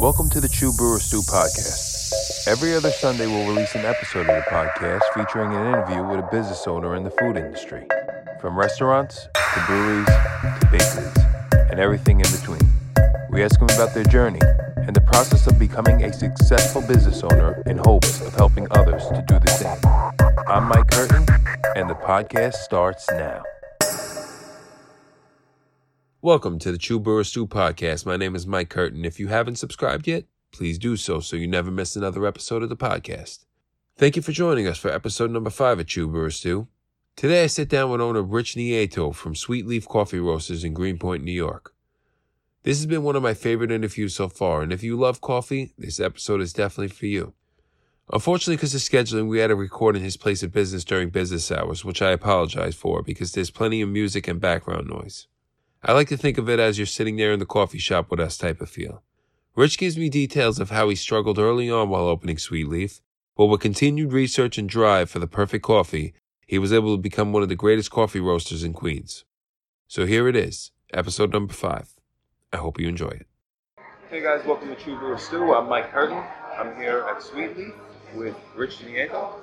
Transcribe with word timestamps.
Welcome 0.00 0.30
to 0.30 0.40
the 0.40 0.48
True 0.48 0.72
Brewer 0.72 1.00
Stew 1.00 1.22
podcast. 1.22 2.46
Every 2.46 2.72
other 2.72 2.92
Sunday, 2.92 3.26
we'll 3.26 3.48
release 3.48 3.74
an 3.74 3.84
episode 3.84 4.28
of 4.28 4.36
the 4.36 4.44
podcast 4.48 5.02
featuring 5.12 5.52
an 5.52 5.66
interview 5.66 6.04
with 6.04 6.20
a 6.20 6.28
business 6.30 6.68
owner 6.68 6.94
in 6.94 7.02
the 7.02 7.10
food 7.10 7.36
industry, 7.36 7.84
from 8.40 8.56
restaurants 8.56 9.26
to 9.34 9.64
breweries 9.66 10.06
to 10.06 10.68
bakeries, 10.70 11.16
and 11.68 11.80
everything 11.80 12.20
in 12.20 12.30
between. 12.30 12.60
We 13.28 13.42
ask 13.42 13.58
them 13.58 13.70
about 13.70 13.92
their 13.92 14.04
journey 14.04 14.40
and 14.76 14.94
the 14.94 15.00
process 15.00 15.48
of 15.48 15.58
becoming 15.58 16.04
a 16.04 16.12
successful 16.12 16.82
business 16.82 17.24
owner 17.24 17.60
in 17.66 17.78
hopes 17.78 18.20
of 18.20 18.32
helping 18.34 18.68
others 18.70 19.04
to 19.08 19.24
do 19.26 19.40
the 19.40 19.50
same. 19.50 19.80
I'm 20.46 20.68
Mike 20.68 20.92
Curtin, 20.92 21.26
and 21.74 21.90
the 21.90 21.96
podcast 21.96 22.54
starts 22.54 23.10
now. 23.10 23.42
Welcome 26.20 26.58
to 26.58 26.72
the 26.72 26.78
True 26.78 26.98
Brewer 26.98 27.22
Stew 27.22 27.46
podcast. 27.46 28.04
My 28.04 28.16
name 28.16 28.34
is 28.34 28.44
Mike 28.44 28.70
Curtin. 28.70 29.04
If 29.04 29.20
you 29.20 29.28
haven't 29.28 29.54
subscribed 29.54 30.08
yet, 30.08 30.24
please 30.50 30.76
do 30.76 30.96
so 30.96 31.20
so 31.20 31.36
you 31.36 31.46
never 31.46 31.70
miss 31.70 31.94
another 31.94 32.26
episode 32.26 32.64
of 32.64 32.68
the 32.68 32.76
podcast. 32.76 33.44
Thank 33.94 34.16
you 34.16 34.22
for 34.22 34.32
joining 34.32 34.66
us 34.66 34.78
for 34.78 34.90
episode 34.90 35.30
number 35.30 35.48
five 35.48 35.78
of 35.78 35.86
True 35.86 36.08
Brewer 36.08 36.30
Stew. 36.30 36.66
Today 37.14 37.44
I 37.44 37.46
sit 37.46 37.68
down 37.68 37.90
with 37.90 38.00
owner 38.00 38.20
Rich 38.20 38.56
Nieto 38.56 39.14
from 39.14 39.36
Sweet 39.36 39.64
Leaf 39.64 39.86
Coffee 39.86 40.18
Roasters 40.18 40.64
in 40.64 40.74
Greenpoint, 40.74 41.22
New 41.22 41.30
York. 41.30 41.72
This 42.64 42.78
has 42.78 42.86
been 42.86 43.04
one 43.04 43.14
of 43.14 43.22
my 43.22 43.32
favorite 43.32 43.70
interviews 43.70 44.16
so 44.16 44.28
far, 44.28 44.60
and 44.60 44.72
if 44.72 44.82
you 44.82 44.96
love 44.96 45.20
coffee, 45.20 45.72
this 45.78 46.00
episode 46.00 46.40
is 46.40 46.52
definitely 46.52 46.88
for 46.88 47.06
you. 47.06 47.34
Unfortunately, 48.12 48.56
because 48.56 48.74
of 48.74 48.80
scheduling, 48.80 49.28
we 49.28 49.38
had 49.38 49.48
to 49.48 49.54
record 49.54 49.94
in 49.94 50.02
his 50.02 50.16
place 50.16 50.42
of 50.42 50.50
business 50.50 50.82
during 50.82 51.10
business 51.10 51.52
hours, 51.52 51.84
which 51.84 52.02
I 52.02 52.10
apologize 52.10 52.74
for 52.74 53.04
because 53.04 53.30
there's 53.30 53.50
plenty 53.50 53.80
of 53.82 53.88
music 53.88 54.26
and 54.26 54.40
background 54.40 54.88
noise. 54.88 55.28
I 55.80 55.92
like 55.92 56.08
to 56.08 56.16
think 56.16 56.38
of 56.38 56.48
it 56.48 56.58
as 56.58 56.76
you're 56.76 56.86
sitting 56.88 57.14
there 57.14 57.32
in 57.32 57.38
the 57.38 57.46
coffee 57.46 57.78
shop 57.78 58.10
with 58.10 58.18
us 58.18 58.36
type 58.36 58.60
of 58.60 58.68
feel. 58.68 59.04
Rich 59.54 59.78
gives 59.78 59.96
me 59.96 60.08
details 60.08 60.58
of 60.58 60.70
how 60.70 60.88
he 60.88 60.96
struggled 60.96 61.38
early 61.38 61.70
on 61.70 61.88
while 61.88 62.08
opening 62.08 62.36
Sweet 62.36 62.66
Leaf, 62.66 63.00
but 63.36 63.46
with 63.46 63.60
continued 63.60 64.12
research 64.12 64.58
and 64.58 64.68
drive 64.68 65.08
for 65.08 65.20
the 65.20 65.28
perfect 65.28 65.64
coffee, 65.64 66.14
he 66.48 66.58
was 66.58 66.72
able 66.72 66.96
to 66.96 67.00
become 67.00 67.32
one 67.32 67.44
of 67.44 67.48
the 67.48 67.54
greatest 67.54 67.92
coffee 67.92 68.18
roasters 68.18 68.64
in 68.64 68.72
Queens. 68.72 69.24
So 69.86 70.04
here 70.04 70.26
it 70.26 70.34
is, 70.34 70.72
episode 70.92 71.32
number 71.32 71.54
five. 71.54 71.94
I 72.52 72.56
hope 72.56 72.80
you 72.80 72.88
enjoy 72.88 73.10
it. 73.10 73.26
Hey 74.10 74.20
guys, 74.20 74.44
welcome 74.44 74.68
to 74.70 74.74
True 74.74 74.98
Brewer 74.98 75.16
Stew. 75.16 75.54
I'm 75.54 75.68
Mike 75.68 75.92
Curtin. 75.92 76.20
I'm 76.58 76.74
here 76.74 77.06
at 77.08 77.22
Sweet 77.22 77.56
Leaf 77.56 77.74
with 78.16 78.34
Rich 78.56 78.78
Nieto. 78.78 79.34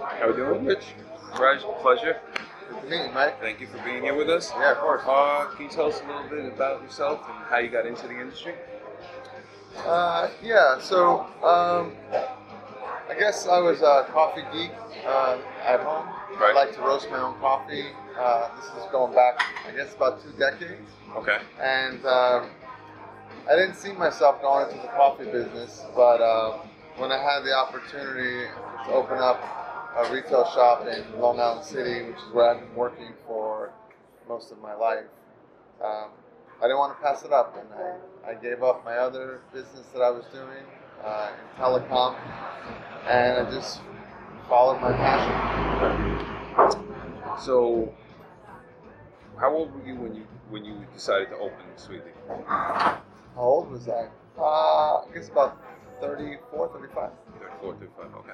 How 0.00 0.26
are 0.26 0.30
we 0.32 0.36
doing, 0.36 0.64
Rich? 0.64 0.84
Pleasure. 1.32 2.18
Good 2.70 2.82
to 2.82 2.88
meet 2.88 3.04
you, 3.04 3.12
Mike. 3.12 3.40
Thank 3.40 3.60
you 3.60 3.66
for 3.66 3.78
being 3.82 4.02
here 4.04 4.14
with 4.14 4.30
us. 4.30 4.52
Yeah, 4.56 4.72
of 4.72 4.78
course. 4.78 5.02
Uh, 5.04 5.46
can 5.56 5.64
you 5.64 5.70
tell 5.70 5.86
us 5.86 6.00
a 6.02 6.06
little 6.06 6.28
bit 6.28 6.52
about 6.52 6.80
yourself 6.82 7.20
and 7.26 7.44
how 7.46 7.58
you 7.58 7.68
got 7.68 7.84
into 7.84 8.06
the 8.06 8.20
industry? 8.20 8.54
Uh, 9.78 10.30
yeah, 10.40 10.78
so 10.80 11.22
um, 11.42 11.92
I 13.08 13.16
guess 13.18 13.48
I 13.48 13.58
was 13.58 13.80
a 13.80 14.06
coffee 14.12 14.44
geek 14.52 14.70
uh, 15.04 15.38
at 15.64 15.80
home. 15.80 16.06
Right. 16.38 16.50
I 16.50 16.64
like 16.64 16.74
to 16.76 16.80
roast 16.82 17.10
my 17.10 17.18
own 17.20 17.40
coffee. 17.40 17.86
Uh, 18.16 18.54
this 18.54 18.66
is 18.66 18.88
going 18.92 19.14
back, 19.16 19.42
I 19.66 19.74
guess, 19.76 19.92
about 19.96 20.22
two 20.22 20.30
decades. 20.38 20.88
Okay. 21.16 21.38
And 21.60 22.04
um, 22.06 22.50
I 23.50 23.56
didn't 23.56 23.74
see 23.74 23.92
myself 23.92 24.40
going 24.42 24.68
into 24.68 24.80
the 24.80 24.88
coffee 24.88 25.24
business, 25.24 25.84
but 25.96 26.20
um, 26.22 26.60
when 26.98 27.10
I 27.10 27.18
had 27.18 27.42
the 27.42 27.52
opportunity 27.52 28.46
to 28.86 28.92
open 28.92 29.18
up 29.18 29.59
a 29.96 30.12
retail 30.12 30.44
shop 30.50 30.86
in 30.86 31.20
Long 31.20 31.40
Island 31.40 31.64
City, 31.64 32.02
which 32.02 32.16
is 32.16 32.32
where 32.32 32.50
I've 32.50 32.60
been 32.60 32.74
working 32.74 33.12
for 33.26 33.72
most 34.28 34.52
of 34.52 34.60
my 34.60 34.74
life, 34.74 35.04
um, 35.82 36.10
I 36.60 36.64
didn't 36.64 36.78
want 36.78 36.96
to 36.96 37.02
pass 37.02 37.24
it 37.24 37.32
up, 37.32 37.56
and 37.56 37.66
I, 37.74 38.30
I 38.30 38.34
gave 38.34 38.62
up 38.62 38.84
my 38.84 38.96
other 38.96 39.40
business 39.52 39.86
that 39.94 40.02
I 40.02 40.10
was 40.10 40.24
doing 40.26 40.64
uh, 41.02 41.30
in 41.32 41.62
telecom, 41.62 42.16
and 43.08 43.46
I 43.46 43.50
just 43.50 43.80
followed 44.48 44.80
my 44.80 44.92
passion. 44.92 45.34
So, 47.40 47.92
how 49.38 49.52
old 49.54 49.74
were 49.74 49.86
you 49.86 49.96
when 49.96 50.14
you 50.14 50.26
when 50.50 50.64
you 50.64 50.76
decided 50.92 51.30
to 51.30 51.36
open 51.36 51.64
Sweet 51.76 52.02
Leaf? 52.04 52.14
How 52.46 53.00
old 53.36 53.70
was 53.70 53.88
I? 53.88 54.08
Uh, 54.38 54.42
I 54.42 55.04
guess 55.14 55.28
about 55.28 55.56
34, 56.00 56.68
35. 56.74 57.10
34, 57.38 57.74
35, 57.74 58.14
okay. 58.16 58.32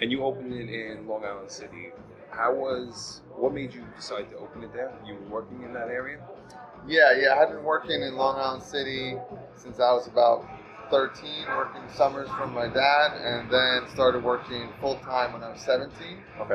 And 0.00 0.10
you 0.10 0.24
opened 0.24 0.52
it 0.52 0.68
in 0.68 1.06
Long 1.06 1.24
Island 1.24 1.50
City. 1.50 1.90
How 2.30 2.52
was, 2.54 3.20
what 3.36 3.52
made 3.52 3.74
you 3.74 3.84
decide 3.94 4.30
to 4.30 4.36
open 4.38 4.64
it 4.64 4.72
there? 4.72 4.92
You 5.06 5.14
were 5.14 5.42
working 5.42 5.62
in 5.62 5.72
that 5.74 5.88
area? 5.88 6.18
Yeah, 6.88 7.12
yeah. 7.16 7.34
I 7.34 7.38
had 7.38 7.50
been 7.50 7.62
working 7.62 8.02
in 8.02 8.16
Long 8.16 8.38
Island 8.38 8.62
City 8.62 9.16
since 9.54 9.78
I 9.78 9.92
was 9.92 10.08
about 10.08 10.44
13, 10.90 11.46
working 11.48 11.82
summers 11.94 12.28
from 12.30 12.52
my 12.52 12.68
dad, 12.68 13.12
and 13.16 13.50
then 13.50 13.88
started 13.94 14.24
working 14.24 14.68
full 14.80 14.96
time 14.96 15.32
when 15.32 15.42
I 15.42 15.50
was 15.50 15.60
17. 15.60 15.90
Okay. 16.40 16.54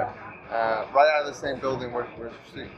Uh, 0.51 0.85
right 0.93 1.11
out 1.15 1.27
of 1.27 1.27
the 1.27 1.33
same 1.33 1.59
building 1.59 1.91
where, 1.91 2.05
where 2.17 2.31
Street 2.49 2.69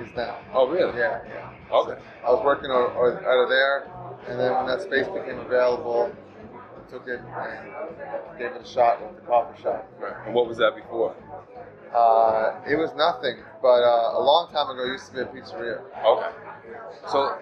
is 0.00 0.14
now. 0.16 0.38
Oh, 0.52 0.68
really? 0.68 0.96
Yeah, 0.98 1.20
yeah. 1.26 1.50
Okay. 1.72 2.00
I 2.24 2.30
was 2.30 2.44
working 2.44 2.70
out 2.70 2.94
of 2.94 3.48
there, 3.48 3.90
and 4.28 4.38
then 4.38 4.52
when 4.54 4.66
that 4.66 4.82
space 4.82 5.06
became 5.06 5.38
available, 5.40 6.14
took 6.90 7.06
it 7.08 7.20
and 7.20 8.38
gave 8.38 8.52
it 8.52 8.62
a 8.62 8.66
shot 8.66 9.02
with 9.02 9.20
the 9.20 9.26
coffee 9.26 9.62
shop. 9.62 9.88
Right. 9.98 10.14
And 10.26 10.34
what 10.34 10.48
was 10.48 10.58
that 10.58 10.74
before? 10.76 11.14
Uh, 11.94 12.60
it 12.68 12.76
was 12.76 12.90
nothing, 12.96 13.38
but 13.62 13.82
uh, 13.82 14.18
a 14.18 14.22
long 14.22 14.50
time 14.52 14.68
ago, 14.70 14.84
it 14.84 14.92
used 14.92 15.06
to 15.06 15.12
be 15.14 15.20
a 15.20 15.24
pizzeria. 15.24 15.80
Okay. 16.04 16.30
So, 17.10 17.38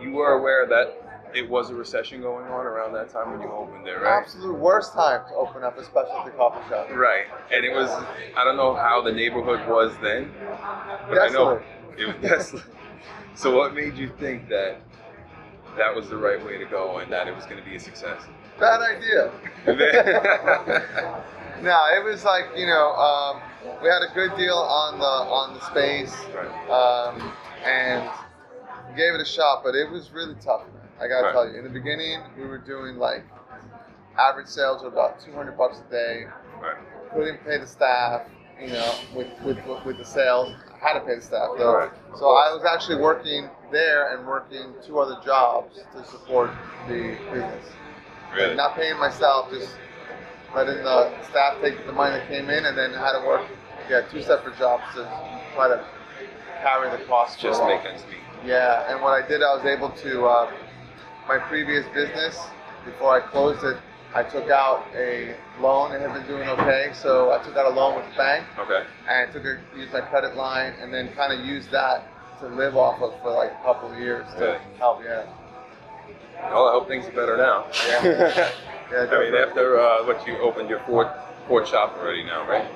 you 0.00 0.12
were 0.12 0.32
aware 0.32 0.66
that 0.66 1.02
it 1.34 1.48
was 1.48 1.70
a 1.70 1.74
recession 1.74 2.20
going 2.20 2.46
on 2.46 2.66
around 2.66 2.92
that 2.92 3.08
time 3.08 3.32
when 3.32 3.40
you 3.40 3.50
opened 3.50 3.86
it, 3.86 3.92
right? 3.92 4.22
Absolute 4.22 4.58
worst 4.58 4.92
time 4.92 5.22
to 5.28 5.34
open 5.34 5.64
up 5.64 5.78
a 5.78 5.84
specialty 5.84 6.30
coffee 6.36 6.68
shop. 6.68 6.90
Right. 6.90 7.24
And 7.52 7.64
it 7.64 7.74
was, 7.74 7.88
I 8.36 8.44
don't 8.44 8.56
know 8.56 8.74
how 8.74 9.02
the 9.02 9.12
neighborhood 9.12 9.66
was 9.68 9.92
then, 10.02 10.30
but 11.08 11.18
I 11.18 11.28
know 11.28 11.62
it 11.98 12.06
was 12.06 12.16
desolate. 12.20 12.64
So, 13.34 13.56
what 13.56 13.74
made 13.74 13.96
you 13.96 14.10
think 14.20 14.50
that 14.50 14.82
that 15.76 15.94
was 15.94 16.08
the 16.08 16.16
right 16.16 16.44
way 16.44 16.58
to 16.58 16.64
go 16.64 16.98
and 16.98 17.10
that 17.12 17.28
it 17.28 17.34
was 17.34 17.44
going 17.44 17.58
to 17.62 17.68
be 17.68 17.76
a 17.76 17.80
success? 17.80 18.22
Bad 18.58 18.80
idea. 18.82 19.32
no, 21.62 21.86
it 21.96 22.04
was 22.04 22.24
like 22.24 22.44
you 22.56 22.66
know 22.66 22.92
um, 22.94 23.40
we 23.82 23.88
had 23.88 24.02
a 24.02 24.12
good 24.14 24.36
deal 24.36 24.56
on 24.56 24.98
the 24.98 25.04
on 25.04 25.54
the 25.54 25.60
space, 25.70 26.14
um, 26.70 27.32
and 27.64 28.08
gave 28.96 29.14
it 29.14 29.20
a 29.20 29.24
shot, 29.24 29.62
but 29.64 29.74
it 29.74 29.90
was 29.90 30.12
really 30.12 30.34
tough. 30.34 30.62
Man. 30.74 30.82
I 31.00 31.08
gotta 31.08 31.24
Right. 31.26 31.32
tell 31.32 31.48
you, 31.48 31.58
in 31.58 31.64
the 31.64 31.70
beginning 31.70 32.20
we 32.36 32.44
were 32.46 32.58
doing 32.58 32.96
like 32.96 33.24
average 34.18 34.48
sales 34.48 34.82
of 34.82 34.92
about 34.92 35.20
200 35.20 35.56
bucks 35.56 35.80
a 35.86 35.90
day. 35.90 36.26
Right. 36.60 36.76
Couldn't 37.14 37.44
pay 37.44 37.58
the 37.58 37.66
staff, 37.66 38.22
you 38.60 38.68
know, 38.68 38.94
with 39.14 39.28
with 39.42 39.58
with 39.84 39.98
the 39.98 40.04
sales. 40.04 40.52
Had 40.82 40.98
to 40.98 41.00
pay 41.00 41.20
staff 41.20 41.50
though. 41.56 41.74
Right. 41.74 41.90
So 42.18 42.30
I 42.30 42.52
was 42.52 42.64
actually 42.64 42.96
working 43.00 43.48
there 43.70 44.16
and 44.16 44.26
working 44.26 44.74
two 44.84 44.98
other 44.98 45.18
jobs 45.24 45.78
to 45.94 46.04
support 46.04 46.50
the 46.88 47.16
business. 47.32 47.66
Really? 48.34 48.56
Not 48.56 48.74
paying 48.74 48.98
myself, 48.98 49.50
just 49.50 49.76
letting 50.54 50.82
the 50.82 51.22
staff 51.24 51.60
take 51.60 51.86
the 51.86 51.92
money 51.92 52.18
that 52.18 52.28
came 52.28 52.50
in, 52.50 52.66
and 52.66 52.76
then 52.76 52.92
had 52.92 53.18
to 53.18 53.26
work, 53.26 53.46
yeah, 53.88 54.02
two 54.10 54.22
separate 54.22 54.58
jobs 54.58 54.82
to 54.94 55.04
try 55.54 55.68
to 55.68 55.84
carry 56.62 56.90
the 56.96 57.04
cost. 57.04 57.38
Just 57.38 57.62
make 57.64 57.84
ends 57.84 58.04
meet. 58.06 58.18
Yeah, 58.44 58.90
and 58.92 59.02
what 59.02 59.22
I 59.22 59.26
did, 59.26 59.42
I 59.42 59.54
was 59.54 59.64
able 59.64 59.90
to. 59.90 60.26
Uh, 60.26 60.52
my 61.28 61.38
previous 61.38 61.86
business, 61.94 62.38
before 62.84 63.14
I 63.14 63.20
closed 63.20 63.62
it, 63.64 63.76
I 64.14 64.22
took 64.22 64.50
out 64.50 64.84
a 64.94 65.34
loan. 65.60 65.92
and 65.92 66.02
had 66.02 66.12
been 66.12 66.26
doing 66.26 66.48
okay, 66.48 66.90
so 66.94 67.32
I 67.32 67.42
took 67.42 67.56
out 67.56 67.66
a 67.70 67.74
loan 67.74 67.96
with 67.96 68.04
the 68.10 68.16
bank 68.16 68.44
Okay. 68.58 68.84
and 69.08 69.32
took 69.32 69.44
a, 69.44 69.58
used 69.76 69.92
my 69.92 70.00
credit 70.02 70.36
line, 70.36 70.74
and 70.80 70.92
then 70.92 71.08
kind 71.14 71.32
of 71.32 71.44
used 71.46 71.70
that 71.70 72.06
to 72.40 72.48
live 72.48 72.76
off 72.76 73.00
of 73.00 73.18
for 73.22 73.30
like 73.32 73.52
a 73.52 73.62
couple 73.64 73.90
of 73.92 73.98
years 73.98 74.26
to 74.34 74.40
Really? 74.44 74.58
help. 74.78 75.00
Yeah. 75.04 75.24
Well, 76.50 76.68
I 76.68 76.72
hope 76.72 76.88
things 76.88 77.06
are 77.06 77.12
better 77.12 77.36
now. 77.36 77.66
Yeah. 77.88 78.50
Yeah, 78.92 79.06
I 79.10 79.18
mean, 79.24 79.34
after 79.34 79.80
uh, 79.80 80.04
what 80.04 80.26
you 80.26 80.36
opened 80.40 80.68
your 80.68 80.80
fourth 80.80 81.08
fourth 81.48 81.66
shop 81.66 81.96
already 81.98 82.24
now, 82.24 82.46
right? 82.46 82.68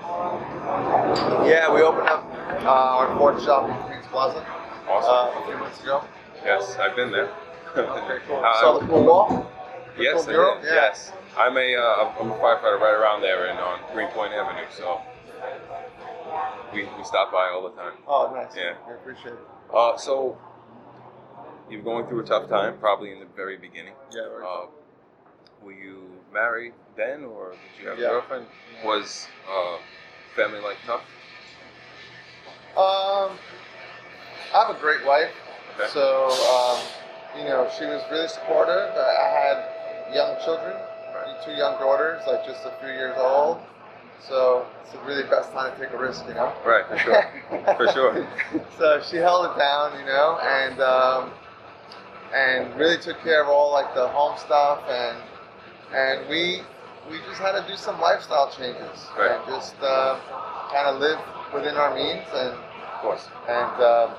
Yeah, 1.47 1.71
we 1.73 1.83
opened 1.83 2.09
up 2.09 2.25
uh, 2.65 2.69
our 2.71 3.15
fourth 3.19 3.45
shop 3.45 3.69
in 3.69 3.77
Queens 3.87 4.07
Plaza 4.11 4.39
Awesome. 4.89 5.39
uh, 5.39 5.43
a 5.43 5.47
few 5.47 5.59
months 5.59 5.83
ago. 5.83 6.03
yes, 6.43 6.75
I've 6.81 6.97
been 6.97 7.13
there. 7.13 7.29
Okay, 7.77 8.19
cool. 8.27 8.37
Uh, 8.45 8.61
Saw 8.63 8.79
the 8.79 8.87
cool 8.87 9.05
wall? 9.05 9.51
yes, 9.99 10.15
cool 10.15 10.25
I 10.25 10.33
mural? 10.33 10.55
did. 10.63 10.65
Yeah. 10.69 10.75
Yes, 10.75 11.13
I'm 11.37 11.57
a 11.57 11.77
uh, 11.77 12.13
I'm 12.21 12.31
a 12.31 12.35
firefighter 12.39 12.81
right 12.81 12.95
around 12.99 13.21
there 13.21 13.47
in 13.51 13.57
on 13.59 13.81
Greenpoint 13.93 14.33
Avenue, 14.33 14.65
so 14.71 15.01
we, 16.73 16.85
we 16.85 17.05
stop 17.05 17.31
by 17.31 17.51
all 17.55 17.69
the 17.69 17.77
time. 17.77 17.93
Oh, 18.09 18.33
nice. 18.35 18.57
Yeah. 18.57 18.75
I 18.89 18.93
appreciate 18.95 19.35
it. 19.35 19.39
Uh, 19.75 19.97
so 19.99 20.39
you're 21.71 21.83
going 21.83 22.07
through 22.07 22.21
a 22.21 22.25
tough 22.25 22.49
time, 22.49 22.79
probably 22.79 23.13
in 23.13 23.21
the 23.21 23.27
very 23.37 23.57
beginning. 23.59 23.93
Yeah, 24.13 24.29
very 24.29 24.45
Uh, 24.45 24.67
were 25.63 25.73
you 25.73 26.09
married 26.33 26.73
then, 26.97 27.25
or 27.25 27.51
did 27.51 27.83
you 27.83 27.89
have 27.91 27.99
Yeah. 27.99 28.07
a 28.07 28.09
girlfriend? 28.11 28.47
Was 28.85 29.29
uh, 29.51 29.77
family 30.35 30.61
life 30.61 30.79
tough? 30.87 31.03
Um, 32.77 33.39
I 34.55 34.67
have 34.67 34.75
a 34.77 34.81
great 34.81 35.05
wife, 35.07 35.33
Okay. 35.79 35.89
so 35.89 36.29
um, 36.31 36.79
you 37.39 37.45
know, 37.45 37.69
she 37.79 37.85
was 37.85 38.03
really 38.11 38.29
supportive. 38.29 38.91
I 38.97 39.29
had 39.29 40.15
young 40.15 40.37
children, 40.45 40.73
Right. 40.77 40.86
Two 41.45 41.53
young 41.53 41.79
daughters, 41.79 42.23
like 42.27 42.45
just 42.47 42.65
a 42.65 42.73
few 42.81 42.89
years 42.89 43.15
old. 43.19 43.59
So 44.21 44.67
it's 44.83 44.93
the 44.93 44.99
really 45.01 45.23
best 45.25 45.53
time 45.53 45.73
to 45.77 45.85
take 45.85 45.93
a 45.95 45.99
risk, 45.99 46.25
you 46.27 46.35
know. 46.35 46.53
Right, 46.65 46.87
for 46.89 46.99
sure. 46.99 47.23
For 47.77 47.89
sure. 47.93 48.29
so 48.79 49.01
she 49.09 49.17
held 49.17 49.47
it 49.53 49.59
down, 49.59 49.99
you 50.01 50.07
know, 50.07 50.39
and 50.43 50.81
um, 50.81 51.31
and 52.35 52.75
really 52.77 52.99
took 52.99 53.21
care 53.23 53.43
of 53.43 53.49
all 53.49 53.73
like 53.73 53.95
the 53.95 54.09
home 54.09 54.37
stuff, 54.39 54.81
and 54.89 55.19
and 55.95 56.29
we 56.29 56.61
we 57.11 57.19
just 57.29 57.41
had 57.41 57.53
to 57.53 57.65
do 57.69 57.77
some 57.77 58.01
lifestyle 58.01 58.51
changes 58.51 59.07
Right. 59.17 59.31
and 59.31 59.47
just 59.47 59.77
uh, 59.81 60.19
kind 60.73 60.89
of 60.89 60.99
live 61.01 61.19
within 61.55 61.77
our 61.77 61.95
means 61.95 62.27
and 62.35 62.51
Of 62.51 63.01
course. 63.01 63.29
and 63.47 63.71
um, 63.83 64.11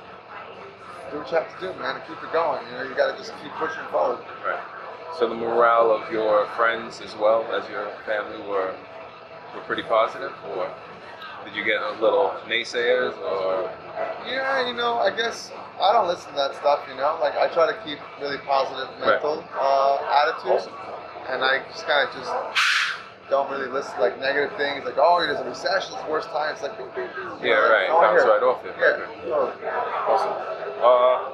do 1.10 1.18
what 1.18 1.30
you 1.30 1.36
have 1.36 1.52
to 1.52 1.60
do, 1.60 1.78
man, 1.80 1.96
to 1.96 2.00
keep 2.08 2.16
it 2.22 2.32
going. 2.32 2.64
You 2.68 2.78
know, 2.78 2.82
you 2.84 2.94
got 2.94 3.12
to 3.12 3.18
just 3.18 3.32
keep 3.42 3.52
pushing 3.60 3.84
forward. 3.92 4.20
Right. 4.46 4.60
So 5.16 5.28
the 5.28 5.34
morale 5.34 5.90
of 5.90 6.10
your 6.12 6.46
friends 6.56 7.00
as 7.00 7.14
well 7.16 7.42
as 7.52 7.68
your 7.70 7.90
family 8.06 8.40
were 8.48 8.74
were 9.54 9.62
pretty 9.62 9.82
positive, 9.82 10.32
or 10.54 10.70
did 11.44 11.54
you 11.56 11.64
get 11.64 11.80
a 11.80 11.92
little 12.00 12.34
naysayers, 12.46 13.16
or 13.18 13.70
Yeah, 14.26 14.68
you 14.68 14.74
know, 14.74 14.98
I 14.98 15.14
guess 15.14 15.50
I 15.80 15.92
don't 15.92 16.06
listen 16.06 16.30
to 16.30 16.36
that 16.36 16.54
stuff. 16.56 16.80
You 16.88 16.96
know, 16.96 17.18
like 17.20 17.34
I 17.36 17.48
try 17.48 17.66
to 17.66 17.76
keep 17.84 17.98
really 18.20 18.38
positive 18.38 18.88
mental 19.00 19.42
uh, 19.58 19.98
attitude. 20.22 20.52
Awesome. 20.52 20.72
and 21.30 21.42
I 21.42 21.62
just 21.70 21.86
kind 21.86 22.08
of 22.08 22.14
just 22.14 22.30
don't 23.30 23.50
really 23.50 23.68
listen 23.68 23.94
to 23.96 24.00
like 24.00 24.18
negative 24.20 24.56
things 24.56 24.84
like 24.86 24.96
oh 24.96 25.20
there's 25.20 25.38
a 25.38 25.44
recession 25.44 25.92
it's 25.92 26.02
the 26.02 26.10
worst 26.10 26.28
time 26.30 26.54
it's 26.54 26.62
like 26.62 26.72
know, 26.78 26.88
yeah, 27.44 27.60
like, 27.60 27.70
right, 27.70 27.88
no 27.92 28.00
bounce 28.00 28.24
right 28.24 28.40
off 28.42 28.64
it. 28.64 28.72
yeah 28.80 28.96
Right, 29.28 29.52
right. 29.60 30.08
Awesome. 30.08 30.32
Uh, 30.80 31.28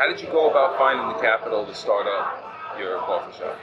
how 0.00 0.08
did 0.08 0.18
you 0.18 0.28
go 0.28 0.48
about 0.48 0.78
finding 0.78 1.06
the 1.14 1.20
capital 1.20 1.66
to 1.66 1.74
start 1.74 2.06
up 2.08 2.40
your 2.80 2.96
coffee 3.00 3.36
shop? 3.36 3.54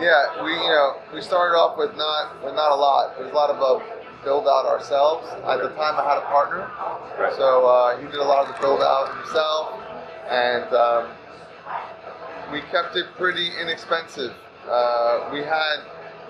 yeah 0.00 0.42
we 0.42 0.52
you 0.52 0.72
know 0.72 0.96
we 1.12 1.20
started 1.20 1.52
off 1.54 1.76
with 1.76 1.94
not 1.96 2.42
with 2.42 2.54
not 2.54 2.72
a 2.72 2.74
lot 2.74 3.14
there 3.14 3.24
was 3.24 3.32
a 3.32 3.36
lot 3.36 3.50
of 3.50 3.60
uh, 3.60 3.84
build 4.24 4.48
out 4.48 4.64
ourselves 4.64 5.28
at 5.44 5.60
the 5.60 5.68
time 5.76 6.00
I 6.00 6.04
had 6.08 6.16
a 6.16 6.24
partner 6.32 6.70
Right. 7.20 7.36
so 7.36 7.66
uh, 7.66 7.98
he 8.00 8.06
did 8.06 8.14
a 8.16 8.24
lot 8.24 8.48
of 8.48 8.54
the 8.54 8.60
build 8.62 8.80
out 8.80 9.12
himself 9.20 9.76
and 10.32 10.64
um, 10.72 11.12
we 12.50 12.62
kept 12.72 12.96
it 12.96 13.04
pretty 13.18 13.50
inexpensive 13.60 14.32
uh, 14.66 15.28
we 15.30 15.40
had 15.40 15.84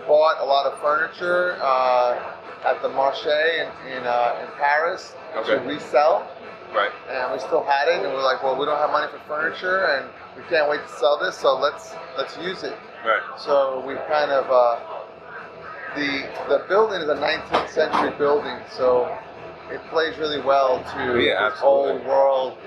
bought 0.08 0.40
a 0.40 0.44
lot 0.44 0.66
of 0.66 0.76
furniture 0.80 1.56
uh, 1.62 2.34
at 2.66 2.82
the 2.82 2.88
Marché 2.88 3.62
in 3.62 3.92
in, 3.92 4.02
uh, 4.02 4.42
in 4.42 4.50
Paris 4.58 5.14
Okay. 5.36 5.54
to 5.54 5.60
resell 5.60 6.26
Right. 6.74 6.90
and 7.08 7.32
we 7.32 7.38
still 7.38 7.62
had 7.64 7.86
it, 7.88 8.02
and 8.02 8.10
we 8.10 8.16
were 8.16 8.22
like, 8.22 8.42
well, 8.42 8.58
we 8.58 8.66
don't 8.66 8.78
have 8.78 8.90
money 8.90 9.06
for 9.12 9.18
furniture, 9.28 9.84
and 9.94 10.10
we 10.36 10.42
can't 10.50 10.68
wait 10.68 10.82
to 10.82 10.92
sell 10.98 11.18
this, 11.22 11.36
so 11.38 11.54
let's 11.54 11.94
let's 12.18 12.36
use 12.38 12.62
it. 12.64 12.76
Right. 13.06 13.22
So 13.38 13.84
we 13.86 13.94
kind 14.10 14.30
of 14.32 14.50
uh, 14.50 14.80
the 15.94 16.26
the 16.48 16.64
building 16.68 17.00
is 17.00 17.08
a 17.08 17.14
19th 17.14 17.68
century 17.70 18.10
building, 18.18 18.58
so 18.76 19.06
it 19.70 19.80
plays 19.90 20.18
really 20.18 20.40
well 20.42 20.82
to 20.82 21.20
Yeah, 21.22 21.48
this 21.48 21.58
absolutely. 21.62 21.92
old 22.02 22.06
world 22.06 22.58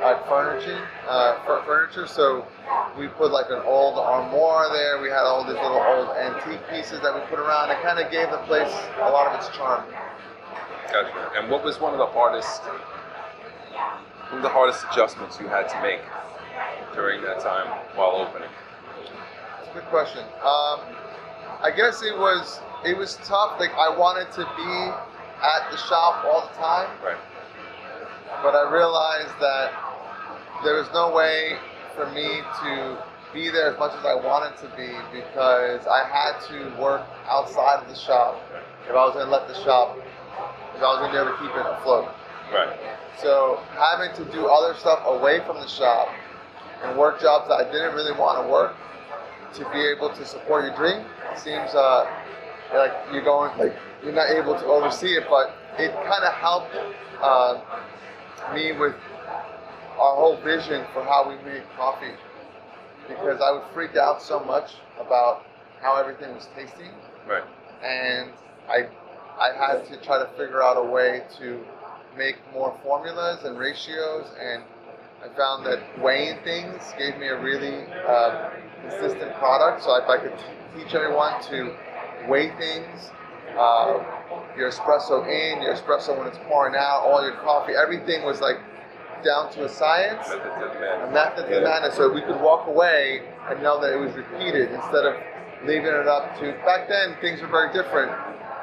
uh, 0.00 0.20
furniture. 0.28 0.86
Uh, 1.08 1.42
fur- 1.46 1.62
furniture. 1.64 2.06
So 2.06 2.44
we 2.98 3.08
put 3.08 3.32
like 3.32 3.46
an 3.48 3.62
old 3.64 3.98
armoire 3.98 4.68
there. 4.72 5.00
We 5.00 5.08
had 5.08 5.24
all 5.24 5.42
these 5.44 5.54
little 5.54 5.80
old 5.80 6.16
antique 6.16 6.60
pieces 6.70 7.00
that 7.00 7.14
we 7.14 7.20
put 7.30 7.38
around. 7.38 7.70
It 7.70 7.80
kind 7.82 7.98
of 7.98 8.10
gave 8.12 8.30
the 8.30 8.38
place 8.44 8.70
a 9.00 9.10
lot 9.10 9.32
of 9.32 9.38
its 9.40 9.48
charm. 9.56 9.84
Gotcha. 10.92 11.32
And 11.40 11.50
what 11.50 11.64
was 11.64 11.80
one 11.80 11.92
of 11.92 11.98
the 11.98 12.06
hardest, 12.06 12.62
one 13.74 14.38
of 14.38 14.42
the 14.42 14.48
hardest 14.48 14.84
adjustments 14.90 15.38
you 15.40 15.48
had 15.48 15.68
to 15.68 15.80
make 15.82 16.00
during 16.94 17.22
that 17.22 17.40
time 17.40 17.66
while 17.96 18.16
opening? 18.16 18.48
That's 19.58 19.70
a 19.70 19.74
good 19.74 19.84
question. 19.90 20.22
Um, 20.42 20.80
I 21.62 21.72
guess 21.74 22.02
it 22.02 22.16
was 22.16 22.60
it 22.84 22.96
was 22.96 23.16
tough. 23.24 23.58
Like 23.58 23.72
I 23.74 23.88
wanted 23.96 24.30
to 24.32 24.44
be 24.56 24.72
at 25.42 25.70
the 25.70 25.76
shop 25.76 26.24
all 26.24 26.48
the 26.48 26.54
time, 26.60 26.88
Right. 27.04 27.16
but 28.42 28.54
I 28.54 28.70
realized 28.70 29.34
that 29.40 29.72
there 30.62 30.76
was 30.76 30.88
no 30.92 31.12
way 31.14 31.56
for 31.94 32.06
me 32.12 32.40
to 32.62 32.98
be 33.32 33.50
there 33.50 33.72
as 33.72 33.78
much 33.78 33.92
as 33.98 34.04
I 34.04 34.14
wanted 34.14 34.56
to 34.62 34.68
be 34.76 34.94
because 35.12 35.86
I 35.86 36.06
had 36.06 36.38
to 36.48 36.70
work 36.80 37.02
outside 37.28 37.82
of 37.82 37.88
the 37.88 37.96
shop 37.96 38.40
if 38.86 38.90
I 38.90 39.04
was 39.04 39.14
going 39.14 39.26
to 39.26 39.32
let 39.32 39.48
the 39.48 39.54
shop, 39.64 39.96
if 39.98 40.82
I 40.82 40.86
was 40.86 40.98
going 41.00 41.10
to 41.12 41.16
be 41.16 41.20
able 41.22 41.36
to 41.36 41.42
keep 41.42 41.50
it 41.56 41.66
afloat. 41.66 42.08
Right. 42.54 42.78
So 43.20 43.60
having 43.72 44.14
to 44.16 44.32
do 44.32 44.46
other 44.46 44.78
stuff 44.78 45.02
away 45.06 45.40
from 45.46 45.56
the 45.56 45.66
shop 45.66 46.08
and 46.82 46.96
work 46.98 47.20
jobs 47.20 47.48
that 47.48 47.66
I 47.66 47.70
didn't 47.72 47.94
really 47.94 48.12
want 48.12 48.44
to 48.44 48.50
work 48.50 48.76
to 49.54 49.70
be 49.72 49.80
able 49.80 50.10
to 50.14 50.24
support 50.24 50.64
your 50.64 50.74
dream 50.76 51.04
seems 51.36 51.74
uh, 51.74 52.06
like 52.74 52.92
you're 53.12 53.24
going 53.24 53.56
like 53.58 53.74
you're 54.02 54.12
not 54.12 54.30
able 54.30 54.54
to 54.54 54.64
oversee 54.66 55.16
it, 55.16 55.24
but 55.28 55.56
it 55.78 55.92
kind 55.92 56.24
of 56.24 56.32
helped 56.34 56.76
uh, 57.22 57.60
me 58.54 58.72
with 58.72 58.94
our 59.98 60.14
whole 60.14 60.36
vision 60.42 60.84
for 60.92 61.02
how 61.04 61.28
we 61.28 61.36
make 61.50 61.62
coffee 61.76 62.14
because 63.08 63.40
I 63.40 63.50
would 63.52 63.64
freak 63.72 63.96
out 63.96 64.22
so 64.22 64.40
much 64.40 64.72
about 65.00 65.44
how 65.80 65.96
everything 65.96 66.34
was 66.34 66.48
tasting 66.56 66.90
Right. 67.26 67.44
and 67.82 68.30
I 68.68 68.86
I 69.40 69.52
had 69.52 69.86
to 69.86 69.96
try 70.04 70.18
to 70.18 70.28
figure 70.36 70.62
out 70.62 70.76
a 70.76 70.82
way 70.82 71.22
to 71.38 71.64
make 72.16 72.36
more 72.52 72.76
formulas 72.82 73.44
and 73.44 73.58
ratios, 73.58 74.26
and 74.40 74.62
I 75.22 75.34
found 75.36 75.66
that 75.66 75.80
weighing 76.00 76.38
things 76.44 76.82
gave 76.98 77.16
me 77.18 77.28
a 77.28 77.40
really 77.40 77.86
uh, 78.06 78.50
consistent 78.82 79.34
product. 79.36 79.82
So 79.82 79.94
if 79.96 80.08
I 80.08 80.18
could 80.18 80.36
t- 80.38 80.82
teach 80.82 80.94
everyone 80.94 81.42
to 81.44 81.74
weigh 82.28 82.50
things, 82.58 83.10
uh, 83.58 84.02
your 84.56 84.70
espresso 84.70 85.24
in, 85.24 85.62
your 85.62 85.74
espresso 85.74 86.16
when 86.18 86.26
it's 86.26 86.38
pouring 86.48 86.74
out, 86.76 87.02
all 87.04 87.22
your 87.22 87.36
coffee, 87.36 87.72
everything 87.74 88.24
was 88.24 88.40
like 88.40 88.56
down 89.24 89.50
to 89.52 89.64
a 89.64 89.68
science 89.68 90.28
Method 90.28 90.42
to 90.42 90.78
the 90.78 91.08
a 91.08 91.10
method 91.10 91.48
to 91.48 91.54
the 91.54 91.60
madness, 91.62 91.96
so 91.96 92.12
we 92.12 92.20
could 92.20 92.40
walk 92.40 92.66
away 92.66 93.22
and 93.48 93.62
know 93.62 93.80
that 93.80 93.92
it 93.92 93.96
was 93.96 94.12
repeated 94.14 94.70
instead 94.70 95.06
of 95.06 95.16
leaving 95.64 95.86
it 95.86 96.06
up 96.06 96.38
to. 96.38 96.52
Back 96.64 96.88
then, 96.88 97.16
things 97.20 97.40
were 97.40 97.48
very 97.48 97.72
different. 97.72 98.12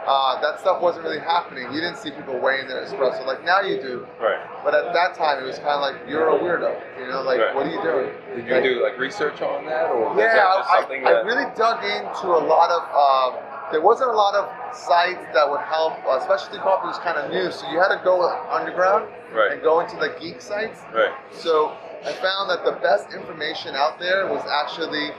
Uh, 0.05 0.41
that 0.41 0.59
stuff 0.59 0.81
wasn't 0.81 1.03
really 1.05 1.19
happening. 1.19 1.63
You 1.71 1.79
didn't 1.79 1.97
see 1.97 2.09
people 2.11 2.39
weighing 2.39 2.67
their 2.67 2.83
espresso 2.83 3.25
like 3.25 3.45
now 3.45 3.61
you 3.61 3.79
do. 3.81 4.07
Right. 4.19 4.39
But 4.63 4.73
at 4.73 4.93
that 4.93 5.13
time, 5.15 5.43
it 5.43 5.45
was 5.45 5.57
kind 5.59 5.77
of 5.77 5.81
like 5.81 5.95
you're 6.09 6.29
a 6.29 6.39
weirdo. 6.39 6.73
You 6.99 7.07
know, 7.07 7.21
like 7.21 7.39
Right. 7.39 7.53
what 7.53 7.67
are 7.67 7.69
you 7.69 7.81
doing? 7.83 8.09
Did 8.35 8.47
you 8.47 8.53
Like, 8.53 8.63
do 8.63 8.83
like 8.83 8.97
research 8.97 9.41
on 9.41 9.65
that, 9.67 9.91
or 9.91 10.09
yeah, 10.17 10.33
that 10.33 10.45
I, 10.45 10.81
that? 10.89 11.07
I 11.07 11.11
really 11.21 11.45
dug 11.55 11.83
into 11.85 12.27
a 12.33 12.41
lot 12.41 12.71
of. 12.71 12.81
Um, 12.89 13.43
there 13.71 13.81
wasn't 13.81 14.09
a 14.09 14.13
lot 14.13 14.33
of 14.35 14.49
sites 14.75 15.23
that 15.33 15.49
would 15.49 15.61
help. 15.61 15.93
Uh, 16.05 16.19
specialty 16.19 16.57
coffee 16.57 16.87
was 16.87 16.97
kind 16.99 17.17
of 17.17 17.29
new, 17.31 17.51
so 17.51 17.69
you 17.71 17.79
had 17.79 17.89
to 17.95 18.01
go 18.03 18.21
underground 18.49 19.07
Right. 19.31 19.53
and 19.53 19.61
go 19.61 19.79
into 19.79 19.95
the 19.97 20.13
geek 20.19 20.41
sites. 20.41 20.81
Right. 20.93 21.13
So 21.31 21.77
I 22.03 22.11
found 22.11 22.49
that 22.49 22.65
the 22.65 22.73
best 22.81 23.13
information 23.13 23.75
out 23.75 23.99
there 23.99 24.27
was 24.27 24.41
actually 24.49 25.11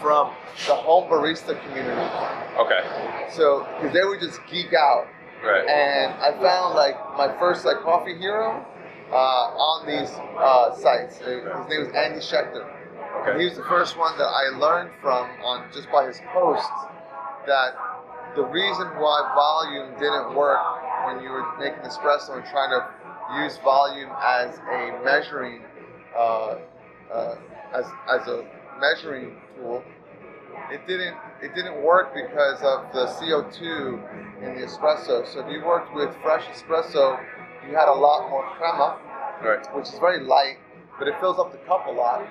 from 0.00 0.32
the 0.66 0.74
home 0.74 1.08
barista 1.10 1.60
community. 1.64 2.08
Okay. 2.58 2.82
So 3.30 3.66
because 3.76 3.92
they 3.92 4.04
would 4.04 4.20
just 4.20 4.40
geek 4.50 4.72
out, 4.74 5.06
Right. 5.44 5.68
and 5.68 6.14
I 6.14 6.32
found 6.40 6.74
like 6.74 6.96
my 7.16 7.28
first 7.38 7.64
like 7.66 7.80
coffee 7.82 8.16
hero 8.16 8.64
uh, 9.12 9.14
on 9.14 9.86
these 9.86 10.10
uh, 10.38 10.74
sites. 10.74 11.18
His 11.18 11.44
name 11.68 11.80
was 11.84 11.92
Andy 11.94 12.20
Schecter. 12.20 12.64
And 12.64 13.28
Okay. 13.28 13.38
he 13.40 13.44
was 13.48 13.56
the 13.56 13.64
first 13.64 13.96
one 13.98 14.16
that 14.18 14.24
I 14.26 14.56
learned 14.58 14.90
from 15.00 15.28
on 15.44 15.68
just 15.72 15.90
by 15.92 16.06
his 16.06 16.20
posts 16.32 16.68
that 17.46 17.74
the 18.34 18.44
reason 18.44 18.86
why 18.98 19.32
volume 19.34 19.92
didn't 19.98 20.34
work 20.34 20.58
when 21.06 21.22
you 21.22 21.30
were 21.30 21.46
making 21.58 21.80
espresso 21.80 22.36
and 22.36 22.44
trying 22.46 22.70
to 22.70 23.42
use 23.42 23.58
volume 23.58 24.10
as 24.22 24.58
a 24.58 25.00
measuring 25.04 25.62
uh, 26.16 26.56
uh, 27.12 27.34
as, 27.74 27.86
as 28.10 28.26
a 28.28 28.44
measuring 28.80 29.36
tool 29.56 29.82
it 30.70 30.86
didn't 30.86 31.16
it 31.42 31.54
didn't 31.54 31.82
work 31.82 32.14
because 32.14 32.58
of 32.62 32.92
the 32.92 33.06
CO2 33.16 34.42
in 34.42 34.54
the 34.54 34.66
espresso 34.66 35.26
so 35.26 35.40
if 35.40 35.52
you 35.52 35.64
worked 35.64 35.94
with 35.94 36.14
fresh 36.22 36.44
espresso 36.46 37.18
you 37.68 37.74
had 37.74 37.88
a 37.88 37.92
lot 37.92 38.28
more 38.30 38.44
crema 38.56 38.98
Right. 39.42 39.60
which 39.74 39.88
is 39.88 39.98
very 39.98 40.24
light, 40.24 40.56
but 40.98 41.08
it 41.08 41.14
fills 41.20 41.38
up 41.38 41.52
the 41.52 41.58
cup 41.68 41.86
a 41.86 41.90
lot. 41.90 42.26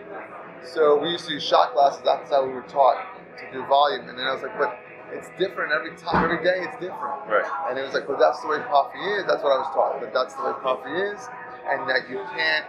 So 0.73 0.97
we 0.97 1.09
used 1.09 1.27
to 1.27 1.33
use 1.33 1.43
shot 1.43 1.73
glasses. 1.73 2.01
That's 2.03 2.31
how 2.31 2.45
we 2.45 2.51
were 2.51 2.63
taught 2.63 2.97
to 3.37 3.43
do 3.53 3.65
volume. 3.67 4.09
And 4.09 4.17
then 4.17 4.25
I 4.25 4.33
was 4.33 4.41
like, 4.41 4.57
but 4.57 4.79
it's 5.13 5.29
different 5.37 5.71
every 5.71 5.95
time, 5.95 6.25
every 6.25 6.43
day. 6.43 6.65
It's 6.65 6.73
different. 6.81 7.29
Right. 7.29 7.45
And 7.69 7.77
it 7.77 7.83
was 7.83 7.93
like, 7.93 8.09
well, 8.09 8.17
that's 8.17 8.41
the 8.41 8.47
way 8.47 8.57
coffee 8.65 8.97
is. 9.21 9.25
That's 9.27 9.43
what 9.43 9.53
I 9.53 9.61
was 9.61 9.69
taught. 9.69 10.01
That 10.01 10.13
that's 10.13 10.33
the 10.33 10.43
way 10.49 10.53
coffee 10.65 10.97
is, 11.13 11.21
and 11.69 11.87
that 11.87 12.09
you 12.09 12.17
can't. 12.33 12.65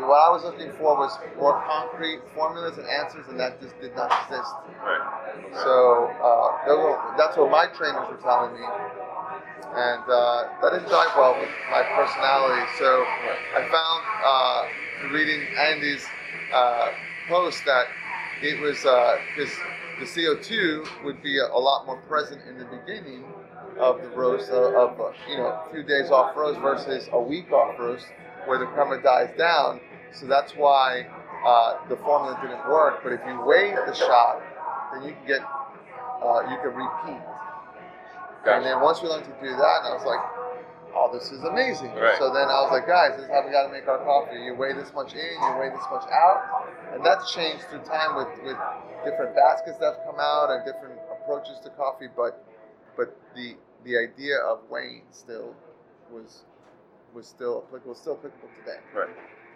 What 0.00 0.16
I 0.16 0.30
was 0.32 0.42
looking 0.44 0.72
for 0.72 0.96
was 0.96 1.18
more 1.36 1.62
concrete 1.68 2.20
formulas 2.34 2.78
and 2.78 2.86
answers, 2.88 3.26
and 3.28 3.38
that 3.38 3.60
just 3.60 3.78
did 3.80 3.94
not 3.94 4.10
exist. 4.24 4.50
Right. 4.80 5.04
So 5.52 6.08
uh, 6.08 6.76
were, 6.76 6.98
that's 7.18 7.36
what 7.36 7.50
my 7.50 7.66
trainers 7.76 8.08
were 8.08 8.20
telling 8.22 8.54
me, 8.54 8.64
and 8.64 10.02
uh, 10.08 10.48
that 10.62 10.72
didn't 10.72 10.88
jive 10.88 11.12
well 11.16 11.36
with 11.38 11.52
my 11.70 11.82
personality. 11.92 12.64
So 12.78 13.04
I 13.56 13.68
found 13.68 14.00
uh, 14.24 15.12
reading 15.12 15.46
Andy's 15.56 16.04
uh, 16.52 16.88
post 17.28 17.62
that 17.66 17.86
it 18.42 18.60
was 18.60 18.78
because 18.78 19.52
the 20.00 20.06
CO2 20.06 21.04
would 21.04 21.22
be 21.22 21.38
a, 21.38 21.46
a 21.46 21.58
lot 21.58 21.86
more 21.86 21.98
present 22.08 22.40
in 22.48 22.58
the 22.58 22.64
beginning 22.64 23.24
of 23.78 24.00
the 24.02 24.08
roast 24.08 24.50
uh, 24.50 24.72
of 24.78 25.00
uh, 25.00 25.12
you 25.28 25.36
know 25.36 25.46
a 25.46 25.68
few 25.72 25.82
days 25.82 26.10
off 26.10 26.36
roast 26.36 26.60
versus 26.60 27.08
a 27.12 27.20
week 27.20 27.50
off 27.52 27.78
roast 27.78 28.06
where 28.46 28.58
the 28.58 28.66
crema 28.66 29.00
dies 29.02 29.30
down. 29.38 29.80
So 30.12 30.26
that's 30.26 30.52
why 30.52 31.06
uh, 31.46 31.88
the 31.88 31.96
formula 31.96 32.38
didn't 32.42 32.68
work. 32.68 33.00
But 33.02 33.12
if 33.12 33.20
you 33.26 33.40
wait 33.44 33.74
the 33.86 33.94
shot, 33.94 34.42
then 34.92 35.02
you 35.08 35.14
can 35.14 35.26
get 35.26 35.42
uh, 35.42 36.42
you 36.50 36.56
can 36.62 36.74
repeat. 36.74 37.22
And 38.46 38.64
then 38.64 38.80
once 38.80 39.02
we 39.02 39.08
learned 39.08 39.24
to 39.24 39.36
do 39.40 39.50
that, 39.54 39.76
and 39.82 39.90
I 39.90 39.94
was 39.94 40.06
like, 40.06 40.22
oh, 40.94 41.10
this 41.12 41.30
is 41.30 41.42
amazing. 41.44 41.94
Right. 41.94 42.18
So 42.18 42.32
then 42.34 42.50
I 42.50 42.58
was 42.66 42.70
like, 42.70 42.86
guys, 42.86 43.14
this 43.16 43.26
is 43.26 43.30
how 43.30 43.46
we 43.46 43.50
got 43.52 43.66
to 43.66 43.72
make 43.72 43.86
our 43.86 44.02
coffee. 44.02 44.38
You 44.42 44.54
weigh 44.54 44.74
this 44.74 44.92
much 44.94 45.14
in, 45.14 45.18
you 45.22 45.52
weigh 45.58 45.70
this 45.70 45.86
much 45.90 46.06
out, 46.10 46.66
and 46.94 47.04
that's 47.06 47.32
changed 47.32 47.64
through 47.70 47.86
time 47.86 48.16
with 48.16 48.30
with 48.42 48.58
different 49.06 49.34
baskets 49.34 49.78
that 49.78 49.94
have 49.94 50.02
come 50.06 50.18
out 50.18 50.50
and 50.50 50.66
different 50.66 50.98
approaches 51.10 51.58
to 51.64 51.70
coffee. 51.70 52.10
But 52.10 52.42
but 52.96 53.16
the 53.34 53.56
the 53.84 53.98
idea 53.98 54.38
of 54.42 54.60
weighing 54.70 55.06
still 55.10 55.54
was 56.10 56.44
was 57.14 57.26
still 57.26 57.64
applicable, 57.66 57.94
still 57.94 58.14
applicable 58.18 58.48
today. 58.64 58.78
Right. 58.94 59.08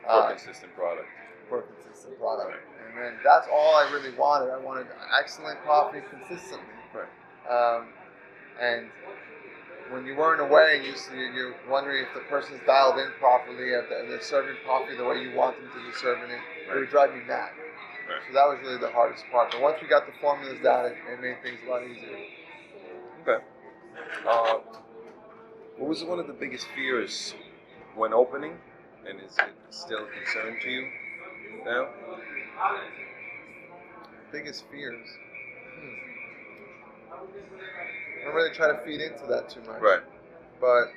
For 0.05 0.11
Uh, 0.11 0.27
a 0.27 0.29
consistent 0.31 0.75
product. 0.77 1.09
for 1.49 1.61
a 1.61 1.63
consistent 1.63 2.19
product. 2.19 2.57
And 2.89 2.99
then 2.99 3.19
that's 3.25 3.47
all 3.53 3.77
I 3.77 3.91
really 3.93 4.15
wanted. 4.17 4.51
I 4.51 4.59
wanted 4.59 4.87
excellent 5.19 5.63
coffee 5.65 6.01
consistently. 6.11 6.67
Right. 6.93 7.07
Um, 7.51 7.89
and 8.61 8.91
when 9.91 10.05
you 10.07 10.17
weren't 10.17 10.41
away, 10.41 10.83
you 10.85 10.95
see, 10.97 11.15
you're 11.15 11.55
wondering 11.69 12.03
if 12.05 12.13
the 12.15 12.21
person's 12.29 12.61
dialed 12.67 12.99
in 12.99 13.11
properly, 13.21 13.71
if 13.71 13.89
they're, 13.89 14.09
they're 14.09 14.21
serving 14.21 14.57
coffee 14.67 14.97
the 14.97 15.05
way 15.05 15.23
you 15.23 15.37
want 15.37 15.57
them 15.57 15.71
to 15.71 15.87
be 15.87 15.93
serving 15.97 16.31
it. 16.31 16.41
It 16.69 16.75
would 16.75 16.91
drive 16.91 17.15
me 17.15 17.21
mad. 17.29 17.51
Right. 18.09 18.21
So 18.27 18.35
that 18.35 18.47
was 18.49 18.59
really 18.63 18.79
the 18.79 18.91
hardest 18.91 19.25
part. 19.31 19.53
But 19.53 19.61
once 19.61 19.79
we 19.81 19.87
got 19.89 20.07
the 20.07 20.13
formulas 20.21 20.59
down, 20.63 20.87
it, 20.87 20.97
it 21.13 21.21
made 21.21 21.43
things 21.43 21.59
a 21.67 21.71
lot 21.71 21.83
easier. 21.85 22.19
Okay. 23.23 23.45
Uh, 24.29 24.59
what 25.79 25.89
was 25.89 26.03
one 26.05 26.19
of 26.19 26.27
the 26.27 26.33
biggest 26.33 26.67
fears 26.75 27.35
when 27.97 28.13
opening, 28.13 28.57
and 29.09 29.21
is 29.21 29.37
it 29.39 29.55
still 29.71 30.05
a 30.05 30.25
concern 30.25 30.59
to 30.63 30.71
you 30.71 30.89
now? 31.65 31.89
Biggest 34.31 34.65
fears. 34.71 35.09
Hmm. 35.81 37.17
I 38.21 38.25
don't 38.25 38.35
really 38.35 38.55
try 38.55 38.69
to 38.69 38.79
feed 38.85 39.01
into 39.01 39.27
that 39.27 39.49
too 39.49 39.61
much. 39.61 39.81
Right. 39.81 40.01
But 40.61 40.93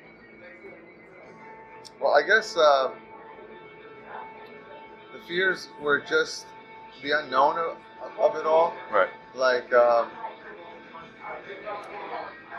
well, 2.02 2.14
I 2.16 2.22
guess 2.26 2.56
um, 2.58 2.94
the 5.14 5.20
fears 5.28 5.68
were 5.82 6.00
just 6.00 6.46
the 7.04 7.12
unknown 7.20 7.58
of, 7.58 7.78
of 8.20 8.36
it 8.36 8.46
all. 8.46 8.74
Right. 8.92 9.10
Like, 9.36 9.72
um, 9.74 10.10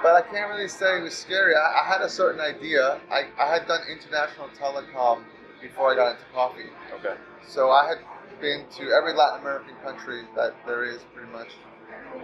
but 0.03 0.15
I 0.15 0.23
can't 0.23 0.51
really 0.51 0.69
say 0.69 0.99
it 0.99 1.03
was 1.03 1.15
scary. 1.17 1.55
I, 1.55 1.83
I 1.83 1.89
had 1.89 2.01
a 2.01 2.09
certain 2.09 2.41
idea. 2.41 3.01
I, 3.11 3.27
I 3.39 3.53
had 3.53 3.67
done 3.67 3.81
international 3.91 4.49
telecom 4.59 5.25
before 5.61 5.93
I 5.93 5.97
got 5.97 6.11
into 6.13 6.25
coffee. 6.33 6.71
Okay. 6.99 7.15
So 7.47 7.71
I 7.71 7.89
had 7.89 7.99
been 8.41 8.65
to 8.79 8.91
every 8.93 9.13
Latin 9.13 9.41
American 9.41 9.75
country 9.85 10.23
that 10.37 10.55
there 10.67 10.85
is, 10.85 11.01
pretty 11.15 11.31
much. 11.31 11.49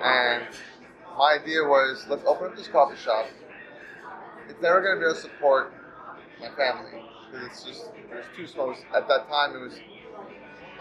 And 0.03 0.45
my 1.19 1.39
idea 1.41 1.63
was, 1.63 2.07
let's 2.09 2.25
open 2.27 2.49
up 2.49 2.57
this 2.57 2.69
coffee 2.69 2.97
shop. 2.97 3.27
It's 4.49 4.61
never 4.63 4.81
going 4.81 4.97
to 4.97 5.01
be 5.01 5.07
able 5.07 5.15
to 5.15 5.21
support 5.21 5.73
my 6.41 6.49
family 6.51 7.03
because 7.31 7.47
it's 7.47 7.65
just 7.65 7.91
there's 8.09 8.27
too 8.37 8.47
small. 8.47 8.75
At 8.95 9.09
that 9.09 9.29
time, 9.29 9.55
it 9.55 9.61
was 9.61 9.79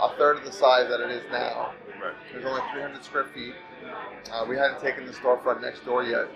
a 0.01 0.17
third 0.17 0.37
of 0.37 0.45
the 0.45 0.51
size 0.51 0.89
that 0.89 0.99
it 1.01 1.09
is 1.09 1.23
now. 1.31 1.73
Right. 2.01 2.13
There's 2.31 2.45
only 2.45 2.61
300 2.73 3.03
square 3.03 3.25
feet. 3.33 3.53
Uh, 4.31 4.45
we 4.47 4.55
hadn't 4.57 4.79
taken 4.79 5.05
the 5.05 5.13
storefront 5.13 5.61
next 5.61 5.85
door 5.85 6.03
yet. 6.03 6.27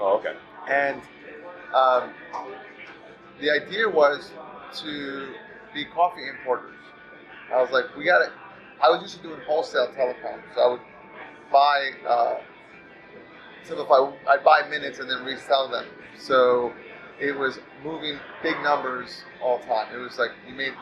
Oh, 0.00 0.18
okay. 0.18 0.34
And 0.68 1.00
um, 1.74 2.10
the 3.40 3.50
idea 3.50 3.88
was 3.88 4.32
to 4.82 5.34
be 5.72 5.84
coffee 5.84 6.28
importers. 6.28 6.74
I 7.52 7.60
was 7.60 7.70
like, 7.70 7.94
we 7.96 8.04
got 8.04 8.18
to. 8.18 8.32
I 8.82 8.90
was 8.90 9.02
used 9.02 9.16
to 9.16 9.22
doing 9.22 9.40
wholesale 9.46 9.88
telecom, 9.96 10.40
so 10.54 10.60
I 10.60 10.68
would 10.72 10.80
buy, 11.52 11.90
uh, 12.08 12.40
simplify, 13.62 14.10
I'd 14.28 14.44
buy 14.44 14.62
minutes 14.68 14.98
and 14.98 15.08
then 15.08 15.24
resell 15.24 15.68
them. 15.68 15.86
So 16.18 16.72
it 17.20 17.32
was 17.36 17.58
moving 17.84 18.18
big 18.42 18.60
numbers 18.62 19.22
all 19.42 19.58
the 19.58 19.64
time. 19.66 19.94
It 19.94 19.98
was 19.98 20.18
like 20.18 20.30
you 20.48 20.54
made 20.54 20.74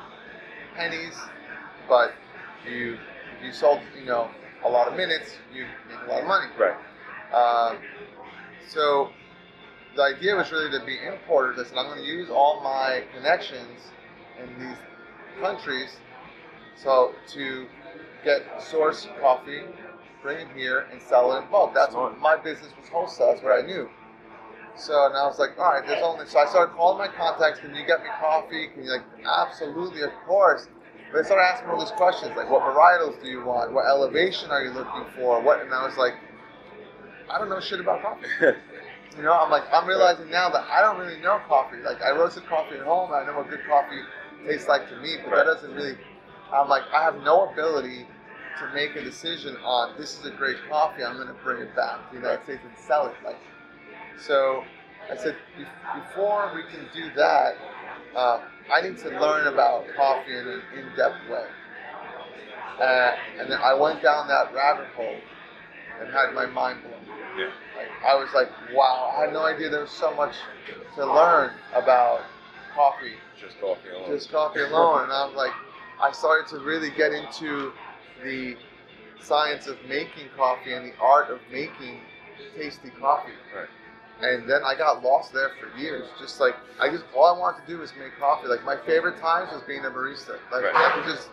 pennies, 0.74 1.16
but 1.88 2.14
you 2.68 2.98
you 3.44 3.52
sold, 3.52 3.80
you 3.98 4.06
know, 4.06 4.30
a 4.64 4.68
lot 4.68 4.88
of 4.88 4.96
minutes, 4.96 5.34
you 5.54 5.66
made 5.88 5.98
a 6.06 6.08
lot 6.08 6.22
of 6.22 6.28
money. 6.28 6.46
Right. 6.58 6.76
Um, 7.34 7.78
so 8.68 9.10
the 9.96 10.02
idea 10.02 10.34
was 10.36 10.50
really 10.52 10.70
to 10.78 10.84
be 10.84 10.98
importers. 11.06 11.58
I 11.58 11.68
said, 11.68 11.78
I'm 11.78 11.86
going 11.86 11.98
to 11.98 12.04
use 12.04 12.30
all 12.30 12.62
my 12.62 13.02
connections 13.14 13.80
in 14.42 14.58
these 14.58 14.76
countries 15.40 15.96
so 16.76 17.14
to 17.28 17.66
get 18.24 18.42
source 18.62 19.06
coffee, 19.20 19.62
bring 20.22 20.38
it 20.38 20.56
here, 20.56 20.86
and 20.90 21.00
sell 21.00 21.34
it 21.34 21.44
in 21.44 21.50
bulk. 21.50 21.74
That's 21.74 21.94
what 21.94 22.18
my 22.18 22.36
business 22.36 22.72
was 22.78 22.88
wholesale. 22.88 23.32
That's 23.32 23.42
what 23.42 23.62
I 23.62 23.66
knew. 23.66 23.88
So 24.74 25.06
and 25.06 25.16
I 25.16 25.26
was 25.26 25.38
like, 25.38 25.58
all 25.58 25.72
right, 25.72 25.86
there's 25.86 26.02
only. 26.02 26.26
So 26.26 26.38
I 26.38 26.46
started 26.46 26.74
calling 26.74 26.98
my 26.98 27.08
contacts. 27.08 27.60
Can 27.60 27.74
you 27.74 27.86
get 27.86 28.02
me 28.02 28.08
coffee? 28.20 28.68
Can 28.68 28.84
you 28.84 28.90
like, 28.90 29.04
absolutely, 29.24 30.02
of 30.02 30.10
course. 30.26 30.68
But 31.12 31.22
they 31.22 31.24
started 31.24 31.44
asking 31.44 31.68
all 31.68 31.78
these 31.78 31.92
questions 31.92 32.32
like, 32.36 32.50
what 32.50 32.62
varietals 32.62 33.22
do 33.22 33.28
you 33.28 33.44
want? 33.44 33.72
What 33.72 33.86
elevation 33.86 34.50
are 34.50 34.62
you 34.62 34.70
looking 34.70 35.04
for? 35.14 35.42
What? 35.42 35.60
And 35.60 35.72
I 35.74 35.86
was 35.86 35.98
like, 35.98 36.14
I 37.30 37.38
don't 37.38 37.48
know 37.48 37.60
shit 37.60 37.80
about 37.80 38.02
coffee. 38.02 38.26
You 39.14 39.24
know, 39.24 39.32
I'm 39.34 39.50
like, 39.50 39.64
I'm 39.70 39.86
realizing 39.86 40.30
now 40.30 40.48
that 40.48 40.64
I 40.70 40.80
don't 40.80 40.98
really 40.98 41.20
know 41.20 41.38
coffee. 41.46 41.76
Like, 41.84 42.00
I 42.00 42.12
roasted 42.12 42.46
coffee 42.46 42.76
at 42.76 42.82
home. 42.82 43.10
I 43.12 43.26
know 43.26 43.36
what 43.36 43.50
good 43.50 43.60
coffee 43.68 44.00
tastes 44.46 44.68
like 44.68 44.88
to 44.88 44.96
me, 44.96 45.16
but 45.22 45.32
Right. 45.32 45.44
that 45.44 45.52
doesn't 45.52 45.74
really. 45.74 45.98
I'm 46.50 46.66
like, 46.70 46.84
I 46.94 47.02
have 47.02 47.16
no 47.16 47.50
ability 47.52 48.06
to 48.58 48.70
make 48.72 48.96
a 48.96 49.02
decision 49.04 49.54
on 49.66 49.98
this 49.98 50.18
is 50.18 50.24
a 50.24 50.30
great 50.30 50.56
coffee. 50.66 51.04
I'm 51.04 51.16
going 51.16 51.28
to 51.28 51.34
bring 51.44 51.60
it 51.60 51.76
back 51.76 52.08
to 52.08 52.14
the 52.16 52.22
United 52.22 52.42
States 52.44 52.60
and 52.64 52.72
sell 52.78 53.06
it. 53.06 53.12
Like, 53.22 53.36
so 54.18 54.64
I 55.10 55.16
said, 55.16 55.36
"Be- 55.58 55.66
before 56.00 56.50
we 56.54 56.62
can 56.74 56.88
do 56.94 57.10
that, 57.14 57.56
uh, 58.16 58.40
I 58.72 58.80
need 58.80 58.96
to 58.96 59.10
learn 59.20 59.46
about 59.46 59.84
coffee 59.94 60.32
in 60.38 60.48
an 60.48 60.62
in-depth 60.74 61.28
way. 61.30 61.44
Uh, 62.80 63.12
and 63.38 63.50
then 63.52 63.58
I 63.62 63.74
went 63.74 64.02
down 64.02 64.26
that 64.28 64.54
rabbit 64.54 64.86
hole 64.96 65.16
and 66.00 66.10
had 66.10 66.32
my 66.34 66.46
mind 66.46 66.80
blown. 66.82 67.01
Yeah. 67.38 67.50
Like, 67.76 67.88
I 68.06 68.14
was 68.14 68.28
like, 68.34 68.48
wow, 68.74 69.14
I 69.16 69.22
had 69.24 69.32
no 69.32 69.44
idea 69.44 69.68
there 69.70 69.80
was 69.82 69.90
so 69.90 70.14
much 70.14 70.34
to 70.96 71.06
learn 71.06 71.52
about 71.74 72.22
coffee, 72.74 73.14
Just 73.40 73.60
coffee 73.60 73.88
alone. 73.90 74.10
just 74.10 74.30
coffee 74.30 74.60
alone. 74.60 75.04
And 75.04 75.12
I 75.12 75.26
was 75.26 75.34
like, 75.34 75.52
I 76.02 76.12
started 76.12 76.48
to 76.56 76.62
really 76.64 76.90
get 76.90 77.12
into 77.12 77.72
the 78.24 78.56
science 79.20 79.66
of 79.66 79.76
making 79.88 80.28
coffee 80.36 80.72
and 80.74 80.84
the 80.86 80.96
art 81.00 81.30
of 81.30 81.38
making 81.50 82.00
tasty 82.56 82.90
coffee. 83.00 83.32
Right. 83.54 83.68
And 84.20 84.48
then 84.48 84.62
I 84.64 84.74
got 84.76 85.02
lost 85.02 85.32
there 85.32 85.50
for 85.60 85.76
years. 85.78 86.08
Just 86.20 86.40
like 86.40 86.54
I 86.80 86.88
just 86.90 87.04
all 87.14 87.26
I 87.34 87.38
wanted 87.38 87.60
to 87.62 87.66
do 87.66 87.78
was 87.78 87.92
make 87.98 88.16
coffee. 88.18 88.46
Like 88.48 88.64
my 88.64 88.76
favorite 88.86 89.18
times 89.20 89.52
was 89.52 89.62
being 89.66 89.84
a 89.84 89.90
barista. 89.90 90.38
Like 90.52 90.62
Right. 90.64 90.74
I 90.74 90.92
could 90.94 91.12
just 91.12 91.28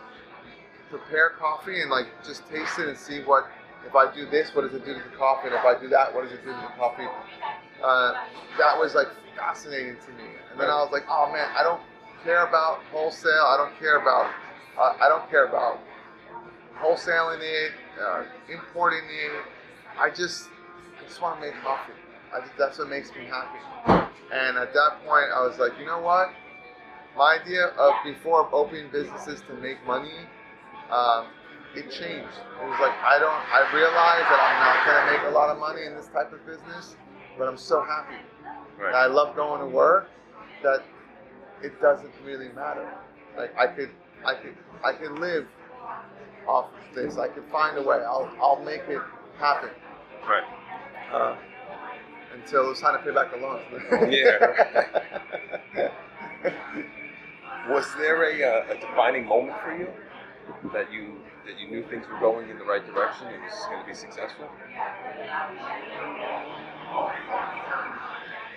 prepare 0.88 1.30
coffee 1.30 1.80
and 1.82 1.90
like 1.90 2.06
just 2.24 2.48
taste 2.48 2.78
it 2.78 2.88
and 2.88 2.96
see 2.98 3.20
what 3.22 3.48
if 3.86 3.94
I 3.94 4.12
do 4.14 4.28
this, 4.28 4.54
what 4.54 4.62
does 4.62 4.74
it 4.74 4.84
do 4.84 4.94
to 4.94 5.00
the 5.00 5.16
coffee, 5.16 5.48
and 5.48 5.56
if 5.56 5.64
I 5.64 5.80
do 5.80 5.88
that, 5.88 6.14
what 6.14 6.24
does 6.24 6.32
it 6.32 6.44
do 6.44 6.52
to 6.52 6.60
the 6.60 6.74
coffee? 6.78 7.08
Uh, 7.82 8.12
that 8.58 8.78
was 8.78 8.94
like 8.94 9.08
fascinating 9.36 9.96
to 10.04 10.10
me. 10.12 10.28
And 10.52 10.60
then 10.60 10.68
I 10.68 10.76
was 10.82 10.90
like, 10.92 11.04
oh 11.08 11.30
man, 11.32 11.48
I 11.56 11.62
don't 11.62 11.80
care 12.24 12.46
about 12.46 12.80
wholesale. 12.92 13.46
I 13.48 13.56
don't 13.56 13.78
care 13.78 13.96
about 14.00 14.30
uh, 14.78 14.96
I 15.00 15.08
don't 15.08 15.28
care 15.30 15.46
about 15.46 15.80
wholesaling 16.78 17.40
it, 17.40 17.72
uh, 18.00 18.24
importing 18.50 19.04
it. 19.04 19.44
I 19.98 20.10
just 20.10 20.48
I 21.00 21.06
just 21.06 21.20
want 21.20 21.40
to 21.40 21.46
make 21.46 21.54
coffee. 21.62 21.92
I 22.34 22.40
just, 22.40 22.56
that's 22.58 22.78
what 22.78 22.88
makes 22.88 23.10
me 23.10 23.26
happy. 23.26 24.08
And 24.32 24.56
at 24.56 24.72
that 24.72 25.04
point, 25.04 25.26
I 25.34 25.44
was 25.44 25.58
like, 25.58 25.72
you 25.78 25.86
know 25.86 26.00
what? 26.00 26.30
My 27.16 27.38
idea 27.42 27.66
of 27.66 27.92
before 28.04 28.48
opening 28.54 28.88
businesses 28.92 29.42
to 29.48 29.54
make 29.54 29.84
money, 29.84 30.14
um, 30.90 31.26
it 31.74 31.90
changed. 31.90 32.36
It 32.60 32.66
was 32.66 32.78
like 32.80 32.94
I 33.02 33.18
don't. 33.18 33.30
I 33.30 33.70
realize 33.74 34.26
that 34.28 34.40
I'm 34.40 34.58
not 34.64 34.86
gonna 34.86 35.12
make 35.12 35.32
a 35.32 35.34
lot 35.34 35.50
of 35.50 35.58
money 35.58 35.86
in 35.86 35.94
this 35.94 36.08
type 36.08 36.32
of 36.32 36.44
business, 36.46 36.96
but 37.38 37.48
I'm 37.48 37.58
so 37.58 37.82
happy. 37.82 38.16
Right. 38.78 38.94
I 38.94 39.06
love 39.06 39.36
going 39.36 39.60
to 39.60 39.66
work. 39.66 40.08
That 40.62 40.82
it 41.62 41.80
doesn't 41.80 42.12
really 42.24 42.48
matter. 42.48 42.88
Like 43.36 43.56
I 43.56 43.66
could, 43.66 43.90
I 44.24 44.34
could, 44.34 44.56
I 44.84 44.92
could 44.92 45.18
live 45.18 45.46
off 46.46 46.66
of 46.66 46.94
this. 46.94 47.18
I 47.18 47.28
could 47.28 47.44
find 47.50 47.78
a 47.78 47.82
way. 47.82 47.96
I'll, 47.96 48.30
I'll 48.40 48.62
make 48.64 48.82
it 48.88 49.00
happen. 49.38 49.70
Right. 50.28 50.44
Uh, 51.12 51.36
until 52.34 52.66
it 52.66 52.68
was 52.68 52.80
time 52.80 52.96
to 52.98 53.04
pay 53.04 53.14
back 53.14 53.30
the 53.32 53.38
loans. 53.38 53.62
Yeah. 54.10 55.90
Was 57.68 57.86
there 57.98 58.22
a, 58.24 58.42
uh, 58.42 58.74
a 58.74 58.80
defining 58.80 59.26
moment 59.26 59.56
for 59.62 59.76
you 59.76 59.88
that 60.72 60.90
you 60.92 61.19
that 61.50 61.58
you 61.60 61.68
knew 61.68 61.82
things 61.90 62.06
were 62.06 62.20
going 62.20 62.48
in 62.48 62.58
the 62.58 62.64
right 62.64 62.84
direction 62.86 63.26
and 63.26 63.42
was 63.42 63.66
going 63.68 63.80
to 63.80 63.86
be 63.86 63.94
successful? 63.94 64.48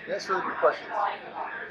That's 0.07 0.29
really 0.29 0.41
good 0.41 0.57
questions. 0.57 0.89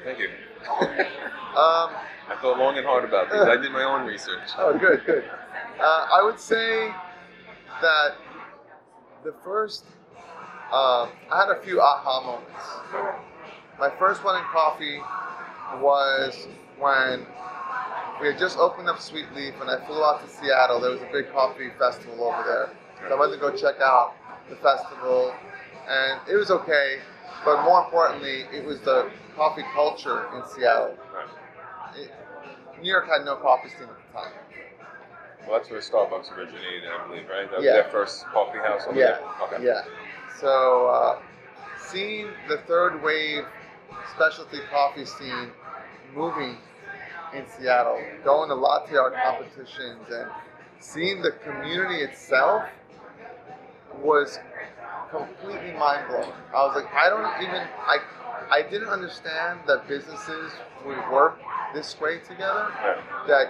Thank 0.03 0.19
you. 0.19 0.29
Um, 1.53 1.93
I 2.29 2.35
thought 2.41 2.57
long 2.57 2.77
and 2.77 2.85
hard 2.85 3.03
about 3.05 3.31
these. 3.31 3.39
I 3.39 3.61
did 3.61 3.71
my 3.71 3.83
own 3.83 4.07
research. 4.07 4.49
Oh, 4.57 4.75
good, 4.75 5.05
good. 5.05 5.23
Uh, 5.79 6.07
I 6.11 6.23
would 6.23 6.39
say 6.39 6.89
that 7.79 8.15
the 9.23 9.35
first, 9.43 9.85
uh, 10.71 11.09
I 11.31 11.45
had 11.45 11.55
a 11.55 11.61
few 11.61 11.79
aha 11.79 12.21
moments. 12.25 13.29
My 13.79 13.91
first 13.99 14.23
one 14.23 14.35
in 14.35 14.41
coffee 14.45 14.97
was 15.79 16.47
when 16.79 17.27
we 18.21 18.27
had 18.27 18.37
just 18.37 18.57
opened 18.57 18.89
up 18.89 18.99
Sweet 19.01 19.31
Leaf 19.33 19.53
and 19.61 19.69
I 19.69 19.83
flew 19.85 20.03
out 20.03 20.21
to 20.23 20.29
Seattle. 20.29 20.79
There 20.79 20.91
was 20.91 21.01
a 21.01 21.09
big 21.11 21.31
coffee 21.31 21.69
festival 21.77 22.23
over 22.25 22.43
there. 22.43 22.69
So 23.09 23.15
I 23.15 23.19
went 23.19 23.33
to 23.33 23.39
go 23.39 23.55
check 23.55 23.81
out 23.81 24.13
the 24.49 24.55
festival 24.57 25.33
and 25.89 26.19
it 26.29 26.35
was 26.35 26.49
okay, 26.51 26.99
but 27.43 27.63
more 27.63 27.83
importantly, 27.83 28.45
it 28.53 28.63
was 28.63 28.79
the 28.81 29.11
coffee 29.35 29.63
culture 29.73 30.29
in 30.35 30.43
Seattle. 30.47 30.97
It, 31.95 32.11
New 32.81 32.89
York 32.89 33.07
had 33.07 33.25
no 33.25 33.35
coffee 33.35 33.69
scene 33.69 33.83
at 33.83 33.89
the 33.89 34.19
time. 34.19 34.31
Well, 35.47 35.57
that's 35.57 35.69
where 35.69 35.79
Starbucks 35.81 36.31
originated, 36.37 36.83
I 36.89 37.07
believe, 37.07 37.27
right? 37.29 37.49
That 37.49 37.57
was 37.57 37.65
Yeah. 37.65 37.73
their 37.73 37.91
first 37.91 38.25
coffee 38.27 38.59
house 38.59 38.87
over 38.87 38.97
Yeah, 38.97 39.17
there? 39.17 39.57
Okay. 39.57 39.65
yeah. 39.65 39.81
So 40.39 40.87
uh, 40.87 41.19
seeing 41.77 42.31
the 42.47 42.57
third 42.59 43.03
wave 43.03 43.45
specialty 44.15 44.59
coffee 44.71 45.05
scene 45.05 45.51
moving 46.15 46.57
in 47.35 47.45
Seattle, 47.47 47.99
going 48.23 48.49
to 48.49 48.55
latte 48.55 48.95
art 48.95 49.13
competitions, 49.13 50.07
and 50.11 50.29
seeing 50.79 51.21
the 51.21 51.31
community 51.31 52.03
itself 52.03 52.63
was 54.01 54.39
completely 55.09 55.71
mind 55.73 56.07
blowing. 56.07 56.31
I 56.53 56.65
was 56.65 56.75
like, 56.75 56.91
I 56.93 57.09
don't 57.09 57.43
even 57.43 57.61
I 57.61 57.97
I 58.51 58.61
didn't 58.69 58.89
understand 58.89 59.59
that 59.67 59.87
businesses 59.87 60.51
would 60.85 60.97
work 61.11 61.39
this 61.73 61.99
way 61.99 62.19
together. 62.19 62.71
That 63.27 63.47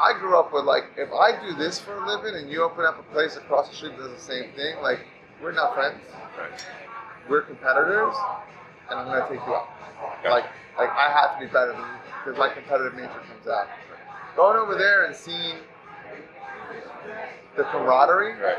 I 0.00 0.18
grew 0.18 0.38
up 0.38 0.52
with 0.52 0.64
like, 0.64 0.84
if 0.96 1.10
I 1.12 1.40
do 1.40 1.54
this 1.54 1.78
for 1.78 1.94
a 1.96 2.06
living 2.06 2.40
and 2.40 2.50
you 2.50 2.62
open 2.62 2.84
up 2.84 2.98
a 2.98 3.12
place 3.12 3.36
across 3.36 3.68
the 3.68 3.76
street 3.76 3.96
that 3.98 4.08
does 4.08 4.12
the 4.12 4.20
same 4.20 4.52
thing, 4.52 4.80
like 4.82 5.00
we're 5.42 5.52
not 5.52 5.74
friends. 5.74 6.00
Right. 6.38 6.66
We're 7.28 7.42
competitors, 7.42 8.14
and 8.88 8.98
I'm 8.98 9.06
gonna 9.06 9.28
take 9.28 9.46
you 9.46 9.54
out. 9.54 9.68
Like, 10.24 10.44
like 10.78 10.90
I 10.90 11.10
have 11.12 11.38
to 11.38 11.46
be 11.46 11.52
better 11.52 11.72
than 11.72 11.80
you 11.80 11.99
because 12.24 12.38
my 12.38 12.48
competitive 12.48 12.94
nature 12.94 13.20
comes 13.28 13.46
out. 13.48 13.68
Going 14.36 14.56
over 14.58 14.76
there 14.76 15.04
and 15.06 15.14
seeing 15.14 15.56
the 17.56 17.64
camaraderie 17.64 18.34
Right. 18.40 18.56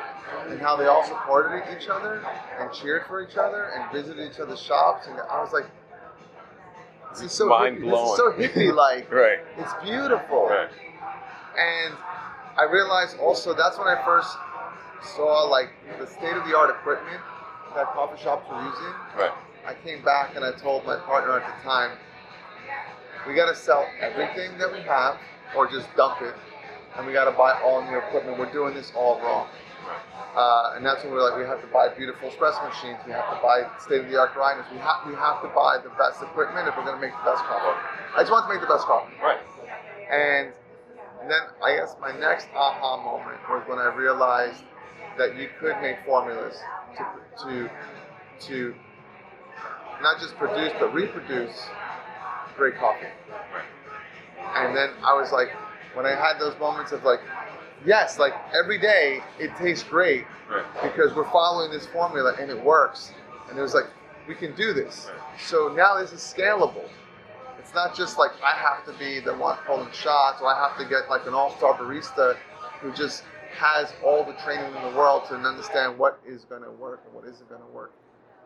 and 0.49 0.59
how 0.59 0.75
they 0.75 0.85
all 0.85 1.03
supported 1.03 1.63
each 1.75 1.87
other 1.87 2.23
and 2.59 2.71
cheered 2.73 3.05
for 3.07 3.21
each 3.21 3.37
other 3.37 3.71
and 3.75 3.91
visited 3.91 4.31
each 4.31 4.39
other's 4.39 4.61
shops, 4.61 5.07
and 5.07 5.17
I 5.29 5.39
was 5.41 5.53
like, 5.53 5.65
this 7.11 7.21
is 7.23 7.31
so 7.31 7.47
Mind 7.47 7.77
hippie. 7.79 7.91
This 7.91 8.09
is 8.11 8.17
so 8.17 8.31
hippie 8.31 8.73
like. 8.75 9.11
Right. 9.11 9.39
It's 9.57 9.73
beautiful. 9.83 10.47
Right. 10.47 10.69
And 11.57 11.93
I 12.57 12.63
realized 12.71 13.17
also 13.19 13.53
that's 13.53 13.77
when 13.77 13.87
I 13.87 14.01
first 14.05 14.29
saw 15.15 15.43
like 15.43 15.69
the 15.99 16.07
state 16.07 16.33
of 16.37 16.47
the 16.47 16.55
art 16.55 16.69
equipment 16.69 17.19
that 17.75 17.85
coffee 17.87 18.21
shops 18.21 18.47
were 18.49 18.61
using. 18.63 18.93
Right. 19.17 19.31
I 19.67 19.73
came 19.85 20.03
back 20.03 20.35
and 20.35 20.43
I 20.45 20.51
told 20.53 20.85
my 20.85 20.97
partner 20.97 21.39
at 21.39 21.45
the 21.45 21.63
time, 21.63 21.97
we 23.27 23.33
got 23.33 23.49
to 23.49 23.55
sell 23.55 23.87
everything 23.99 24.57
that 24.57 24.71
we 24.71 24.81
have 24.81 25.17
or 25.55 25.69
just 25.69 25.87
dump 25.95 26.21
it, 26.21 26.33
and 26.97 27.05
we 27.05 27.13
got 27.13 27.25
to 27.25 27.31
buy 27.31 27.59
all 27.61 27.81
new 27.81 27.97
equipment. 27.97 28.39
We're 28.39 28.51
doing 28.51 28.73
this 28.73 28.91
all 28.95 29.19
wrong. 29.19 29.47
Uh, 30.35 30.73
and 30.75 30.85
that's 30.85 31.03
when 31.03 31.11
we're 31.11 31.27
like, 31.27 31.37
we 31.37 31.46
have 31.46 31.59
to 31.59 31.67
buy 31.67 31.89
beautiful 31.89 32.29
espresso 32.29 32.63
machines. 32.69 32.98
We 33.05 33.11
have 33.11 33.27
to 33.35 33.39
buy 33.41 33.67
state-of-the-art 33.79 34.33
grinders. 34.33 34.65
We 34.72 34.77
have 34.77 35.03
we 35.05 35.13
have 35.15 35.41
to 35.41 35.50
buy 35.50 35.79
the 35.83 35.89
best 35.98 36.22
equipment 36.22 36.67
if 36.67 36.77
we're 36.77 36.85
going 36.85 36.96
to 36.96 37.01
make 37.01 37.11
the 37.11 37.25
best 37.27 37.43
coffee. 37.43 37.75
I 38.15 38.22
just 38.22 38.31
want 38.31 38.48
to 38.48 38.53
make 38.53 38.61
the 38.61 38.72
best 38.72 38.85
coffee. 38.85 39.13
Right. 39.22 39.39
And 40.09 40.53
then 41.27 41.41
I 41.63 41.75
guess 41.75 41.96
my 42.00 42.17
next 42.17 42.48
aha 42.55 42.98
moment 43.03 43.39
was 43.50 43.63
when 43.67 43.79
I 43.79 43.93
realized 43.93 44.63
that 45.17 45.35
you 45.35 45.50
could 45.59 45.75
make 45.81 45.98
formulas 46.05 46.57
to 46.98 47.05
to 47.43 47.69
to 48.48 48.75
not 50.01 50.19
just 50.19 50.35
produce 50.35 50.72
but 50.79 50.93
reproduce 50.93 51.67
great 52.55 52.75
coffee. 52.77 53.07
And 54.55 54.75
then 54.75 54.90
I 55.05 55.14
was 55.14 55.31
like, 55.31 55.50
when 55.94 56.05
I 56.05 56.11
had 56.11 56.40
those 56.40 56.57
moments 56.59 56.92
of 56.92 57.03
like, 57.03 57.20
yes, 57.85 58.20
like 58.20 58.33
every 58.53 58.77
day 58.77 59.22
it 59.40 59.55
tastes 59.57 59.83
great 59.83 60.25
Right. 60.50 60.66
because 60.83 61.16
we're 61.16 61.29
following 61.31 61.72
this 61.72 61.87
formula 61.87 62.35
and 62.40 62.50
it 62.51 62.61
works. 62.61 63.14
And 63.50 63.57
it 63.57 63.61
was 63.61 63.74
like, 63.74 63.85
we 64.27 64.35
can 64.35 64.53
do 64.55 64.74
this. 64.74 65.09
So 65.40 65.74
now 65.75 65.98
this 65.98 66.11
is 66.11 66.20
scalable. 66.20 66.87
It's 67.59 67.74
not 67.74 67.96
just 67.96 68.18
like 68.18 68.31
I 68.44 68.51
have 68.51 68.85
to 68.85 68.94
be 69.00 69.20
the 69.20 69.33
one 69.33 69.57
pulling 69.66 69.92
shots 69.92 70.42
or 70.42 70.48
I 70.53 70.68
have 70.68 70.77
to 70.77 70.85
get 70.85 71.09
like 71.09 71.25
an 71.27 71.33
all-star 71.33 71.74
barista 71.77 72.35
who 72.81 72.92
just 72.94 73.24
has 73.57 73.94
all 74.03 74.24
the 74.25 74.33
training 74.44 74.66
in 74.66 74.81
the 74.92 74.98
world 74.98 75.24
to 75.29 75.35
understand 75.35 75.98
what 75.98 76.20
is 76.25 76.44
going 76.46 76.64
to 76.64 76.72
work 76.72 77.01
and 77.05 77.14
what 77.14 77.25
isn't 77.25 77.48
going 77.50 77.61
to 77.61 77.68
work. 77.68 77.94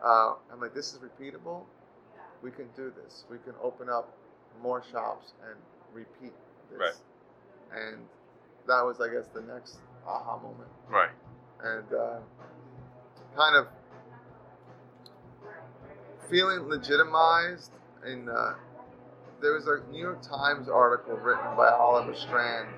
Uh, 0.04 0.34
I'm 0.52 0.60
like, 0.60 0.74
this 0.74 0.92
is 0.92 0.98
repeatable. 1.00 1.62
We 2.42 2.50
can 2.50 2.66
do 2.76 2.92
this. 3.02 3.24
We 3.30 3.38
can 3.38 3.54
open 3.62 3.88
up 3.88 4.16
more 4.62 4.82
shops 4.92 5.32
and 5.48 5.56
repeat 5.92 6.32
this. 6.70 6.78
Right. 6.78 6.94
And 7.74 7.96
that 8.66 8.82
was, 8.84 9.00
I 9.00 9.12
guess, 9.12 9.26
the 9.34 9.40
next 9.42 9.78
aha 10.06 10.36
moment 10.38 10.68
Right. 10.88 11.10
and 11.64 11.92
uh, 11.92 12.18
kind 13.36 13.56
of 13.56 13.66
feeling 16.30 16.68
legitimized. 16.68 17.72
In 18.06 18.28
uh, 18.28 18.54
there 19.42 19.52
was 19.54 19.66
a 19.66 19.80
New 19.90 20.00
York 20.00 20.22
Times 20.22 20.68
article 20.68 21.16
written 21.16 21.56
by 21.56 21.68
Oliver 21.70 22.14
Strand, 22.14 22.68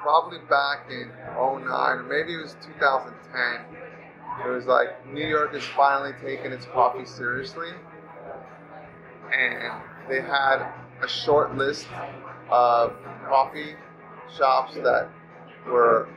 probably 0.00 0.38
back 0.48 0.86
in 0.90 1.10
09, 1.34 1.38
or 1.38 2.02
maybe 2.04 2.34
it 2.34 2.42
was 2.42 2.56
2010. 2.62 4.46
It 4.46 4.48
was 4.48 4.66
like 4.66 5.04
New 5.12 5.26
York 5.26 5.54
is 5.54 5.64
finally 5.76 6.12
taking 6.22 6.52
its 6.52 6.66
coffee 6.66 7.04
seriously, 7.04 7.70
and 9.32 9.72
they 10.08 10.20
had 10.20 10.66
a 11.02 11.08
short 11.08 11.56
list 11.56 11.86
of 12.50 12.92
coffee 13.26 13.74
shops 14.36 14.74
that 14.76 15.08
were 15.66 16.08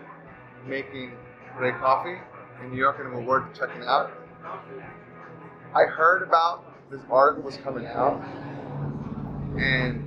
making 0.67 1.11
great 1.57 1.75
coffee 1.75 2.17
in 2.63 2.71
New 2.71 2.77
York 2.77 2.97
and 2.99 3.07
it 3.07 3.15
were 3.15 3.21
worth 3.21 3.57
checking 3.57 3.83
out. 3.83 4.11
I 5.73 5.85
heard 5.85 6.23
about 6.23 6.65
this 6.89 7.01
article 7.09 7.43
was 7.43 7.57
coming 7.57 7.85
out, 7.85 8.21
and 9.57 10.03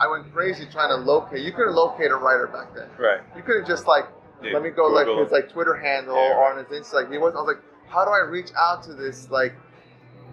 I 0.00 0.06
went 0.08 0.32
crazy 0.32 0.64
trying 0.70 0.88
to 0.88 0.96
locate. 0.96 1.42
You 1.42 1.52
couldn't 1.52 1.74
locate 1.74 2.10
a 2.10 2.16
writer 2.16 2.46
back 2.46 2.74
then. 2.74 2.88
Right. 2.98 3.20
You 3.36 3.42
couldn't 3.42 3.66
just 3.66 3.86
like 3.86 4.06
Yeah, 4.42 4.52
let 4.54 4.62
me 4.62 4.70
go 4.70 4.86
like 4.86 5.06
Google 5.06 5.24
his 5.24 5.32
like 5.32 5.50
Twitter 5.50 5.74
handle 5.74 6.14
Yeah. 6.16 6.34
or 6.36 6.50
on 6.50 6.58
his 6.58 6.66
Insta. 6.68 6.94
Like 6.94 7.10
he 7.12 7.18
was. 7.18 7.34
I 7.34 7.38
was 7.42 7.54
like, 7.54 7.62
how 7.88 8.04
do 8.04 8.10
I 8.10 8.20
reach 8.20 8.50
out 8.58 8.82
to 8.84 8.94
this 8.94 9.30
like 9.30 9.52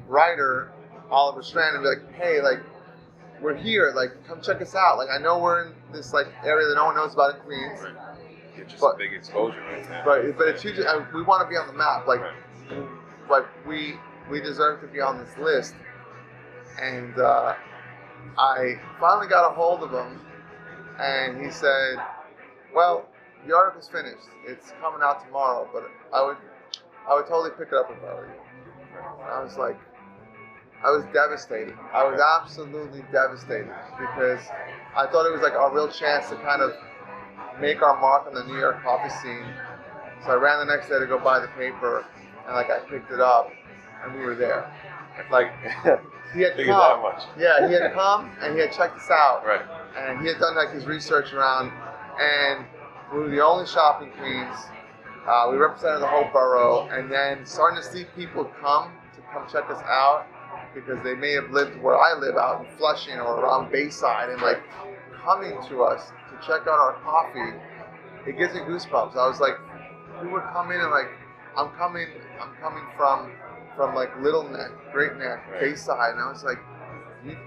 writer, 0.07 0.71
Oliver 1.11 1.43
Strand, 1.43 1.75
and 1.75 1.83
be 1.83 1.89
like, 1.89 2.13
hey, 2.15 2.41
like 2.41 2.59
we're 3.41 3.55
here. 3.55 3.91
Like 3.95 4.11
come 4.27 4.41
check 4.41 4.61
us 4.61 4.75
out. 4.75 4.97
Like 4.97 5.09
I 5.09 5.17
know 5.21 5.39
we're 5.39 5.67
in 5.67 5.73
this 5.91 6.13
like 6.13 6.27
area 6.43 6.67
that 6.67 6.75
no 6.75 6.85
one 6.85 6.95
knows 6.95 7.13
about 7.13 7.35
in 7.35 7.41
Queens. 7.41 7.81
Right. 7.81 8.67
Just 8.67 8.81
But- 8.81 8.95
a 8.95 8.97
big 8.97 9.13
exposure 9.13 9.59
right 9.61 9.87
now. 9.89 10.03
But 10.05 10.37
but 10.37 10.47
it's 10.47 10.61
huge. 10.61 10.77
We 11.13 11.23
want 11.23 11.43
to 11.43 11.49
be 11.49 11.57
on 11.57 11.67
the 11.67 11.73
map. 11.73 12.07
Like 12.07 12.21
Right. 12.21 12.87
like 13.29 13.45
we 13.67 13.95
we 14.29 14.39
deserve 14.41 14.81
to 14.81 14.87
be 14.87 15.01
on 15.01 15.17
this 15.17 15.35
list. 15.37 15.75
And 16.81 17.17
uh, 17.19 17.55
I 18.37 18.75
finally 18.99 19.27
got 19.27 19.51
a 19.51 19.53
hold 19.53 19.83
of 19.83 19.91
him, 19.91 20.21
and 20.99 21.43
he 21.43 21.51
said, 21.51 21.97
"Well, 22.73 23.09
the 23.45 23.53
article's 23.55 23.89
finished. 23.89 24.23
It's 24.47 24.71
coming 24.79 25.01
out 25.03 25.25
tomorrow, 25.25 25.67
but 25.73 25.83
I 26.13 26.23
would 26.23 26.37
I 27.09 27.15
would 27.15 27.25
totally 27.27 27.49
pick 27.51 27.69
it 27.69 27.73
up 27.73 27.89
if 27.91 27.97
I 28.03 28.13
were 28.13 28.27
you." 28.27 29.01
I 29.29 29.43
was 29.43 29.57
like, 29.57 29.77
I 30.83 30.89
was 30.91 31.03
devastated. 31.13 31.75
I 31.93 32.03
was 32.03 32.19
absolutely 32.19 33.03
devastated 33.11 33.69
because 33.99 34.41
I 34.95 35.05
thought 35.07 35.25
it 35.27 35.31
was 35.33 35.41
like 35.41 35.53
our 35.53 35.73
real 35.73 35.87
chance 35.87 36.29
to 36.29 36.35
kind 36.37 36.61
of 36.61 36.73
make 37.59 37.81
our 37.81 37.99
mark 37.99 38.25
on 38.27 38.33
the 38.33 38.43
New 38.45 38.57
York 38.57 38.81
coffee 38.81 39.09
scene. 39.21 39.45
So 40.25 40.31
I 40.31 40.35
ran 40.35 40.65
the 40.65 40.73
next 40.73 40.89
day 40.89 40.99
to 40.99 41.05
go 41.05 41.19
buy 41.19 41.39
the 41.39 41.47
paper, 41.49 42.05
and 42.45 42.55
like 42.55 42.69
I 42.69 42.79
picked 42.89 43.11
it 43.11 43.19
up, 43.19 43.51
and 44.03 44.13
we 44.15 44.21
were 44.25 44.35
there. 44.35 44.71
Like 45.31 45.51
he 46.33 46.41
had 46.41 46.55
come, 46.65 47.13
yeah, 47.37 47.67
he 47.67 47.73
had 47.73 47.93
come 47.93 48.31
and 48.41 48.53
he 48.55 48.61
had 48.61 48.71
checked 48.71 48.97
us 48.97 49.09
out, 49.11 49.43
Right. 49.45 49.61
and 49.97 50.21
he 50.21 50.27
had 50.27 50.39
done 50.39 50.55
like 50.55 50.71
his 50.71 50.85
research 50.85 51.33
around, 51.33 51.71
and 52.19 52.65
we 53.13 53.19
were 53.19 53.29
the 53.29 53.41
only 53.43 53.67
shop 53.67 54.01
in 54.01 54.09
Queens. 54.11 54.57
Uh, 55.27 55.49
we 55.51 55.57
represented 55.57 56.01
the 56.01 56.07
whole 56.07 56.27
borough, 56.33 56.87
and 56.89 57.11
then 57.11 57.45
starting 57.45 57.77
to 57.79 57.87
see 57.87 58.05
people 58.15 58.45
come 58.59 58.91
to 59.13 59.21
come 59.31 59.45
check 59.51 59.69
us 59.69 59.81
out, 59.83 60.25
because 60.73 61.03
they 61.03 61.15
may 61.15 61.31
have 61.33 61.49
lived 61.51 61.81
where 61.81 61.97
I 61.97 62.17
live 62.17 62.35
out 62.37 62.65
in 62.65 62.77
Flushing 62.77 63.15
or 63.15 63.39
around 63.41 63.71
Bayside 63.71 64.29
and 64.29 64.41
like 64.41 64.61
coming 65.23 65.57
to 65.69 65.83
us 65.83 66.11
to 66.29 66.37
check 66.45 66.61
out 66.61 66.79
our 66.79 66.93
coffee, 67.03 67.57
it 68.27 68.37
gives 68.37 68.53
me 68.53 68.61
goosebumps. 68.61 69.15
I 69.15 69.27
was 69.27 69.39
like, 69.39 69.55
we 70.21 70.29
would 70.29 70.43
come 70.53 70.71
in 70.71 70.79
and 70.79 70.91
like, 70.91 71.09
I'm 71.57 71.69
coming, 71.71 72.07
I'm 72.39 72.53
coming 72.61 72.83
from 72.95 73.31
from 73.75 73.95
like 73.95 74.09
Little 74.21 74.47
Neck, 74.49 74.71
Great 74.91 75.15
Neck, 75.17 75.47
Right. 75.49 75.61
Bayside, 75.61 76.11
and 76.11 76.21
I 76.21 76.29
was 76.29 76.43
like, 76.43 76.57
you, 77.25 77.37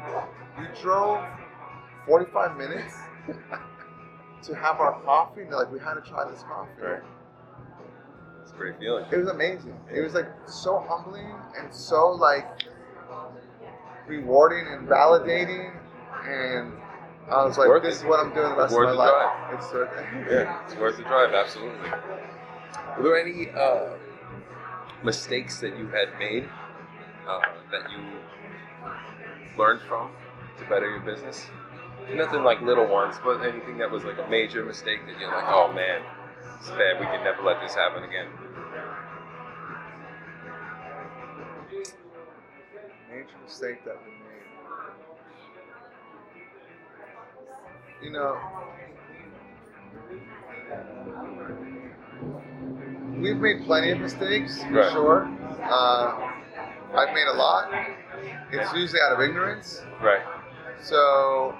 you 0.59 0.67
drove 0.81 1.23
45 2.07 2.57
minutes 2.57 2.95
to 4.43 4.55
have 4.55 4.81
our 4.81 5.01
coffee, 5.03 5.43
and 5.43 5.51
they're 5.51 5.59
like, 5.59 5.73
we 5.73 5.79
had 5.79 5.95
to 5.95 6.01
try 6.01 6.29
this 6.31 6.43
coffee. 6.43 6.71
Right. 6.81 7.03
It's 8.43 8.53
a 8.53 8.57
great 8.57 8.79
feeling. 8.79 9.05
It 9.13 9.17
was 9.17 9.29
amazing. 9.29 9.77
It 9.95 10.01
was 10.01 10.15
like 10.15 10.29
so 10.47 10.79
humbling 10.89 11.31
and 11.59 11.75
so 11.75 12.09
like 12.11 12.47
rewarding 14.07 14.67
and 14.73 14.89
validating, 14.89 15.73
and 16.27 16.73
I 17.31 17.45
was 17.45 17.57
like, 17.57 17.83
this 17.83 17.97
it. 17.97 17.99
is 18.01 18.05
what 18.05 18.21
I'm 18.21 18.35
doing 18.35 18.51
the 18.51 18.57
rest 18.57 18.75
Worth 18.75 18.91
of 18.91 18.97
my 18.97 19.09
life. 19.09 19.55
It's 19.55 19.73
worth 19.73 19.91
it. 19.99 20.33
Yeah, 20.33 20.65
it's 20.65 20.77
worth 20.77 20.97
the 20.97 21.05
drive, 21.05 21.33
absolutely. 21.33 21.91
Were 22.99 23.03
there 23.03 23.19
any 23.19 23.51
uh, 23.51 23.97
mistakes 25.03 25.61
that 25.61 25.77
you 25.79 25.87
had 25.89 26.19
made 26.19 26.49
uh, 27.29 27.41
that 27.71 27.91
you 27.91 28.05
learned 29.59 29.81
from 29.89 30.11
to 30.59 30.65
better 30.69 30.91
your 30.91 31.01
business? 31.01 31.47
Nothing 32.13 32.45
like 32.45 32.61
little 32.61 32.87
ones, 32.87 33.17
but 33.25 33.41
anything 33.43 33.79
that 33.79 33.91
was 33.91 34.05
like 34.05 34.19
a 34.19 34.29
major 34.29 34.65
mistake 34.65 35.01
that 35.07 35.19
you're 35.19 35.33
like, 35.33 35.47
oh 35.49 35.73
man, 35.73 36.03
it's 36.59 36.69
bad. 36.69 37.01
We 37.01 37.07
can 37.07 37.25
never 37.25 37.43
let 37.43 37.61
this 37.63 37.75
happen 37.75 38.05
again. 38.05 38.27
Major 43.25 43.39
mistake 43.45 43.85
that 43.85 43.97
we 44.05 44.11
made. 44.13 44.23
You 48.03 48.11
know, 48.13 48.37
we've 53.17 53.37
made 53.39 53.65
plenty 53.65 53.91
of 53.93 53.99
mistakes, 54.01 54.63
for 54.63 54.73
Right. 54.73 54.93
sure. 54.93 55.29
Uh, 55.63 56.31
I've 56.95 57.15
made 57.15 57.27
a 57.29 57.33
lot. 57.35 57.73
It's 58.53 58.73
usually 58.75 59.01
out 59.01 59.13
of 59.13 59.21
ignorance. 59.21 59.83
Right. 60.03 60.23
So 60.81 61.55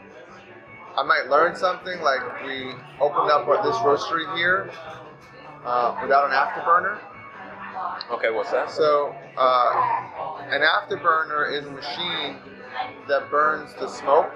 I 0.97 1.03
might 1.03 1.29
learn 1.29 1.57
something 1.57 2.01
like 2.03 2.43
we 2.45 2.75
opened 3.01 3.31
up 3.31 3.49
our- 3.49 3.63
this 3.63 3.77
roastery 3.79 4.37
here 4.37 4.71
uh, 5.65 5.97
without 6.03 6.27
an 6.27 6.33
afterburner. 6.33 6.99
Okay, 8.11 8.31
what's 8.31 8.51
that? 8.51 8.71
So 8.71 9.15
uh, 9.37 10.11
an 10.51 10.61
afterburner 10.63 11.53
is 11.53 11.67
a 11.67 11.71
machine 11.71 12.37
that 13.09 13.31
burns 13.31 13.75
the 13.75 13.89
smoke 13.89 14.33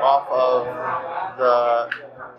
off 0.00 0.28
of 0.30 1.38
the 1.38 1.90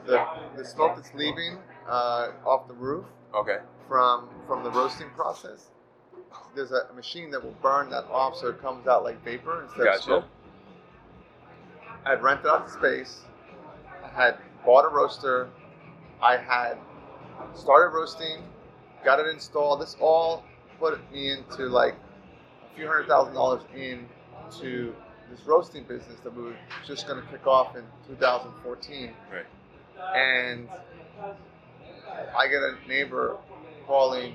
the, 0.05 0.25
the 0.57 0.65
smoke 0.65 0.95
that's 0.95 1.13
leaving 1.13 1.57
uh, 1.87 2.31
off 2.45 2.67
the 2.67 2.73
roof 2.73 3.05
Okay. 3.33 3.57
from 3.87 4.29
from 4.47 4.63
the 4.63 4.71
roasting 4.71 5.09
process. 5.15 5.69
There's 6.55 6.71
a 6.71 6.93
machine 6.95 7.31
that 7.31 7.43
will 7.43 7.55
burn 7.61 7.89
that 7.89 8.05
off 8.05 8.35
so 8.37 8.47
it 8.47 8.61
comes 8.61 8.87
out 8.87 9.03
like 9.03 9.23
vapor 9.23 9.63
instead 9.63 9.81
of 9.81 9.85
Gotcha. 9.87 10.03
smoke. 10.03 10.25
I'd 12.05 12.21
rented 12.21 12.45
out 12.47 12.67
the 12.67 12.71
space. 12.71 13.21
I 14.03 14.07
had 14.09 14.37
bought 14.65 14.85
a 14.85 14.89
roaster. 14.93 15.49
I 16.21 16.37
had 16.37 16.77
started 17.55 17.95
roasting, 17.95 18.43
got 19.03 19.19
it 19.19 19.27
installed. 19.27 19.81
This 19.81 19.97
all 19.99 20.43
put 20.79 20.99
me 21.11 21.31
into 21.31 21.63
like 21.67 21.95
few 22.75 22.87
hundred 22.87 23.07
thousand 23.07 23.33
dollars 23.33 23.61
into 23.75 24.93
this 25.31 25.41
roasting 25.45 25.83
business 25.83 26.19
that 26.23 26.35
we 26.35 26.43
were 26.43 26.55
just 26.85 27.07
going 27.07 27.21
to 27.21 27.27
kick 27.29 27.47
off 27.47 27.75
in 27.75 27.83
2014. 28.07 29.11
Right. 29.31 29.45
And 30.15 30.67
I 32.37 32.47
get 32.47 32.61
a 32.61 32.75
neighbor 32.87 33.37
calling 33.87 34.33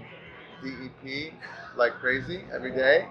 DEP 0.62 1.32
like 1.76 1.92
crazy 1.94 2.42
every 2.52 2.72
day. 2.72 3.06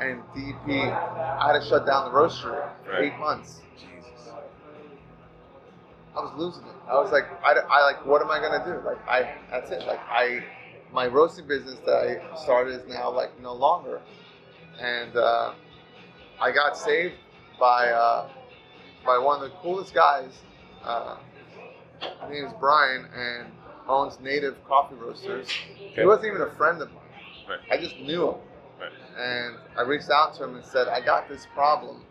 And 0.00 0.22
DEP, 0.34 0.68
I 0.68 1.52
had 1.52 1.60
to 1.60 1.66
shut 1.68 1.86
down 1.86 2.12
the 2.12 2.16
roastery 2.16 2.70
for 2.84 2.92
Right. 2.92 3.12
eight 3.12 3.18
months. 3.18 3.60
Jesus. 3.76 4.30
I 6.16 6.20
was 6.20 6.32
losing 6.36 6.64
it. 6.64 6.74
I 6.88 6.94
was 7.00 7.12
like, 7.12 7.24
I, 7.44 7.52
I 7.70 7.82
like, 7.84 8.04
what 8.06 8.22
am 8.22 8.30
I 8.30 8.40
gonna 8.40 8.64
do? 8.64 8.86
Like, 8.86 8.98
I, 9.08 9.34
that's 9.50 9.70
it. 9.70 9.86
Like, 9.86 10.00
I, 10.08 10.42
my 10.92 11.06
roasting 11.06 11.46
business 11.46 11.78
that 11.86 11.96
I 11.96 12.36
started 12.42 12.80
is 12.80 12.88
now 12.88 13.10
like 13.10 13.40
no 13.40 13.54
longer, 13.54 14.00
and 14.80 15.16
uh, 15.16 15.52
I 16.40 16.50
got 16.52 16.76
saved 16.76 17.14
by 17.58 17.88
uh, 17.88 18.28
by 19.04 19.18
one 19.18 19.42
of 19.42 19.50
the 19.50 19.56
coolest 19.58 19.94
guys. 19.94 20.30
Uh, 20.82 21.16
his 22.00 22.30
name 22.30 22.44
is 22.44 22.52
Brian, 22.60 23.06
and 23.14 23.48
owns 23.88 24.20
Native 24.20 24.56
Coffee 24.66 24.94
Roasters. 24.94 25.48
Okay. 25.48 26.02
He 26.02 26.06
wasn't 26.06 26.26
even 26.26 26.42
a 26.42 26.54
friend 26.54 26.80
of 26.82 26.90
mine. 26.92 27.02
Right. 27.48 27.58
I 27.70 27.82
just 27.82 27.98
knew 27.98 28.28
him. 28.28 28.34
Right. 28.80 28.92
And 29.18 29.56
I 29.76 29.82
reached 29.82 30.10
out 30.10 30.34
to 30.36 30.44
him 30.44 30.54
and 30.56 30.64
said, 30.64 30.88
I 30.88 31.00
got 31.00 31.28
this 31.28 31.46
problem. 31.54 32.02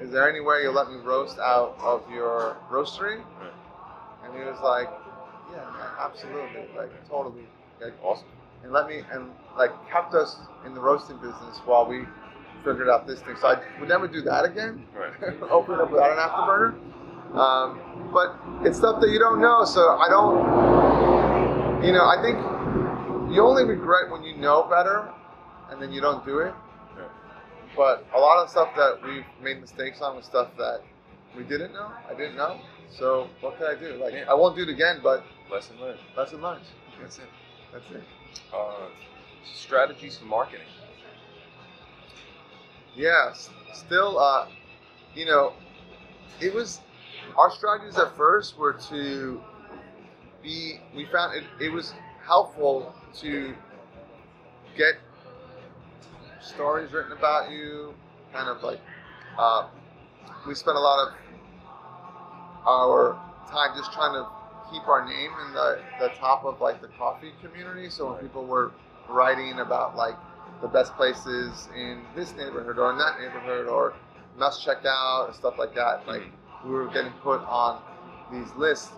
Is 0.00 0.10
there 0.10 0.28
any 0.28 0.40
way 0.40 0.62
you'll 0.62 0.74
let 0.74 0.90
me 0.90 0.98
roast 0.98 1.38
out 1.38 1.76
of 1.80 2.02
your 2.10 2.56
roastery? 2.70 3.18
Right. 3.18 3.52
And 4.24 4.34
he 4.34 4.40
was 4.40 4.58
like, 4.62 4.88
Yeah, 5.52 5.60
absolutely. 6.00 6.62
Like, 6.76 7.08
totally. 7.08 7.46
Like, 7.80 7.94
Awesome. 8.02 8.26
and 8.62 8.72
let 8.72 8.88
me, 8.88 9.02
and 9.12 9.30
like, 9.56 9.70
kept 9.90 10.14
us 10.14 10.36
in 10.64 10.74
the 10.74 10.80
roasting 10.80 11.16
business 11.16 11.58
while 11.64 11.86
we 11.86 12.04
figured 12.64 12.88
out 12.88 13.06
this 13.06 13.20
thing. 13.20 13.36
So 13.40 13.48
I 13.48 13.62
would 13.78 13.88
never 13.88 14.08
do 14.08 14.22
that 14.22 14.44
again. 14.44 14.86
Right. 14.94 15.12
Open 15.50 15.74
it 15.74 15.80
up 15.80 15.90
without 15.90 16.12
an 16.12 16.18
afterburner. 16.18 16.74
Um, 17.36 18.10
but 18.12 18.36
it's 18.66 18.78
stuff 18.78 19.00
that 19.00 19.10
you 19.10 19.18
don't 19.18 19.40
know. 19.40 19.64
So 19.64 19.80
I 19.80 20.08
don't, 20.08 21.84
you 21.84 21.92
know, 21.92 22.04
I 22.06 22.22
think 22.22 22.38
you 23.34 23.42
only 23.42 23.64
regret 23.64 24.10
when 24.10 24.22
you 24.22 24.36
know 24.36 24.62
better 24.70 25.12
and 25.70 25.82
then 25.82 25.92
you 25.92 26.00
don't 26.00 26.24
do 26.24 26.38
it. 26.38 26.54
But 27.76 28.06
a 28.14 28.18
lot 28.20 28.42
of 28.42 28.48
stuff 28.50 28.68
that 28.76 29.00
we've 29.04 29.24
made 29.42 29.60
mistakes 29.60 30.00
on 30.00 30.14
was 30.16 30.24
stuff 30.24 30.48
that 30.58 30.80
we 31.36 31.42
didn't 31.42 31.72
know. 31.72 31.90
I 32.08 32.14
didn't 32.14 32.36
know. 32.36 32.60
So 32.90 33.28
what 33.40 33.56
can 33.58 33.66
I 33.66 33.74
do? 33.74 33.94
Like 34.02 34.14
Yeah. 34.14 34.30
I 34.30 34.34
won't 34.34 34.56
do 34.56 34.62
it 34.62 34.68
again, 34.68 35.00
but 35.02 35.24
Lesson 35.50 35.80
learned. 35.80 35.98
lesson 36.16 36.40
learned. 36.42 36.62
That's 37.00 37.18
it. 37.18 37.28
That's 37.72 37.90
it. 37.90 38.02
Uh, 38.52 38.88
strategies 39.44 40.16
for 40.16 40.24
marketing. 40.26 40.66
Yes. 42.96 43.50
Still, 43.72 44.18
uh, 44.18 44.46
you 45.14 45.26
know, 45.26 45.52
it 46.40 46.54
was 46.54 46.80
our 47.36 47.50
strategies 47.50 47.98
at 47.98 48.16
first 48.16 48.56
were 48.58 48.74
to 48.90 49.42
be. 50.42 50.80
We 50.94 51.06
found 51.06 51.36
it. 51.36 51.44
It 51.60 51.70
was 51.72 51.92
helpful 52.24 52.94
to 53.20 53.54
get 54.76 54.94
stories 56.40 56.92
written 56.92 57.12
about 57.12 57.50
you. 57.50 57.94
Kind 58.32 58.48
of 58.48 58.62
like 58.62 58.80
uh, 59.38 59.68
we 60.46 60.54
spent 60.54 60.76
a 60.76 60.80
lot 60.80 61.08
of 61.08 61.14
our 62.66 63.18
time 63.50 63.76
just 63.76 63.92
trying 63.92 64.12
to 64.14 64.26
keep 64.70 64.86
our 64.88 65.04
name 65.06 65.30
in 65.46 65.52
the, 65.52 65.82
the 66.00 66.08
top 66.10 66.44
of 66.44 66.60
like 66.60 66.80
the 66.80 66.88
coffee 66.88 67.32
community. 67.42 67.90
So 67.90 68.06
when 68.06 68.14
Right. 68.14 68.22
people 68.22 68.44
were 68.46 68.72
writing 69.08 69.60
about 69.60 69.96
like 69.96 70.16
the 70.62 70.68
best 70.68 70.94
places 70.96 71.68
in 71.76 72.02
this 72.14 72.34
neighborhood 72.36 72.78
or 72.78 72.90
in 72.92 72.98
that 72.98 73.20
neighborhood 73.20 73.66
or 73.66 73.94
must 74.38 74.64
check 74.64 74.78
out 74.86 75.26
and 75.26 75.34
stuff 75.34 75.58
like 75.58 75.74
that. 75.74 76.06
Like 76.06 76.22
we 76.64 76.70
were 76.70 76.88
getting 76.88 77.12
put 77.22 77.40
on 77.42 77.82
these 78.32 78.52
lists 78.56 78.90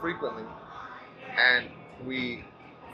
frequently, 0.00 0.44
and 1.38 1.66
we 2.06 2.42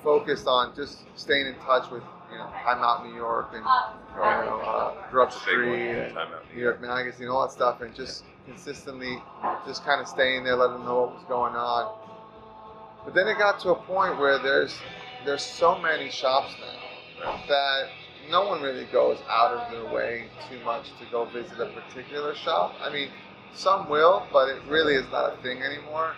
focused 0.03 0.47
on 0.47 0.75
just 0.75 0.99
staying 1.17 1.47
in 1.47 1.55
touch 1.57 1.91
with 1.91 2.03
you 2.33 2.39
know 2.39 2.47
Time 2.65 2.83
Out 2.83 3.07
New 3.07 3.15
York 3.15 3.51
and 3.53 3.61
you 3.61 4.21
know 4.21 4.61
uh, 4.65 5.11
Grub 5.11 5.29
That's 5.31 5.43
a 5.43 5.47
big 5.47 5.69
one. 5.69 5.79
Street 5.79 5.97
and. 5.99 6.17
New 6.55 6.63
York 6.63 6.81
Magazine, 6.81 7.29
all 7.29 7.43
that 7.43 7.53
stuff, 7.53 7.81
and 7.81 7.95
just 7.95 8.25
consistently 8.47 9.19
just 9.67 9.85
kind 9.85 10.01
of 10.01 10.09
staying 10.09 10.45
there, 10.45 10.57
letting 10.57 10.79
them 10.79 10.85
know 10.85 11.01
what 11.03 11.15
was 11.15 11.25
going 11.29 11.55
on. 11.55 11.99
But 13.05 13.15
then 13.15 13.29
it 13.29 13.39
got 13.39 13.61
to 13.61 13.71
a 13.71 13.75
point 13.75 14.19
where 14.19 14.39
there's 14.39 14.79
there's 15.25 15.43
so 15.43 15.79
many 15.79 16.11
shops 16.11 16.55
now 16.61 17.45
that 17.49 17.89
no 18.31 18.47
one 18.47 18.63
really 18.63 18.87
goes 18.87 19.19
out 19.29 19.53
of 19.53 19.71
their 19.71 19.93
way 19.93 20.27
too 20.51 20.59
much 20.65 20.89
to 20.99 21.07
go 21.11 21.25
visit 21.27 21.61
a 21.61 21.67
particular 21.67 22.35
shop. 22.35 22.75
I 22.81 22.91
mean, 22.91 23.09
some 23.55 23.89
will, 23.89 24.27
but 24.33 24.49
it 24.49 24.63
really 24.69 24.95
is 24.95 25.05
not 25.11 25.39
a 25.39 25.43
thing 25.43 25.63
anymore. 25.63 26.15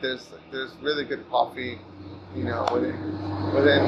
There's 0.00 0.30
there's 0.50 0.74
really 0.80 1.04
good 1.04 1.28
coffee, 1.30 1.78
you 2.34 2.44
know, 2.44 2.66
within 2.72 2.96
within 3.54 3.82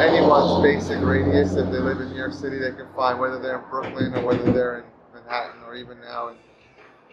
anyone's 0.00 0.62
basic 0.62 1.02
radius. 1.02 1.56
If 1.56 1.70
they 1.70 1.78
live 1.78 2.00
in 2.00 2.10
New 2.10 2.18
York 2.18 2.34
City, 2.34 2.58
they 2.58 2.70
can 2.70 2.86
find 2.94 3.18
whether 3.18 3.40
they're 3.40 3.58
in 3.58 3.70
Brooklyn 3.70 4.14
or 4.14 4.26
whether 4.26 4.52
they're 4.52 4.78
in 4.80 4.84
Manhattan 5.14 5.62
or 5.64 5.74
even 5.74 5.98
now 6.00 6.28
in 6.28 6.36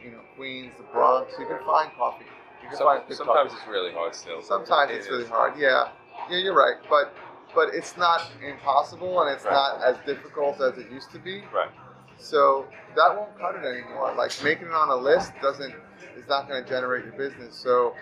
you 0.04 0.12
know 0.12 0.20
Queens, 0.36 0.74
the 0.78 0.84
Bronx. 0.92 1.34
You 1.40 1.46
can 1.48 1.60
find 1.66 1.92
coffee. 1.98 2.26
You 2.64 2.70
can 2.70 2.78
Some, 2.78 2.88
find 2.88 3.08
good 3.08 3.18
sometimes 3.18 3.52
coffee. 3.52 3.62
it's 3.62 3.70
really 3.72 3.92
hard 3.94 4.16
still. 4.16 4.42
Sometimes 4.42 4.92
It 4.92 4.96
it's 4.98 5.06
is. 5.06 5.12
really 5.12 5.26
hard. 5.28 5.54
Yeah, 5.58 5.90
yeah, 6.30 6.38
you're 6.38 6.56
right. 6.56 6.76
But 6.90 7.14
but 7.56 7.70
it's 7.74 7.98
not 7.98 8.22
impossible 8.48 9.22
and 9.22 9.32
it's 9.36 9.44
Right. 9.46 9.54
not 9.54 9.82
as 9.82 9.98
difficult 10.06 10.62
as 10.62 10.78
it 10.78 10.92
used 10.92 11.12
to 11.12 11.20
be. 11.20 11.44
Right. 11.54 11.70
So 12.18 12.68
that 12.96 13.16
won't 13.16 13.38
cut 13.40 13.56
it 13.56 13.66
anymore. 13.66 14.14
Like 14.16 14.32
making 14.44 14.68
it 14.68 14.74
on 14.74 14.90
a 14.90 14.96
list 14.96 15.32
doesn't 15.42 15.74
is 16.18 16.28
not 16.28 16.48
going 16.48 16.64
to 16.64 16.70
generate 16.70 17.06
your 17.06 17.14
business. 17.14 17.56
So 17.56 17.96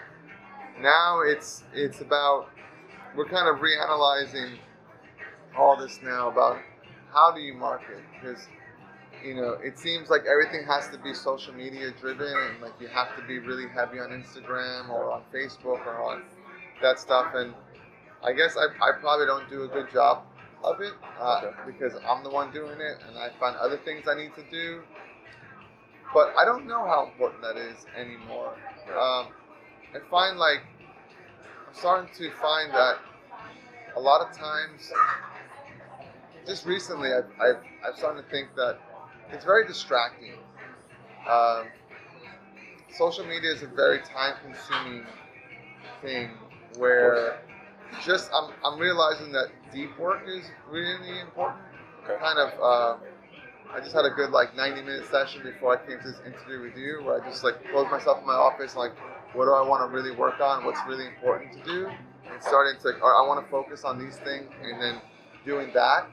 now 0.81 1.21
it's 1.21 1.63
it's 1.73 2.01
about 2.01 2.49
we're 3.15 3.25
kind 3.29 3.47
of 3.47 3.61
reanalyzing 3.63 4.57
all 5.57 5.75
this 5.77 5.99
now 6.03 6.29
about 6.29 6.59
how 7.13 7.31
do 7.31 7.39
you 7.41 7.53
market 7.53 7.99
because 8.13 8.47
you 9.23 9.35
know 9.35 9.57
it 9.63 9.77
seems 9.79 10.09
like 10.09 10.23
everything 10.25 10.65
has 10.65 10.87
to 10.89 10.97
be 10.97 11.13
social 11.13 11.53
media 11.53 11.91
driven 11.99 12.27
and 12.27 12.61
like 12.61 12.73
you 12.79 12.87
have 12.87 13.15
to 13.17 13.23
be 13.23 13.39
really 13.39 13.67
heavy 13.67 13.99
on 13.99 14.09
Instagram 14.09 14.89
or 14.89 15.11
on 15.11 15.21
Facebook 15.33 15.85
or 15.85 16.01
on 16.03 16.23
that 16.81 16.99
stuff. 16.99 17.33
And 17.35 17.53
I 18.23 18.33
guess 18.33 18.57
I, 18.57 18.65
I 18.83 18.91
probably 18.99 19.25
don't 19.25 19.49
do 19.49 19.63
a 19.63 19.67
good 19.67 19.91
job 19.91 20.23
of 20.63 20.81
it 20.81 20.93
uh, 21.19 21.41
Okay. 21.43 21.71
because 21.71 21.93
I'm 22.07 22.23
the 22.23 22.29
one 22.29 22.51
doing 22.51 22.79
it 22.81 22.97
and 23.07 23.17
I 23.17 23.29
find 23.39 23.55
other 23.57 23.77
things 23.77 24.07
I 24.07 24.15
need 24.15 24.33
to 24.35 24.43
do. 24.51 24.81
But 26.13 26.33
I 26.37 26.45
don't 26.45 26.65
know 26.67 26.85
how 26.85 27.07
important 27.11 27.41
that 27.43 27.57
is 27.57 27.85
anymore. 27.95 28.53
Um, 28.89 29.27
I 29.93 29.99
find 30.09 30.37
like 30.37 30.61
I'm 31.67 31.73
starting 31.73 32.09
to 32.15 32.31
find 32.41 32.73
that 32.73 32.97
a 33.95 33.99
lot 33.99 34.21
of 34.21 34.35
times, 34.35 34.91
just 36.45 36.65
recently, 36.65 37.09
I've, 37.13 37.25
I've, 37.41 37.63
I've 37.85 37.97
started 37.97 38.23
to 38.23 38.29
think 38.29 38.49
that 38.55 38.77
it's 39.31 39.45
very 39.45 39.67
distracting. 39.67 40.33
Um, 41.29 41.65
social 42.97 43.25
media 43.25 43.51
is 43.51 43.63
a 43.63 43.67
very 43.67 43.99
time 43.99 44.35
consuming 44.43 45.05
thing 46.01 46.31
where 46.77 47.39
just 48.03 48.29
I'm, 48.33 48.51
I'm 48.65 48.79
realizing 48.79 49.31
that 49.33 49.47
deep 49.73 49.97
work 49.99 50.23
is 50.27 50.45
really 50.69 51.19
important. 51.19 51.61
Okay. 52.03 52.17
Kind 52.19 52.39
of, 52.39 52.59
uh, 52.59 52.97
I 53.73 53.79
just 53.79 53.93
had 53.93 54.05
a 54.05 54.09
good 54.09 54.31
like 54.31 54.55
90 54.55 54.81
minute 54.81 55.05
session 55.09 55.43
before 55.43 55.77
I 55.77 55.85
came 55.85 55.99
to 55.99 56.03
this 56.03 56.19
interview 56.25 56.61
with 56.61 56.77
you 56.77 57.01
where 57.03 57.21
I 57.21 57.29
just 57.29 57.43
like 57.43 57.55
closed 57.71 57.91
myself 57.91 58.19
in 58.19 58.27
my 58.27 58.33
office 58.33 58.73
and 58.73 58.79
like, 58.79 58.93
what 59.33 59.45
do 59.45 59.51
I 59.51 59.61
want 59.67 59.89
to 59.89 59.95
really 59.95 60.15
work 60.15 60.39
on? 60.39 60.65
What's 60.65 60.79
really 60.87 61.05
important 61.05 61.51
to 61.53 61.63
do? 61.63 61.87
And 61.87 62.41
starting 62.41 62.79
to, 62.81 62.99
or 63.01 63.15
I 63.15 63.27
want 63.27 63.43
to 63.43 63.51
focus 63.51 63.83
on 63.83 63.99
these 63.99 64.17
things 64.17 64.49
and 64.63 64.81
then 64.81 65.01
doing 65.45 65.71
that. 65.73 66.07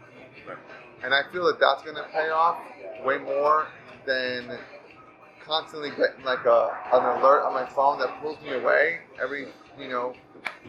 Right. 0.46 0.58
And 1.04 1.14
I 1.14 1.22
feel 1.32 1.44
that 1.46 1.60
that's 1.60 1.82
going 1.82 1.96
to 1.96 2.04
pay 2.12 2.30
off 2.30 2.58
way 3.04 3.18
more 3.18 3.68
than 4.06 4.58
constantly 5.44 5.90
getting 5.90 6.24
like 6.24 6.44
a 6.46 6.76
an 6.92 7.20
alert 7.20 7.44
on 7.44 7.52
my 7.52 7.66
phone 7.66 7.98
that 7.98 8.20
pulls 8.20 8.40
me 8.42 8.54
away 8.54 9.00
every 9.22 9.46
you 9.78 9.88
know 9.88 10.14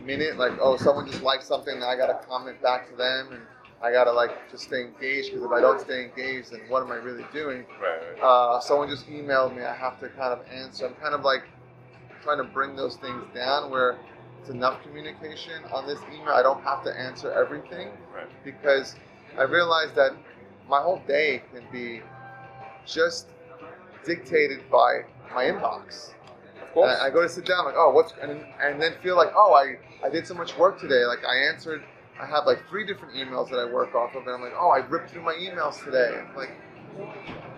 minute. 0.03 0.37
Like 0.37 0.53
oh, 0.61 0.77
someone 0.77 1.07
just 1.07 1.21
liked 1.23 1.43
something, 1.43 1.73
and 1.73 1.83
I 1.83 1.95
got 1.95 2.07
to 2.07 2.27
comment 2.27 2.61
back 2.61 2.89
to 2.89 2.95
them, 2.95 3.29
and 3.31 3.41
I 3.81 3.91
got 3.91 4.05
to 4.05 4.11
like 4.11 4.51
just 4.51 4.65
stay 4.65 4.81
engaged 4.81 5.31
because 5.31 5.43
if 5.45 5.51
I 5.51 5.61
don't 5.61 5.79
stay 5.79 6.03
engaged, 6.03 6.51
then 6.51 6.61
what 6.69 6.83
am 6.83 6.91
I 6.91 6.95
really 6.95 7.25
doing? 7.33 7.65
Right. 7.81 7.99
right. 8.13 8.21
uh, 8.21 8.59
someone 8.59 8.89
just 8.89 9.07
emailed 9.07 9.55
me, 9.55 9.63
I 9.63 9.73
have 9.73 9.99
to 10.01 10.09
kind 10.09 10.33
of 10.33 10.39
answer. 10.51 10.85
I'm 10.85 10.95
kind 10.95 11.13
of 11.13 11.21
like 11.21 11.43
trying 12.23 12.37
to 12.37 12.43
bring 12.43 12.75
those 12.75 12.95
things 12.97 13.23
down 13.33 13.69
where 13.69 13.97
it's 14.39 14.49
enough 14.49 14.81
communication 14.83 15.63
on 15.71 15.87
this 15.87 15.99
email. 16.13 16.33
I 16.33 16.41
don't 16.43 16.61
have 16.63 16.83
to 16.83 16.99
answer 16.99 17.31
everything 17.31 17.89
Right. 18.13 18.27
because 18.43 18.95
I 19.37 19.43
realized 19.43 19.95
that 19.95 20.11
my 20.67 20.81
whole 20.81 21.01
day 21.07 21.43
can 21.53 21.63
be 21.71 22.01
just 22.85 23.27
dictated 24.05 24.69
by 24.69 25.01
my 25.33 25.45
inbox. 25.45 26.13
Of 26.61 26.71
course. 26.73 26.91
And 26.91 27.01
I, 27.01 27.07
I 27.07 27.09
go 27.09 27.21
to 27.21 27.29
sit 27.29 27.45
down, 27.45 27.65
like, 27.65 27.75
oh, 27.77 27.91
what's, 27.91 28.13
and, 28.21 28.43
and 28.61 28.81
then 28.81 28.93
feel 29.01 29.15
like, 29.15 29.29
oh, 29.35 29.53
I, 29.53 30.05
I 30.05 30.09
did 30.09 30.27
so 30.27 30.33
much 30.33 30.57
work 30.57 30.79
today. 30.79 31.05
Like, 31.05 31.25
I 31.25 31.35
answered, 31.51 31.83
I 32.21 32.25
have 32.25 32.45
like 32.45 32.67
three 32.69 32.85
different 32.85 33.15
emails 33.15 33.49
that 33.49 33.57
I 33.57 33.65
work 33.65 33.93
off 33.95 34.15
of, 34.15 34.23
and 34.23 34.31
I'm 34.31 34.41
like, 34.41 34.53
oh, 34.57 34.69
I 34.69 34.85
ripped 34.87 35.11
through 35.11 35.23
my 35.23 35.33
emails 35.33 35.83
today. 35.83 36.21
Like, 36.35 36.51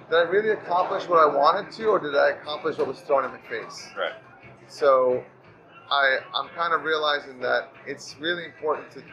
did 0.10 0.16
I 0.16 0.22
really 0.24 0.50
accomplish 0.50 1.08
what 1.08 1.20
I 1.20 1.26
wanted 1.26 1.72
to, 1.74 1.86
or 1.88 2.00
did 2.00 2.16
I 2.16 2.30
accomplish 2.30 2.78
what 2.78 2.88
was 2.88 3.00
thrown 3.02 3.26
in 3.26 3.32
my 3.32 3.42
face? 3.50 3.88
right. 3.98 4.14
So, 4.68 5.24
I, 5.90 6.18
I'm 6.36 6.50
kind 6.50 6.74
of 6.74 6.84
realizing 6.84 7.40
that 7.40 7.72
it's 7.86 8.16
really 8.20 8.46
important 8.46 8.92
to 8.92 9.04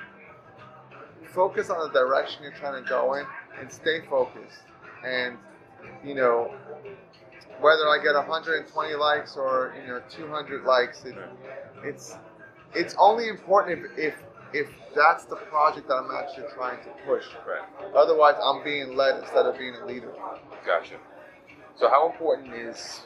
focus 1.32 1.70
on 1.70 1.86
the 1.86 1.92
direction 1.92 2.42
you're 2.42 2.52
trying 2.52 2.82
to 2.82 2.88
go 2.88 3.14
in 3.14 3.24
and 3.60 3.70
stay 3.70 4.00
focused. 4.08 4.62
And, 5.06 5.36
you 6.04 6.14
know, 6.14 6.52
whether 7.60 7.88
I 7.88 7.98
get 8.02 8.14
120 8.14 8.94
likes 8.94 9.36
or 9.36 9.74
you 9.80 9.88
know 9.88 10.02
200 10.10 10.64
likes, 10.64 11.04
it, 11.04 11.16
it's 11.82 12.16
it's 12.74 12.94
only 12.98 13.28
important 13.28 13.86
if, 13.96 13.98
if 13.98 14.14
if 14.52 14.68
that's 14.94 15.24
the 15.24 15.36
project 15.36 15.88
that 15.88 15.94
I'm 15.94 16.10
actually 16.14 16.46
trying 16.54 16.78
to 16.84 16.90
push. 17.06 17.24
Right. 17.46 17.94
Otherwise, 17.94 18.36
I'm 18.42 18.62
being 18.62 18.96
led 18.96 19.18
instead 19.20 19.46
of 19.46 19.58
being 19.58 19.74
a 19.74 19.84
leader. 19.84 20.12
Gotcha. 20.64 20.94
So 21.76 21.88
how 21.88 22.08
important 22.10 22.54
is 22.54 23.00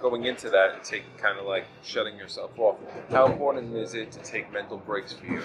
going 0.00 0.24
into 0.24 0.50
that 0.50 0.74
and 0.74 0.84
taking 0.84 1.08
kind 1.16 1.38
of 1.38 1.46
like 1.46 1.64
shutting 1.82 2.16
yourself 2.18 2.50
off? 2.58 2.76
How 3.10 3.26
important 3.26 3.74
is 3.74 3.94
it 3.94 4.12
to 4.12 4.18
take 4.20 4.52
mental 4.52 4.76
breaks 4.76 5.14
for 5.14 5.24
you? 5.24 5.42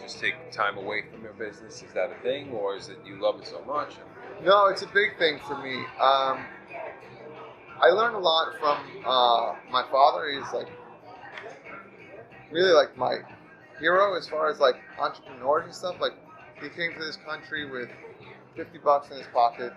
Just 0.00 0.20
take 0.20 0.34
time 0.50 0.76
away 0.76 1.04
from 1.10 1.22
your 1.22 1.32
business. 1.32 1.82
Is 1.82 1.92
that 1.94 2.10
a 2.10 2.22
thing, 2.22 2.50
or 2.50 2.76
is 2.76 2.88
it 2.88 2.98
you 3.06 3.16
love 3.20 3.40
it 3.40 3.46
so 3.46 3.62
much? 3.64 3.94
No, 4.44 4.66
it's 4.66 4.82
a 4.82 4.86
big 4.88 5.16
thing 5.18 5.38
for 5.46 5.56
me. 5.56 5.76
Um, 6.00 6.44
I 7.80 7.88
learned 7.88 8.14
a 8.16 8.18
lot 8.18 8.54
from 8.58 8.78
uh, 9.04 9.54
my 9.70 9.84
father. 9.90 10.28
He's 10.30 10.52
like 10.52 10.68
really 12.50 12.72
like 12.72 12.96
my 12.96 13.18
hero 13.78 14.16
as 14.16 14.28
far 14.28 14.50
as 14.50 14.58
like 14.60 14.76
entrepreneurs 14.98 15.64
and 15.66 15.74
stuff. 15.74 15.96
Like 16.00 16.12
he 16.62 16.68
came 16.68 16.92
to 16.94 16.98
this 16.98 17.16
country 17.26 17.70
with 17.70 17.88
50 18.56 18.78
bucks 18.78 19.10
in 19.10 19.18
his 19.18 19.26
pocket, 19.32 19.72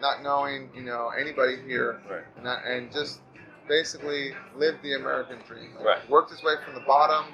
not 0.00 0.22
knowing 0.22 0.70
you 0.74 0.82
know 0.82 1.10
anybody 1.18 1.56
here, 1.66 2.00
Right. 2.08 2.22
and, 2.36 2.46
that, 2.46 2.64
and 2.64 2.92
just 2.92 3.20
basically 3.68 4.32
lived 4.56 4.82
the 4.82 4.94
American 4.94 5.38
dream. 5.46 5.74
Like, 5.76 5.84
Right. 5.84 6.10
Worked 6.10 6.30
his 6.30 6.42
way 6.42 6.54
from 6.64 6.74
the 6.74 6.80
bottom 6.80 7.24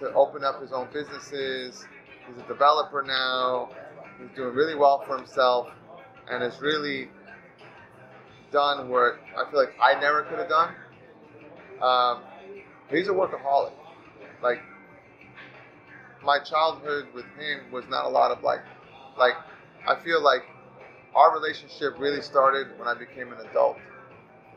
to 0.00 0.12
open 0.14 0.44
up 0.44 0.60
his 0.60 0.72
own 0.72 0.88
businesses. 0.92 1.86
He's 2.26 2.42
a 2.42 2.46
developer 2.46 3.02
now. 3.02 3.70
He's 4.20 4.30
doing 4.36 4.54
really 4.54 4.74
well 4.74 5.02
for 5.06 5.16
himself, 5.16 5.68
and 6.30 6.42
has 6.42 6.60
really 6.60 7.08
done 8.50 8.88
what 8.88 9.18
I 9.36 9.50
feel 9.50 9.60
like 9.60 9.74
I 9.80 9.98
never 10.00 10.22
could 10.24 10.38
have 10.38 10.48
done. 10.48 10.74
Um, 11.82 12.22
he's 12.90 13.08
a 13.08 13.12
workaholic. 13.12 13.72
Like 14.42 14.60
my 16.24 16.38
childhood 16.38 17.06
with 17.14 17.26
him 17.38 17.70
was 17.72 17.84
not 17.88 18.04
a 18.06 18.08
lot 18.08 18.30
of 18.30 18.42
like, 18.42 18.60
like 19.18 19.34
I 19.86 19.94
feel 20.02 20.22
like 20.22 20.42
our 21.14 21.32
relationship 21.32 21.98
really 21.98 22.22
started 22.22 22.78
when 22.78 22.88
I 22.88 22.94
became 22.94 23.32
an 23.32 23.38
adult. 23.50 23.76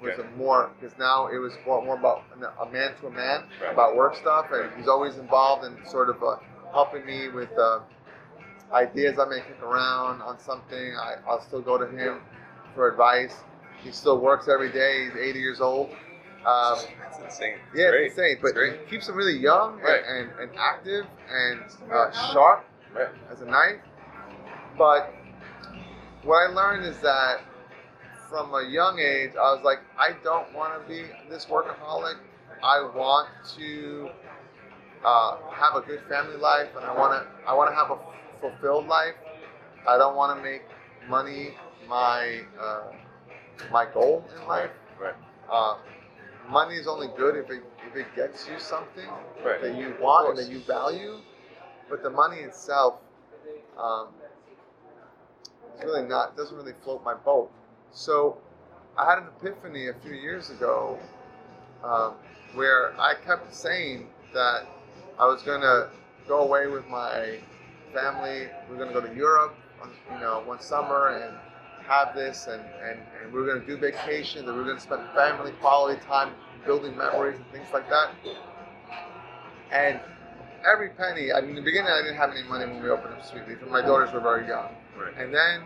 Was 0.01 0.17
Okay. 0.17 0.27
a 0.27 0.37
more 0.37 0.71
because 0.79 0.97
now 0.97 1.27
it 1.27 1.37
was 1.37 1.53
more, 1.65 1.83
more 1.83 1.95
about 1.95 2.23
a 2.59 2.65
man 2.71 2.95
to 3.01 3.07
a 3.07 3.11
man 3.11 3.43
about 3.71 3.95
work 3.95 4.15
stuff, 4.15 4.47
and 4.51 4.71
he's 4.75 4.87
always 4.87 5.17
involved 5.17 5.63
in 5.63 5.77
sort 5.85 6.09
of 6.09 6.23
uh, 6.23 6.37
helping 6.73 7.05
me 7.05 7.29
with 7.29 7.55
uh, 7.57 7.79
ideas 8.73 9.19
I 9.19 9.25
may 9.25 9.41
kick 9.41 9.61
around 9.61 10.21
on 10.21 10.39
something. 10.39 10.95
I, 10.95 11.15
I'll 11.27 11.41
still 11.41 11.61
go 11.61 11.77
to 11.77 11.85
him 11.87 12.19
for 12.73 12.89
advice. 12.89 13.35
He 13.83 13.91
still 13.91 14.19
works 14.19 14.47
every 14.47 14.71
day. 14.71 15.05
He's 15.05 15.15
80 15.15 15.39
years 15.39 15.61
old. 15.61 15.89
Um, 16.45 16.77
That's 16.99 17.19
insane. 17.19 17.55
It's 17.71 17.79
yeah, 17.79 17.89
great. 17.89 18.05
it's 18.07 18.17
insane, 18.17 18.37
but 18.41 18.57
it 18.57 18.89
keeps 18.89 19.07
him 19.07 19.15
really 19.15 19.37
young 19.37 19.73
and, 19.75 19.83
Right. 19.83 20.01
and, 20.07 20.29
and 20.39 20.51
active 20.57 21.05
and 21.29 21.61
uh, 21.93 22.11
sharp 22.33 22.65
Right. 22.95 23.09
as 23.31 23.41
a 23.41 23.45
knife. 23.45 23.79
But 24.77 25.13
what 26.23 26.37
I 26.49 26.51
learned 26.53 26.85
is 26.85 26.97
that 27.01 27.41
from 28.31 28.53
a 28.55 28.67
young 28.67 28.99
age, 28.99 29.31
I 29.35 29.53
was 29.53 29.61
like, 29.63 29.79
I 29.99 30.13
don't 30.23 30.51
want 30.55 30.81
to 30.81 30.89
be 30.89 31.03
this 31.29 31.45
workaholic. 31.45 32.15
I 32.63 32.81
want 32.95 33.29
to 33.57 34.09
uh, 35.05 35.37
have 35.51 35.75
a 35.75 35.81
good 35.81 36.01
family 36.09 36.37
life, 36.37 36.69
and 36.75 36.85
I 36.85 36.95
want 36.97 37.13
to 37.13 37.27
I 37.47 37.53
want 37.53 37.69
to 37.71 37.75
have 37.75 37.91
a 37.91 37.97
fulfilled 38.39 38.87
life. 38.87 39.15
I 39.87 39.97
don't 39.97 40.15
want 40.15 40.37
to 40.37 40.43
make 40.43 40.63
money 41.09 41.49
my 41.89 42.41
uh, 42.59 42.93
my 43.71 43.85
goal 43.91 44.25
in 44.39 44.47
life. 44.47 44.71
Right. 44.99 45.15
Uh, 45.51 45.77
money 46.49 46.75
is 46.75 46.87
only 46.87 47.09
good 47.17 47.35
if 47.35 47.49
it 47.49 47.63
if 47.89 47.95
it 47.95 48.07
gets 48.15 48.47
you 48.47 48.59
something 48.59 49.09
Right. 49.43 49.61
that 49.61 49.75
you 49.75 49.95
want 49.99 50.29
and 50.29 50.37
that 50.37 50.51
you 50.53 50.59
value, 50.61 51.19
but 51.89 52.03
the 52.03 52.09
money 52.11 52.37
itself, 52.37 52.95
um, 53.77 54.09
it's 55.73 55.83
really 55.83 56.07
not 56.07 56.37
doesn't 56.37 56.55
really 56.55 56.73
float 56.83 57.03
my 57.03 57.15
boat. 57.15 57.51
So, 57.91 58.37
I 58.97 59.09
had 59.09 59.19
an 59.19 59.27
epiphany 59.39 59.87
a 59.87 59.93
few 59.93 60.13
years 60.13 60.49
ago, 60.49 60.97
um, 61.83 62.13
where 62.53 62.99
I 62.99 63.15
kept 63.15 63.53
saying 63.53 64.07
that 64.33 64.65
I 65.19 65.25
was 65.25 65.41
gonna 65.43 65.89
go 66.27 66.41
away 66.41 66.67
with 66.67 66.87
my 66.87 67.39
family. 67.93 68.47
We 68.69 68.75
are 68.75 68.79
gonna 68.79 68.93
go 68.93 69.01
to 69.01 69.13
Europe, 69.13 69.55
on, 69.81 69.91
you 70.13 70.19
know, 70.19 70.41
one 70.45 70.61
summer 70.61 71.09
and 71.09 71.35
have 71.87 72.15
this, 72.15 72.47
and, 72.47 72.61
and, 72.83 72.99
and 73.21 73.33
we 73.33 73.39
are 73.41 73.45
gonna 73.45 73.65
do 73.65 73.77
vacations, 73.77 74.47
and 74.47 74.55
we 74.55 74.63
are 74.63 74.65
gonna 74.65 74.79
spend 74.79 75.01
family 75.15 75.51
quality 75.59 75.99
time, 76.05 76.33
building 76.65 76.95
memories 76.95 77.35
and 77.37 77.45
things 77.51 77.67
like 77.73 77.89
that. 77.89 78.11
And 79.71 79.99
every 80.65 80.89
penny. 80.89 81.31
I 81.33 81.41
mean, 81.41 81.51
in 81.51 81.55
the 81.55 81.61
beginning, 81.61 81.91
I 81.91 82.01
didn't 82.01 82.17
have 82.17 82.31
any 82.31 82.43
money 82.43 82.65
when 82.65 82.83
we 82.83 82.89
opened 82.89 83.15
up 83.15 83.25
Sweet 83.25 83.47
Leaf, 83.47 83.61
and 83.61 83.71
my 83.71 83.81
daughters 83.81 84.11
were 84.11 84.19
very 84.19 84.47
young. 84.47 84.75
Right. 84.97 85.13
And 85.17 85.33
then 85.33 85.61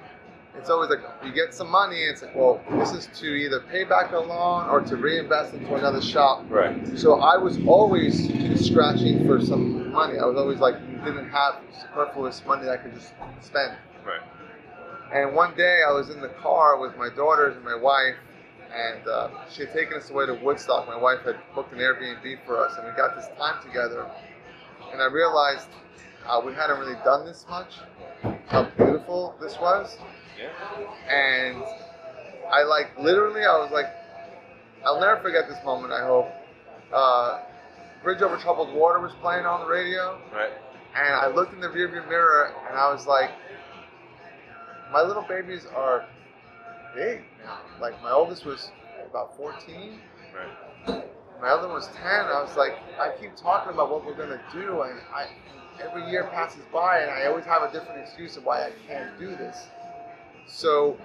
it's 0.57 0.69
always 0.69 0.89
like 0.89 0.99
you 1.23 1.31
get 1.31 1.53
some 1.53 1.69
money, 1.69 2.03
and 2.03 2.11
it's 2.11 2.21
like, 2.21 2.35
well, 2.35 2.61
this 2.79 2.91
is 2.91 3.07
to 3.19 3.27
either 3.27 3.59
pay 3.59 3.83
back 3.83 4.11
a 4.11 4.19
loan 4.19 4.67
or 4.69 4.81
to 4.81 4.95
reinvest 4.95 5.53
into 5.53 5.75
another 5.75 6.01
shop. 6.01 6.45
Right. 6.49 6.97
So 6.97 7.19
I 7.19 7.37
was 7.37 7.59
always 7.65 8.27
scratching 8.65 9.25
for 9.25 9.41
some 9.41 9.91
money. 9.91 10.17
I 10.19 10.25
was 10.25 10.37
always 10.37 10.59
like, 10.59 10.75
didn't 11.03 11.29
have 11.29 11.55
superfluous 11.81 12.43
money 12.45 12.65
that 12.65 12.71
I 12.71 12.77
could 12.77 12.93
just 12.93 13.13
spend. 13.41 13.77
Right. 14.05 14.21
And 15.13 15.35
one 15.35 15.55
day 15.55 15.81
I 15.87 15.91
was 15.91 16.09
in 16.09 16.19
the 16.19 16.29
car 16.29 16.79
with 16.79 16.97
my 16.97 17.09
daughters 17.15 17.55
and 17.55 17.63
my 17.63 17.75
wife, 17.75 18.15
and 18.73 19.07
uh, 19.07 19.29
she 19.49 19.61
had 19.61 19.73
taken 19.73 19.97
us 19.97 20.09
away 20.09 20.25
to 20.25 20.33
Woodstock. 20.33 20.87
My 20.87 20.97
wife 20.97 21.21
had 21.23 21.37
booked 21.53 21.73
an 21.73 21.79
Airbnb 21.79 22.39
for 22.45 22.59
us, 22.65 22.75
and 22.77 22.87
we 22.87 22.91
got 22.97 23.15
this 23.15 23.27
time 23.37 23.61
together. 23.63 24.09
And 24.91 25.01
I 25.01 25.05
realized 25.05 25.67
uh, 26.27 26.41
we 26.43 26.53
hadn't 26.53 26.79
really 26.79 26.97
done 27.05 27.25
this 27.25 27.45
much, 27.49 27.75
how 28.47 28.63
beautiful 28.77 29.35
this 29.39 29.59
was. 29.59 29.97
Yeah. 30.39 31.11
And 31.13 31.63
I 32.51 32.63
like 32.63 32.97
literally, 32.99 33.41
I 33.41 33.57
was 33.57 33.71
like, 33.71 33.87
I'll 34.85 34.99
never 34.99 35.19
forget 35.21 35.47
this 35.49 35.57
moment. 35.65 35.93
I 35.93 36.05
hope. 36.05 36.27
Uh, 36.93 37.41
Bridge 38.03 38.21
over 38.21 38.37
Troubled 38.37 38.71
Water 38.73 38.99
was 38.99 39.11
playing 39.21 39.45
on 39.47 39.61
the 39.61 39.67
radio, 39.67 40.19
Right. 40.31 40.51
and 40.95 41.13
I 41.15 41.25
looked 41.27 41.53
in 41.53 41.59
the 41.59 41.67
rearview 41.69 42.07
mirror, 42.07 42.53
and 42.69 42.77
I 42.77 42.93
was 42.93 43.07
like, 43.07 43.31
my 44.91 45.01
little 45.01 45.23
babies 45.23 45.65
are 45.75 46.05
big 46.95 47.23
now. 47.43 47.57
Like 47.81 47.99
my 48.03 48.11
oldest 48.11 48.45
was 48.45 48.69
about 49.09 49.35
14. 49.37 49.99
Right. 50.87 51.03
My 51.41 51.49
other 51.49 51.67
one 51.67 51.77
was 51.77 51.87
10. 51.87 52.05
I 52.05 52.41
was 52.43 52.55
like, 52.55 52.73
I 52.99 53.11
keep 53.19 53.35
talking 53.35 53.73
about 53.73 53.91
what 53.91 54.05
we're 54.05 54.13
gonna 54.15 54.41
do, 54.53 54.83
and 54.83 54.99
I 55.13 55.27
every 55.81 56.09
year 56.09 56.25
passes 56.31 56.61
by, 56.71 56.99
and 56.99 57.09
I 57.11 57.25
always 57.25 57.43
have 57.45 57.63
a 57.63 57.71
different 57.71 57.99
excuse 58.01 58.37
of 58.37 58.45
why 58.45 58.65
I 58.67 58.71
can't 58.87 59.17
do 59.19 59.29
this. 59.35 59.67
So 60.47 60.97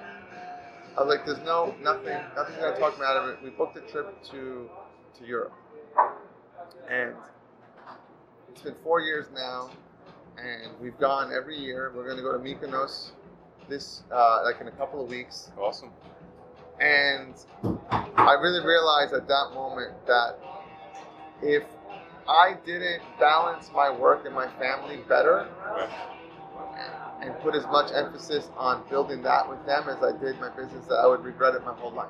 I 0.96 1.02
was 1.02 1.08
like, 1.08 1.24
there's 1.24 1.44
no 1.44 1.74
nothing, 1.82 2.16
nothing's 2.36 2.58
gonna 2.58 2.78
talk 2.78 2.98
me 2.98 3.04
out 3.04 3.16
of 3.16 3.28
it. 3.30 3.38
We 3.42 3.50
booked 3.50 3.76
a 3.76 3.80
trip 3.80 4.22
to 4.30 4.68
to 5.18 5.26
Europe, 5.26 5.52
and 6.88 7.14
it's 8.50 8.62
been 8.62 8.74
four 8.82 9.00
years 9.00 9.26
now, 9.34 9.70
and 10.38 10.72
we've 10.80 10.98
gone 10.98 11.32
every 11.32 11.58
year. 11.58 11.92
We're 11.94 12.08
gonna 12.08 12.22
go 12.22 12.32
to 12.32 12.38
Mykonos 12.38 13.10
this 13.68 14.02
uh, 14.12 14.42
like 14.44 14.60
in 14.60 14.68
a 14.68 14.72
couple 14.72 15.02
of 15.02 15.08
weeks. 15.08 15.50
Awesome. 15.58 15.90
And 16.80 17.34
I 18.16 18.32
really 18.40 18.64
realized 18.64 19.12
at 19.12 19.28
that 19.28 19.50
moment 19.54 19.92
that 20.06 20.38
if 21.42 21.64
I 22.28 22.54
didn't 22.64 23.02
balance 23.18 23.70
my 23.74 23.90
work 23.90 24.24
and 24.24 24.34
my 24.34 24.48
family 24.58 24.98
better. 25.08 25.48
And 27.22 27.34
put 27.40 27.54
as 27.54 27.64
much 27.66 27.90
emphasis 27.94 28.48
on 28.56 28.82
building 28.88 29.22
that 29.22 29.48
with 29.48 29.64
them 29.66 29.88
as 29.88 30.02
I 30.02 30.16
did 30.18 30.40
my 30.40 30.48
business, 30.50 30.86
that 30.86 30.96
I 30.96 31.06
would 31.06 31.22
regret 31.24 31.54
it 31.54 31.64
my 31.64 31.74
whole 31.74 31.92
life. 31.92 32.08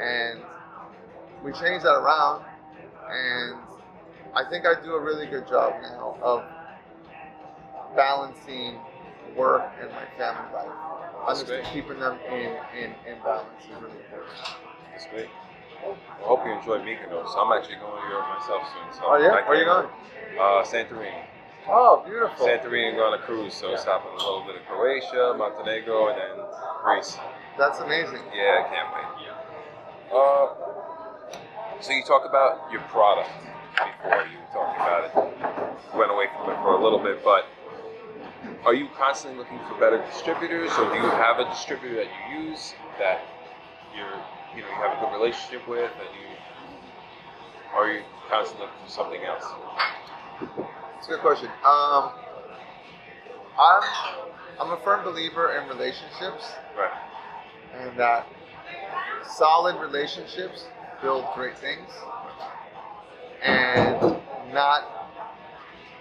And 0.00 0.40
we 1.44 1.52
changed 1.52 1.84
that 1.84 1.94
around, 1.94 2.44
and 3.10 3.58
I 4.34 4.48
think 4.48 4.66
I 4.66 4.80
do 4.82 4.94
a 4.94 5.00
really 5.00 5.26
good 5.26 5.46
job 5.46 5.74
now 5.82 6.16
of 6.22 6.42
balancing 7.94 8.78
work 9.36 9.70
and 9.80 9.90
my 9.90 10.04
family 10.18 10.52
life. 10.52 10.68
That's 11.26 11.40
Understand 11.40 11.62
great. 11.64 11.72
keeping 11.72 12.00
them 12.00 12.18
in, 12.28 12.56
in, 12.76 12.90
in 13.06 13.22
balance 13.22 13.48
is 13.64 13.70
really 13.80 13.98
important. 14.04 14.34
That's 14.92 15.06
great. 15.06 15.28
Well, 15.84 15.96
I 15.96 16.22
hope 16.26 16.40
you 16.46 16.52
enjoy 16.52 16.78
Mykonos. 16.78 17.34
I'm 17.36 17.52
actually 17.52 17.76
going 17.76 18.02
to 18.02 18.08
Europe 18.08 18.28
myself 18.38 18.62
soon. 18.72 18.88
So 18.94 19.00
Oh, 19.04 19.16
yeah? 19.16 19.46
Where 19.46 19.58
you 19.58 19.64
going? 19.64 19.86
Uh, 20.38 20.64
Santorini. 20.64 21.24
Oh, 21.66 22.02
beautiful. 22.04 22.46
Santorini 22.46 23.00
on 23.00 23.18
a 23.18 23.22
cruise, 23.22 23.54
so 23.54 23.74
stopping 23.76 24.12
a 24.12 24.16
little 24.16 24.44
bit 24.46 24.56
of 24.56 24.66
Croatia, 24.66 25.34
Montenegro, 25.36 26.08
and 26.08 26.18
then 26.18 26.44
Greece. 26.84 27.16
That's 27.56 27.78
amazing. 27.80 28.20
Yeah, 28.34 28.60
I 28.60 28.68
can't 28.68 28.88
wait. 28.92 29.04
Uh, 30.12 31.80
so 31.80 31.92
you 31.92 32.04
talk 32.04 32.28
about 32.28 32.70
your 32.70 32.82
product 32.82 33.30
before 33.74 34.26
you 34.28 34.38
talking 34.52 34.76
about 34.76 35.04
it. 35.04 35.96
Went 35.96 36.10
away 36.10 36.26
from 36.36 36.50
it 36.50 36.56
for 36.62 36.74
a 36.74 36.82
little 36.82 36.98
bit, 36.98 37.24
but 37.24 37.46
are 38.64 38.74
you 38.74 38.88
constantly 38.96 39.38
looking 39.38 39.58
for 39.68 39.78
better 39.80 40.04
distributors, 40.04 40.70
or 40.78 40.88
do 40.90 40.96
you 40.96 41.10
have 41.16 41.38
a 41.40 41.44
distributor 41.44 41.96
that 41.96 42.08
you 42.30 42.50
use 42.50 42.74
that 42.98 43.22
you're, 43.96 44.06
you 44.54 44.62
know, 44.62 44.68
you 44.68 44.74
have 44.76 44.98
a 44.98 45.00
good 45.00 45.12
relationship 45.16 45.66
with, 45.66 45.90
and 45.90 46.08
you, 46.20 46.36
are 47.74 47.92
you 47.92 48.02
constantly 48.28 48.66
looking 48.66 48.84
for 48.84 48.90
something 48.90 49.20
else? 49.24 49.44
It's 50.98 51.06
a 51.08 51.10
good 51.10 51.20
question. 51.20 51.48
Um, 51.64 52.12
I'm 53.58 53.82
I'm 54.60 54.70
a 54.72 54.80
firm 54.84 55.04
believer 55.04 55.56
in 55.60 55.68
relationships, 55.68 56.44
Right. 56.76 56.90
and 57.74 57.98
that 57.98 58.26
solid 59.36 59.76
relationships 59.80 60.64
build 61.02 61.24
great 61.34 61.58
things, 61.58 61.90
and 63.42 64.16
not 64.52 65.10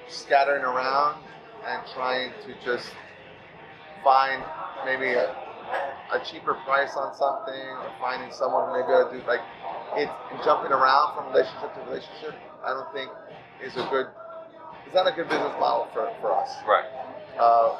scattering 0.08 0.64
around 0.64 1.24
and 1.66 1.82
trying 1.94 2.32
to 2.46 2.54
just 2.64 2.92
find 4.04 4.44
maybe 4.86 5.14
a, 5.14 5.30
a 6.12 6.20
cheaper 6.30 6.54
price 6.66 6.96
on 6.96 7.16
something 7.16 7.56
or 7.56 7.92
finding 8.00 8.32
someone 8.32 8.68
who 8.70 8.74
maybe 8.82 9.22
do 9.22 9.28
like 9.28 9.40
it's 9.96 10.12
jumping 10.46 10.72
around 10.72 11.16
from 11.16 11.32
relationship 11.34 11.74
to 11.76 11.82
relationship. 11.90 12.36
I 12.64 12.70
don't 12.74 12.92
think 12.94 13.10
is 13.64 13.74
a 13.76 13.88
good. 13.90 14.08
It's 14.86 14.96
not 14.96 15.08
a 15.08 15.12
good 15.12 15.28
business 15.30 15.54
model 15.60 15.88
for, 15.94 16.12
for 16.22 16.34
us. 16.36 16.50
Right. 16.68 16.86
Uh, 17.40 17.78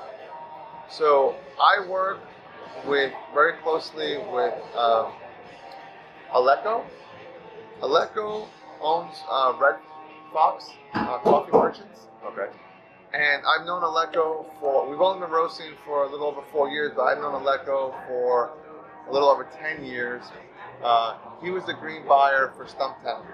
so 0.90 1.36
I 1.62 1.88
work 1.88 2.20
with 2.88 3.14
very 3.34 3.54
closely 3.62 4.18
with 4.18 4.54
um, 4.76 5.14
Aleco. 6.34 6.84
Aleco 7.82 8.48
owns 8.82 9.16
uh, 9.30 9.54
Red 9.62 9.76
Fox 10.32 10.70
uh, 10.94 11.20
Coffee 11.20 11.52
Merchants, 11.52 12.08
Okay. 12.26 12.52
and 13.14 13.44
I've 13.46 13.66
known 13.66 13.84
Aleco 13.84 14.46
for. 14.60 14.90
We've 14.90 15.00
only 15.00 15.20
been 15.22 15.32
roasting 15.32 15.74
for 15.86 16.06
a 16.06 16.12
little 16.12 16.28
over 16.28 16.42
four 16.52 16.70
years, 16.70 16.92
but 16.96 17.04
I've 17.04 17.20
known 17.20 17.40
Aleco 17.44 17.94
for 18.08 18.52
a 19.08 19.14
little 19.14 19.30
over 19.30 19.48
ten 19.62 19.84
years. 19.86 20.24
Uh, 20.84 21.18
he 21.42 21.52
was 21.52 21.64
the 21.66 21.74
green 21.74 22.08
buyer 22.08 22.52
for 22.58 22.66
Stumptown. 22.66 23.26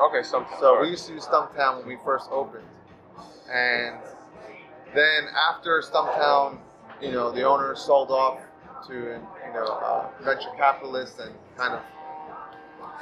Okay. 0.00 0.22
Some. 0.22 0.46
So 0.60 0.80
we 0.80 0.88
used 0.90 1.06
to 1.06 1.12
use 1.14 1.24
Stumptown 1.26 1.78
when 1.78 1.86
we 1.86 1.96
first 2.04 2.28
opened, 2.32 2.64
and 3.52 3.96
then 4.94 5.28
after 5.50 5.82
Stumptown, 5.82 6.58
you 7.00 7.12
know, 7.12 7.32
the 7.32 7.42
owner 7.42 7.74
sold 7.74 8.10
off 8.10 8.40
to 8.86 8.94
you 8.94 9.52
know 9.54 9.64
uh, 9.64 10.08
venture 10.22 10.50
capitalists 10.56 11.18
and 11.18 11.34
kind 11.56 11.74
of 11.74 11.82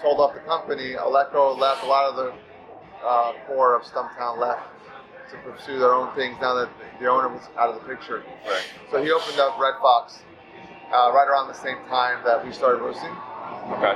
sold 0.01 0.21
off 0.21 0.35
the 0.35 0.41
company. 0.41 0.95
Aleco 0.95 1.59
left. 1.59 1.85
A 1.85 1.87
lot 1.87 2.11
of 2.11 2.17
the 2.17 2.33
uh, 3.05 3.33
core 3.47 3.75
of 3.77 3.83
Stumptown 3.83 4.39
left 4.39 4.63
to 5.31 5.37
pursue 5.51 5.79
their 5.79 5.95
own 5.95 6.15
things 6.15 6.37
now 6.41 6.55
that 6.55 6.69
the 7.01 7.07
owner 7.07 7.29
was 7.29 7.43
out 7.57 7.71
of 7.71 7.81
the 7.81 7.89
picture. 7.89 8.23
Right. 8.47 8.63
So 8.91 9.03
he 9.03 9.11
opened 9.11 9.41
up 9.41 9.59
Red 9.59 9.75
Fox 9.81 10.21
uh, 10.93 11.11
right 11.13 11.27
around 11.29 11.49
the 11.49 11.55
same 11.55 11.79
time 11.89 12.23
that 12.25 12.45
we 12.45 12.53
started 12.53 12.83
roasting. 12.83 13.11
Okay. 13.73 13.95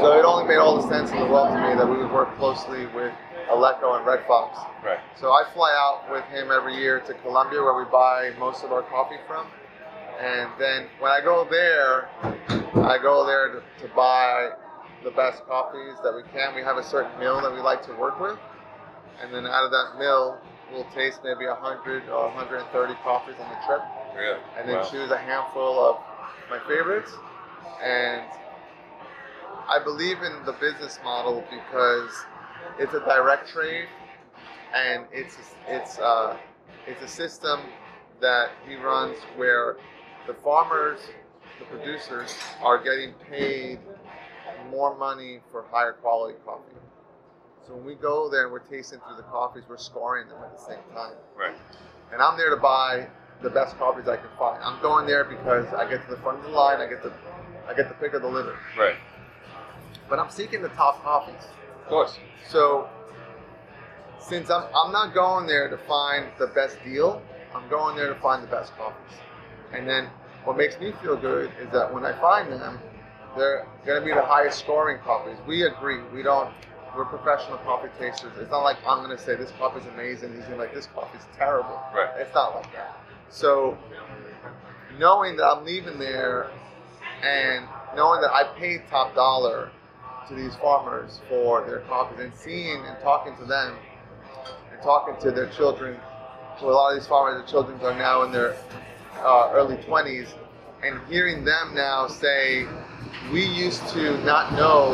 So 0.00 0.18
it 0.18 0.24
only 0.24 0.48
made 0.48 0.56
all 0.56 0.80
the 0.80 0.88
sense 0.88 1.10
in 1.10 1.18
the 1.18 1.26
world 1.26 1.48
to 1.54 1.60
me 1.60 1.74
that 1.76 1.88
we 1.88 1.96
would 1.96 2.10
work 2.10 2.36
closely 2.38 2.86
with 2.86 3.12
Aleco 3.50 3.96
and 3.96 4.06
Red 4.06 4.26
Fox. 4.26 4.58
Right. 4.84 4.98
So 5.20 5.32
I 5.32 5.44
fly 5.54 5.70
out 5.72 6.10
with 6.10 6.24
him 6.26 6.50
every 6.50 6.76
year 6.76 7.00
to 7.00 7.14
Colombia 7.14 7.62
where 7.62 7.76
we 7.76 7.84
buy 7.90 8.32
most 8.38 8.64
of 8.64 8.72
our 8.72 8.82
coffee 8.82 9.18
from. 9.26 9.46
And 10.20 10.50
then 10.58 10.86
when 10.98 11.12
I 11.12 11.20
go 11.20 11.46
there, 11.48 12.08
I 12.84 12.98
go 13.00 13.24
there 13.26 13.52
to, 13.52 13.86
to 13.86 13.94
buy 13.94 14.50
the 15.04 15.10
best 15.12 15.46
coffees 15.46 15.94
that 16.02 16.12
we 16.14 16.22
can. 16.32 16.54
We 16.54 16.62
have 16.62 16.76
a 16.76 16.82
certain 16.84 17.16
mill 17.20 17.40
that 17.42 17.52
we 17.52 17.60
like 17.60 17.84
to 17.86 17.92
work 17.94 18.18
with. 18.20 18.38
And 19.22 19.32
then 19.32 19.46
out 19.46 19.64
of 19.64 19.70
that 19.70 19.94
mill, 19.98 20.38
we'll 20.72 20.88
taste 20.94 21.20
maybe 21.24 21.46
100 21.46 22.08
or 22.08 22.26
130 22.34 22.94
coffees 23.02 23.34
on 23.40 23.48
the 23.48 23.58
trip 23.66 23.80
Really. 24.16 24.38
and 24.58 24.68
then 24.68 24.76
Wow. 24.76 24.88
choose 24.90 25.10
a 25.10 25.16
handful 25.18 25.78
of 25.88 25.96
my 26.50 26.58
favorites. 26.66 27.12
And 27.82 28.22
I 29.68 29.78
believe 29.82 30.18
in 30.22 30.44
the 30.44 30.52
business 30.52 30.98
model 31.04 31.44
because 31.50 32.10
it's 32.78 32.94
a 32.94 33.00
direct 33.00 33.48
trade, 33.48 33.86
and 34.74 35.04
it's 35.12 35.36
it's 35.68 35.98
uh, 35.98 36.36
it's 36.86 37.02
a 37.02 37.08
system 37.08 37.60
that 38.20 38.50
he 38.68 38.76
runs 38.76 39.16
where 39.36 39.76
the 40.26 40.34
farmers, 40.34 41.00
the 41.58 41.64
producers, 41.66 42.36
are 42.60 42.82
getting 42.82 43.12
paid 43.30 43.78
more 44.70 44.96
money 44.96 45.40
for 45.50 45.64
higher 45.70 45.92
quality 45.92 46.36
coffee. 46.44 46.62
So 47.66 47.74
when 47.74 47.84
we 47.84 47.94
go 47.94 48.28
there 48.30 48.44
and 48.44 48.52
we're 48.52 48.60
tasting 48.60 48.98
through 49.06 49.16
the 49.16 49.22
coffees, 49.24 49.62
we're 49.68 49.76
scoring 49.76 50.28
them 50.28 50.38
at 50.42 50.56
the 50.56 50.62
same 50.62 50.78
time 50.94 51.12
Right. 51.36 51.54
and 52.12 52.22
I'm 52.22 52.36
there 52.38 52.50
to 52.50 52.56
buy 52.56 53.06
the 53.42 53.50
best 53.50 53.76
coffees 53.78 54.08
I 54.08 54.16
can 54.16 54.30
find. 54.38 54.62
I'm 54.62 54.80
going 54.80 55.06
there 55.06 55.24
because 55.24 55.66
I 55.74 55.88
get 55.88 56.02
to 56.04 56.10
the 56.10 56.20
front 56.22 56.38
of 56.38 56.44
the 56.44 56.50
line, 56.50 56.80
I 56.80 56.86
get 56.88 57.02
to 57.02 57.12
I 57.68 57.74
get 57.74 57.88
the 57.88 57.94
pick 57.96 58.14
of 58.14 58.22
the 58.22 58.28
litter. 58.28 58.56
Right. 58.78 58.96
But 60.08 60.18
I'm 60.18 60.30
seeking 60.30 60.62
the 60.62 60.70
top 60.70 61.02
coffees. 61.04 61.46
Of 61.88 61.92
course. 61.92 62.18
So 62.46 62.86
since 64.18 64.50
I'm, 64.50 64.64
I'm 64.76 64.92
not 64.92 65.14
going 65.14 65.46
there 65.46 65.70
to 65.70 65.78
find 65.78 66.26
the 66.38 66.48
best 66.48 66.76
deal, 66.84 67.22
I'm 67.54 67.66
going 67.70 67.96
there 67.96 68.12
to 68.12 68.20
find 68.20 68.42
the 68.42 68.46
best 68.46 68.76
coffees. 68.76 69.16
And 69.72 69.88
then 69.88 70.10
what 70.44 70.58
makes 70.58 70.78
me 70.78 70.92
feel 71.00 71.16
good 71.16 71.50
is 71.58 71.70
that 71.72 71.90
when 71.90 72.04
I 72.04 72.12
find 72.20 72.52
them, 72.52 72.78
they're 73.38 73.66
going 73.86 74.02
to 74.02 74.04
be 74.06 74.12
the 74.12 74.20
highest 74.20 74.58
scoring 74.58 74.98
coffees. 75.02 75.38
We 75.46 75.62
agree. 75.62 76.02
We 76.12 76.22
don't. 76.22 76.52
We're 76.94 77.06
professional 77.06 77.56
coffee 77.58 77.88
tasters. 77.98 78.32
It's 78.38 78.50
not 78.50 78.64
like 78.64 78.76
I'm 78.86 79.02
going 79.02 79.16
to 79.16 79.22
say 79.22 79.34
this 79.34 79.50
coffee 79.52 79.80
is 79.80 79.86
amazing. 79.94 80.34
He's 80.34 80.42
going 80.42 80.56
to 80.56 80.58
like 80.58 80.74
this 80.74 80.88
coffee 80.88 81.16
is 81.16 81.24
terrible. 81.38 81.80
Right. 81.94 82.10
It's 82.18 82.34
not 82.34 82.54
like 82.54 82.70
that. 82.74 83.00
So 83.30 83.78
knowing 84.98 85.38
that 85.38 85.46
I'm 85.46 85.64
leaving 85.64 85.98
there 85.98 86.50
and 87.22 87.66
knowing 87.96 88.20
that 88.20 88.32
I 88.32 88.44
paid 88.58 88.82
top 88.90 89.14
dollar 89.14 89.70
to 90.28 90.34
these 90.34 90.54
farmers 90.56 91.20
for 91.28 91.64
their 91.66 91.80
coffees 91.80 92.20
and 92.20 92.34
seeing 92.34 92.84
and 92.84 92.98
talking 93.00 93.36
to 93.36 93.44
them 93.44 93.76
and 94.72 94.82
talking 94.82 95.14
to 95.20 95.30
their 95.30 95.48
children. 95.50 95.98
So 96.60 96.68
a 96.68 96.70
lot 96.70 96.92
of 96.92 97.00
these 97.00 97.08
farmers, 97.08 97.40
their 97.40 97.50
children 97.50 97.80
are 97.80 97.96
now 97.96 98.22
in 98.22 98.32
their 98.32 98.56
uh, 99.20 99.50
early 99.52 99.76
20s, 99.76 100.28
and 100.82 101.00
hearing 101.08 101.44
them 101.44 101.74
now 101.74 102.06
say, 102.08 102.66
we 103.32 103.44
used 103.44 103.86
to 103.88 104.22
not 104.24 104.52
know 104.52 104.90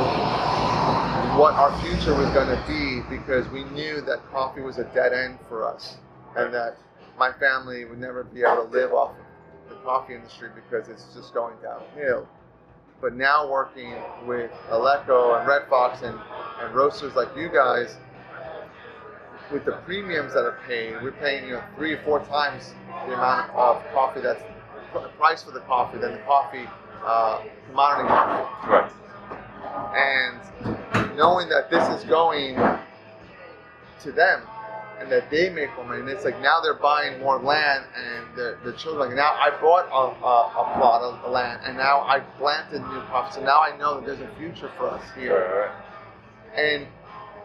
what 1.39 1.55
our 1.55 1.76
future 1.80 2.14
was 2.14 2.28
going 2.30 2.49
to 2.49 2.64
be 2.68 3.01
because 3.14 3.49
we 3.49 3.64
knew 3.64 4.01
that 4.03 4.20
coffee 4.30 4.61
was 4.61 4.78
a 4.78 4.85
dead 4.95 5.12
end 5.12 5.39
for 5.49 5.66
us 5.66 5.97
and 6.37 6.55
that 6.55 6.76
my 7.18 7.32
family 7.32 7.85
would 7.85 7.99
never 7.99 8.24
be 8.24 8.43
able 8.43 8.66
to 8.66 8.70
live 8.70 8.93
off 8.93 9.11
of 9.11 9.68
the 9.68 9.74
coffee 9.76 10.14
industry 10.14 10.49
because 10.55 10.89
it's 10.89 11.07
just 11.14 11.35
going 11.35 11.55
downhill. 11.62 12.28
But 13.01 13.15
now 13.15 13.51
working 13.51 13.95
with 14.27 14.51
Aleco 14.71 15.39
and 15.39 15.47
Red 15.47 15.69
Fox 15.69 16.03
and, 16.03 16.19
and 16.61 16.75
roasters 16.75 17.15
like 17.15 17.29
you 17.37 17.49
guys, 17.49 17.97
with 19.53 19.65
the 19.65 19.73
premiums 19.85 20.33
that 20.33 20.45
are 20.45 20.59
paid, 20.67 21.03
we're 21.03 21.13
paying 21.13 21.47
you 21.47 21.55
know 21.55 21.63
three 21.77 21.93
or 21.93 22.03
four 22.03 22.21
times 22.25 22.75
the 23.07 23.15
amount 23.15 23.51
of 23.51 23.83
coffee 23.93 24.21
that's 24.21 24.43
the 24.95 25.09
price 25.19 25.43
for 25.43 25.51
the 25.51 25.61
coffee 25.61 25.99
than 25.99 26.13
the 26.13 26.19
coffee 26.19 26.67
uh, 27.05 27.43
commodity 27.69 28.09
market. 28.09 28.69
Right. 28.69 28.93
And 29.95 31.17
knowing 31.17 31.49
that 31.49 31.71
this 31.71 31.87
is 31.89 32.05
going 32.05 32.57
to 34.01 34.13
them 34.13 34.43
and 35.05 35.13
that 35.13 35.31
they 35.31 35.51
make 35.51 35.69
more 35.77 35.85
money, 35.85 36.01
and 36.01 36.09
it's 36.09 36.25
like 36.25 36.41
now 36.41 36.61
they're 36.63 36.81
buying 36.81 37.21
more 37.21 37.39
land 37.39 37.85
and 37.95 38.25
the 38.65 38.73
children. 38.73 39.09
Like 39.09 39.17
now 39.17 39.33
I 39.33 39.51
bought 39.61 39.87
a, 39.93 40.25
a, 40.25 40.37
a 40.49 40.79
plot 40.79 41.03
of 41.03 41.31
land 41.31 41.61
and 41.65 41.77
now 41.77 42.01
I 42.01 42.21
planted 42.39 42.81
new 42.81 43.01
crops, 43.03 43.35
so 43.37 43.45
now 43.45 43.61
I 43.61 43.77
know 43.77 44.01
that 44.01 44.07
there's 44.07 44.21
a 44.21 44.35
future 44.39 44.71
for 44.79 44.89
us 44.89 45.05
here. 45.19 45.71
And 46.57 46.87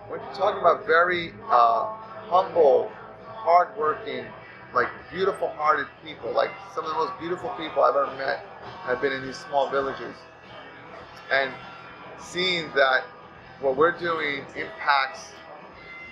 when 0.07 0.21
you're 0.21 0.33
talking 0.33 0.61
about 0.61 0.85
very 0.85 1.33
uh, 1.49 1.93
humble, 2.31 2.89
hardworking, 3.27 4.25
like 4.73 4.87
beautiful-hearted 5.11 5.87
people, 6.05 6.31
like 6.31 6.51
some 6.73 6.85
of 6.85 6.91
the 6.91 6.95
most 6.95 7.19
beautiful 7.19 7.49
people 7.57 7.83
I've 7.83 7.95
ever 7.95 8.15
met 8.17 8.45
have 8.83 9.01
been 9.01 9.11
in 9.11 9.25
these 9.25 9.37
small 9.37 9.69
villages, 9.69 10.15
and 11.31 11.51
seeing 12.19 12.69
that 12.75 13.03
what 13.59 13.75
we're 13.75 13.97
doing 13.97 14.45
impacts 14.55 15.33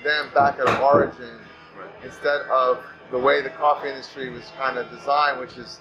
them 0.04 0.30
back 0.34 0.60
at 0.60 0.68
origin 0.82 1.40
Right. 1.78 1.90
instead 2.04 2.42
of 2.50 2.84
the 3.12 3.20
way 3.20 3.42
the 3.42 3.50
coffee 3.52 3.90
industry 3.90 4.30
was 4.30 4.44
kind 4.58 4.78
of 4.78 4.90
designed, 4.90 5.40
which 5.40 5.58
is 5.58 5.80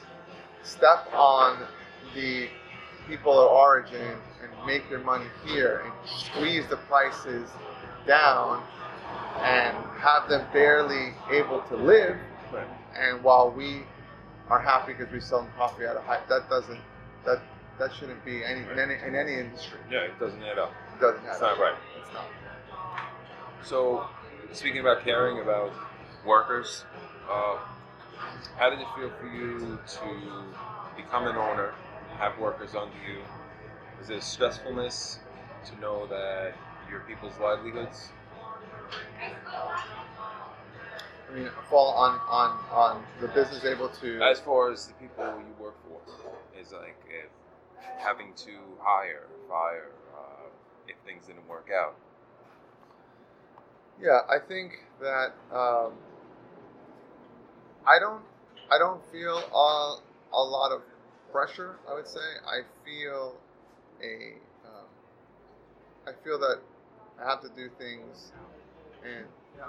step 0.62 1.06
on 1.14 1.66
the 2.14 2.48
people 3.08 3.32
of 3.40 3.50
origin 3.50 4.18
and 4.42 4.66
make 4.66 4.88
your 4.90 5.00
money 5.00 5.26
here 5.46 5.82
and 5.84 5.92
squeeze 6.08 6.66
the 6.68 6.76
prices 6.88 7.48
down 8.06 8.62
and 9.40 9.76
have 9.98 10.28
them 10.28 10.46
barely 10.52 11.14
able 11.30 11.60
to 11.62 11.76
live. 11.76 12.16
Right. 12.52 12.66
And 12.94 13.22
while 13.24 13.50
we 13.50 13.82
are 14.50 14.60
happy 14.60 14.92
because 14.92 15.12
we 15.12 15.20
sell 15.20 15.42
them 15.42 15.50
coffee 15.56 15.84
at 15.84 15.96
a 15.96 16.00
high, 16.02 16.20
that 16.28 16.48
doesn't 16.50 16.80
that 17.24 17.40
that 17.78 17.92
shouldn't 17.94 18.24
be 18.24 18.44
any 18.44 18.60
in 18.60 18.78
any 18.78 18.94
in 19.06 19.14
any 19.14 19.34
industry. 19.34 19.78
Yeah, 19.90 20.00
it 20.00 20.18
doesn't 20.20 20.42
add 20.42 20.58
up. 20.58 20.72
It 20.96 21.00
doesn't 21.00 21.24
It's 21.24 21.40
happen. 21.40 21.58
not 21.58 21.58
right. 21.58 21.74
It's 22.00 22.12
not. 22.12 22.24
So, 23.64 24.06
speaking 24.52 24.80
about 24.80 25.02
caring 25.02 25.40
about 25.40 25.72
workers, 26.24 26.84
uh, 27.30 27.56
how 28.56 28.70
did 28.70 28.80
it 28.80 28.86
feel 28.96 29.10
for 29.20 29.26
you 29.26 29.78
to 29.86 30.44
become 30.96 31.26
an 31.26 31.36
owner, 31.36 31.74
have 32.18 32.38
workers 32.38 32.74
under 32.74 32.94
you? 33.08 33.20
Is 34.00 34.10
it 34.10 34.16
a 34.16 34.20
stressfulness 34.20 35.18
to 35.66 35.80
know 35.80 36.06
that 36.06 36.54
your 36.90 37.00
people's 37.00 37.38
livelihoods? 37.40 38.10
I 41.28 41.34
mean, 41.34 41.50
fall 41.68 41.92
on 41.94 42.20
on 42.30 42.50
on 42.70 43.04
the 43.20 43.28
business 43.28 43.64
able 43.64 43.88
to. 43.88 44.20
As 44.22 44.38
far 44.40 44.70
as 44.70 44.86
the 44.86 44.94
people 44.94 45.24
you 45.24 45.62
work 45.62 45.74
for, 45.88 46.00
is 46.58 46.72
like 46.72 46.96
if 47.08 47.30
having 47.98 48.32
to 48.36 48.52
hire, 48.80 49.26
fire, 49.48 49.90
uh, 50.16 50.46
if 50.86 50.96
things 51.04 51.26
didn't 51.26 51.48
work 51.48 51.68
out. 51.74 51.96
Yeah, 54.00 54.20
I 54.28 54.38
think 54.38 54.72
that 55.00 55.32
um, 55.52 55.92
I 57.86 57.98
don't 57.98 58.22
I 58.70 58.78
don't 58.78 59.00
feel 59.12 59.36
a, 59.38 59.96
a 60.32 60.42
lot 60.42 60.72
of 60.72 60.82
pressure. 61.32 61.76
I 61.88 61.94
would 61.94 62.06
say 62.08 62.20
I 62.46 62.60
feel 62.84 63.34
a 64.02 64.34
um, 64.66 64.86
I 66.06 66.12
feel 66.24 66.38
that 66.38 66.58
I 67.20 67.28
have 67.28 67.40
to 67.42 67.48
do 67.50 67.68
things 67.78 68.32
in 69.04 69.24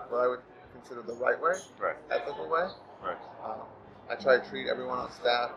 what 0.09 0.19
I 0.21 0.27
would 0.27 0.39
consider 0.73 1.01
the 1.01 1.13
right 1.13 1.41
way, 1.41 1.53
Right. 1.79 1.95
ethical 2.11 2.49
way. 2.49 2.67
Right. 3.03 3.17
Um, 3.43 3.61
I 4.09 4.15
try 4.15 4.39
to 4.39 4.49
treat 4.49 4.67
everyone 4.67 4.99
on 4.99 5.11
staff 5.11 5.51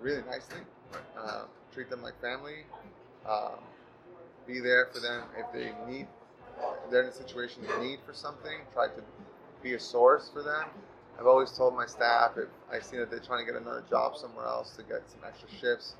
really 0.00 0.22
nicely. 0.22 0.60
Right. 0.92 1.02
Uh, 1.18 1.44
treat 1.72 1.90
them 1.90 2.02
like 2.02 2.20
family. 2.20 2.64
Um, 3.28 3.60
be 4.46 4.60
there 4.60 4.88
for 4.92 5.00
them 5.00 5.24
if 5.38 5.52
they 5.52 5.72
need. 5.90 6.06
If 6.84 6.90
they're 6.90 7.02
in 7.02 7.08
a 7.08 7.12
situation 7.12 7.64
of 7.68 7.80
need 7.82 7.98
for 8.06 8.14
something. 8.14 8.58
Try 8.72 8.88
to 8.88 9.02
be 9.62 9.74
a 9.74 9.80
source 9.80 10.30
for 10.32 10.42
them. 10.42 10.66
I've 11.18 11.26
always 11.26 11.50
told 11.52 11.74
my 11.74 11.86
staff 11.86 12.32
if 12.36 12.48
I 12.70 12.80
see 12.80 12.98
that 12.98 13.10
they're 13.10 13.20
trying 13.20 13.44
to 13.44 13.50
get 13.50 13.60
another 13.60 13.84
job 13.88 14.16
somewhere 14.16 14.44
else 14.44 14.76
to 14.76 14.82
get 14.82 15.02
some 15.08 15.20
extra 15.26 15.48
shifts, 15.48 15.94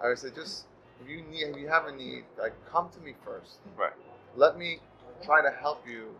I 0.00 0.08
would 0.08 0.18
say 0.18 0.28
just 0.34 0.66
if 1.02 1.08
you 1.08 1.22
need, 1.22 1.42
if 1.42 1.56
you 1.56 1.68
have 1.68 1.86
a 1.86 1.92
need, 1.92 2.24
like 2.38 2.52
come 2.70 2.88
to 2.90 3.00
me 3.00 3.14
first. 3.24 3.58
Right. 3.76 3.92
Let 4.36 4.56
me 4.56 4.78
try 5.24 5.42
to 5.42 5.50
help 5.50 5.86
you 5.88 6.14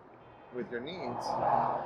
with 0.55 0.71
your 0.71 0.81
needs, 0.81 1.27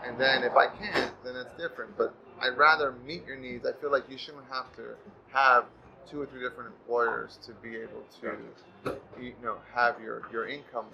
and 0.06 0.18
then 0.18 0.42
if 0.42 0.54
I 0.54 0.66
can't, 0.66 1.12
then 1.24 1.36
it's 1.36 1.52
different. 1.54 1.96
But 1.96 2.14
I'd 2.40 2.56
rather 2.56 2.92
meet 3.06 3.26
your 3.26 3.36
needs. 3.36 3.66
I 3.66 3.72
feel 3.72 3.90
like 3.90 4.04
you 4.10 4.18
shouldn't 4.18 4.44
have 4.50 4.74
to 4.76 4.94
have 5.32 5.64
two 6.10 6.20
or 6.20 6.26
three 6.26 6.40
different 6.40 6.72
employers 6.80 7.38
to 7.46 7.52
be 7.52 7.76
able 7.76 8.04
to, 8.20 8.92
you 9.20 9.34
know, 9.42 9.56
have 9.74 10.00
your 10.00 10.22
your 10.32 10.48
income 10.48 10.86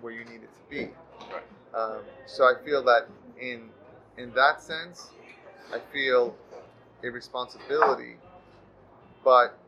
where 0.00 0.12
you 0.12 0.24
need 0.24 0.42
it 0.42 0.50
to 0.54 0.70
be. 0.70 0.90
Right. 1.30 1.42
Um, 1.74 2.02
so 2.26 2.44
I 2.44 2.54
feel 2.64 2.82
that 2.84 3.08
in 3.40 3.70
in 4.18 4.32
that 4.34 4.60
sense, 4.62 5.10
I 5.72 5.78
feel 5.92 6.34
a 7.02 7.08
responsibility, 7.10 8.16
but 9.24 9.58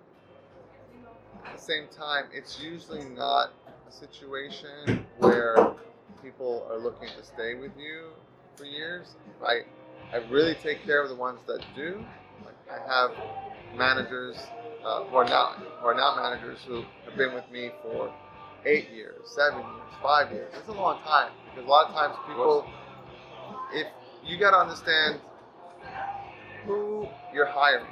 at 1.45 1.53
the 1.53 1.59
same 1.59 1.89
time, 1.89 2.27
it's 2.33 2.61
usually 2.61 3.05
not 3.05 3.53
a 3.89 3.93
situation 3.93 5.05
where 5.19 5.75
people 6.23 6.67
are 6.71 6.79
looking 6.79 7.09
to 7.17 7.25
stay 7.25 7.55
with 7.55 7.73
you 7.79 8.11
for 8.57 8.65
years. 8.65 9.15
I 9.45 9.63
I 10.13 10.17
really 10.19 10.55
take 10.55 10.85
care 10.85 11.03
of 11.03 11.09
the 11.09 11.15
ones 11.17 11.41
that 11.47 11.63
do. 11.75 12.05
Like 12.45 12.55
I 12.71 12.79
have 12.93 13.13
managers 13.75 14.51
uh, 14.85 15.03
who 15.05 15.17
are 15.17 15.29
now 15.29 15.55
who 15.81 15.87
are 15.87 15.95
now 15.95 16.15
managers 16.17 16.61
who 16.67 16.85
have 17.05 17.17
been 17.17 17.35
with 17.35 17.51
me 17.51 17.71
for 17.83 18.13
eight 18.65 18.91
years, 18.91 19.17
seven 19.25 19.61
years, 19.61 19.93
five 20.03 20.31
years. 20.33 20.53
It's 20.57 20.69
a 20.69 20.73
long 20.73 21.01
time 21.03 21.33
because 21.51 21.67
a 21.67 21.71
lot 21.71 21.89
of 21.89 21.95
times 21.95 22.15
people, 22.27 22.67
if 23.73 23.87
you 24.25 24.39
got 24.39 24.53
to 24.53 24.59
understand 24.59 25.21
who 26.65 27.09
you're 27.35 27.47
hiring, 27.47 27.87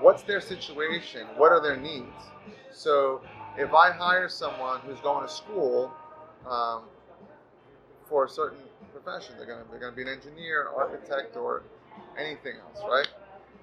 what's 0.00 0.22
their 0.22 0.40
situation, 0.40 1.26
what 1.36 1.52
are 1.52 1.62
their 1.62 1.76
needs. 1.76 2.06
So 2.72 3.20
if 3.56 3.72
I 3.74 3.90
hire 3.92 4.28
someone 4.28 4.80
who's 4.80 5.00
going 5.00 5.26
to 5.26 5.32
school 5.32 5.92
um, 6.48 6.82
for 8.08 8.24
a 8.24 8.28
certain 8.28 8.58
profession, 8.92 9.34
they're 9.36 9.46
gonna 9.46 9.64
they're 9.70 9.80
gonna 9.80 9.94
be 9.94 10.02
an 10.02 10.08
engineer, 10.08 10.62
an 10.62 10.68
architect, 10.76 11.36
or 11.36 11.62
anything 12.18 12.54
else, 12.56 12.82
right? 12.88 13.08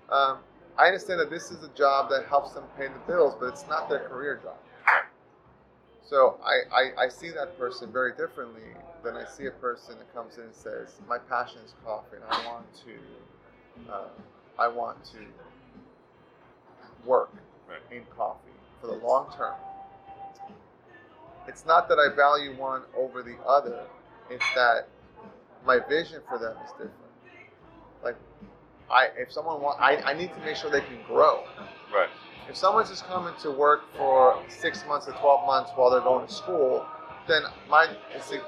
Um, 0.10 0.38
I 0.78 0.86
understand 0.88 1.20
that 1.20 1.30
this 1.30 1.52
is 1.52 1.64
a 1.64 1.70
job 1.70 2.10
that 2.12 2.26
helps 2.28 2.52
them 2.52 2.64
pay 2.78 2.88
the 2.88 3.00
bills, 3.08 3.36
but 3.40 3.48
it's 3.48 3.68
not 3.68 3.90
their 3.90 4.08
career 4.08 4.40
job. 4.44 4.58
So 6.10 6.38
I, 6.44 6.62
I, 6.74 7.06
I 7.06 7.10
see 7.10 7.30
that 7.32 7.58
person 7.58 7.92
very 7.92 8.12
differently 8.12 8.62
than 9.04 9.16
I 9.18 9.26
see 9.26 9.48
a 9.48 9.52
person 9.52 9.98
that 9.98 10.14
comes 10.14 10.38
in 10.38 10.44
and 10.46 10.56
says, 10.56 11.00
"My 11.08 11.18
passion 11.18 11.60
is 11.66 11.74
coffee, 11.84 12.16
and 12.16 12.24
I 12.24 12.46
want 12.48 12.66
to, 12.86 13.92
uh, 13.92 14.10
I 14.58 14.68
want 14.68 15.04
to 15.06 15.20
work 17.06 17.32
Right. 17.68 17.80
in 17.92 18.06
coffee 18.16 18.52
for 18.80 18.88
the 18.88 18.94
long 18.94 19.32
term." 19.36 19.56
It's 21.48 21.66
not 21.66 21.90
that 21.90 22.00
I 22.00 22.14
value 22.16 22.54
one 22.56 22.84
over 22.96 23.22
the 23.22 23.36
other; 23.46 23.86
it's 24.30 24.46
that 24.56 24.88
my 25.66 25.80
vision 25.80 26.22
for 26.28 26.38
them 26.38 26.56
is 26.64 26.72
different. 26.72 26.94
Like, 28.04 28.16
I 28.90 29.10
if 29.18 29.32
someone 29.32 29.62
wants, 29.62 29.80
I, 29.82 29.98
I 29.98 30.14
need 30.14 30.34
to 30.34 30.40
make 30.42 30.56
sure 30.56 30.70
they 30.72 30.82
can 30.82 31.02
grow. 31.04 31.44
Right. 31.94 32.10
If 32.50 32.56
someone's 32.56 32.90
just 32.90 33.06
coming 33.06 33.34
to 33.42 33.52
work 33.52 33.82
for 33.98 34.42
six 34.48 34.84
months 34.88 35.08
or 35.08 35.12
twelve 35.14 35.46
months 35.46 35.72
while 35.76 35.90
they're 35.92 36.02
going 36.02 36.26
to 36.28 36.34
school, 36.34 36.86
then 37.28 37.44
my 37.70 37.88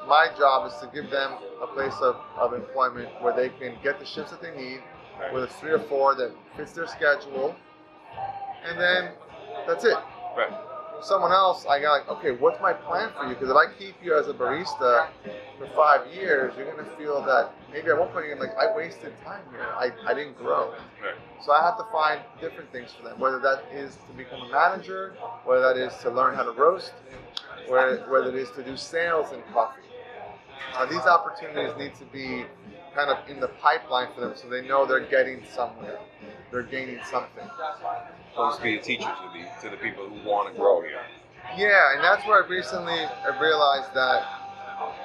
my 0.08 0.28
job 0.38 0.72
is 0.72 0.78
to 0.80 0.88
give 0.94 1.10
them 1.12 1.34
a 1.62 1.68
place 1.68 1.96
of, 2.02 2.16
of 2.38 2.54
employment 2.54 3.10
where 3.22 3.36
they 3.36 3.50
can 3.50 3.76
get 3.84 4.00
the 4.00 4.06
shifts 4.06 4.32
that 4.32 4.42
they 4.42 4.56
need, 4.56 4.80
Right. 5.20 5.34
whether 5.34 5.48
it's 5.48 5.56
three 5.56 5.72
or 5.72 5.80
four 5.80 6.16
that 6.16 6.32
fits 6.56 6.72
their 6.72 6.88
schedule, 6.88 7.54
and 8.66 8.80
then 8.80 9.12
that's 9.68 9.84
it. 9.84 9.98
Right. 10.38 10.54
Someone 11.02 11.32
else, 11.32 11.66
I 11.66 11.80
got 11.82 11.92
like, 11.92 12.10
okay, 12.10 12.32
what's 12.32 12.62
my 12.62 12.74
plan 12.74 13.10
for 13.18 13.24
you? 13.24 13.34
Because 13.34 13.50
if 13.50 13.56
I 13.56 13.66
keep 13.78 13.96
you 14.04 14.18
as 14.18 14.28
a 14.28 14.34
barista 14.34 15.08
for 15.58 15.68
five 15.76 16.14
years, 16.14 16.54
you're 16.58 16.70
gonna 16.70 16.90
feel 16.98 17.22
that 17.24 17.54
maybe 17.72 17.88
at 17.90 17.98
one 17.98 18.10
point 18.10 18.26
you're 18.26 18.36
gonna 18.36 18.50
be 18.50 18.56
like, 18.56 18.70
I 18.70 18.76
wasted 18.76 19.14
time 19.24 19.44
here. 19.52 19.66
I, 19.78 19.92
I 20.06 20.14
didn't 20.14 20.38
grow. 20.38 20.72
Right. 21.02 21.16
So 21.44 21.54
I 21.54 21.62
have 21.62 21.78
to 21.78 21.86
find 21.92 22.20
different 22.42 22.72
things 22.72 22.92
for 22.92 23.08
them, 23.08 23.18
whether 23.20 23.40
that 23.40 23.64
is 23.74 23.98
to 24.08 24.14
become 24.18 24.42
a 24.42 24.52
manager, 24.52 25.16
whether 25.46 25.62
that 25.62 25.78
is 25.78 25.96
to 26.02 26.10
learn 26.10 26.36
how 26.36 26.44
to 26.44 26.52
roast, 26.52 26.94
whether, 27.68 28.00
whether 28.10 28.30
it 28.30 28.36
is 28.36 28.52
to 28.52 28.64
do 28.64 28.76
sales 28.76 29.32
in 29.32 29.42
coffee. 29.54 29.82
Uh, 30.76 30.86
these 30.86 31.06
opportunities 31.06 31.76
need 31.78 31.96
to 31.96 32.06
be 32.06 32.46
kind 32.94 33.10
of 33.10 33.18
in 33.30 33.40
the 33.40 33.48
pipeline 33.48 34.08
for 34.14 34.22
them 34.22 34.34
so 34.36 34.50
they 34.50 34.62
know 34.68 34.86
they're 34.86 35.00
getting 35.00 35.44
somewhere. 35.56 36.00
They're 36.52 36.64
gaining 36.64 37.00
something. 37.10 37.48
Supposed 38.40 38.58
to 38.60 38.64
be 38.64 38.78
a 38.78 38.82
teacher 38.82 39.04
to 39.04 39.28
the 39.36 39.68
to 39.68 39.76
the 39.76 39.84
people 39.84 40.08
who 40.08 40.16
want 40.26 40.50
to 40.50 40.58
grow 40.58 40.82
here. 40.82 41.02
Yeah, 41.58 41.94
and 41.94 42.02
that's 42.02 42.26
where 42.26 42.42
I 42.42 42.48
recently 42.48 42.94
I 42.96 43.38
realized 43.38 43.94
that 43.94 44.24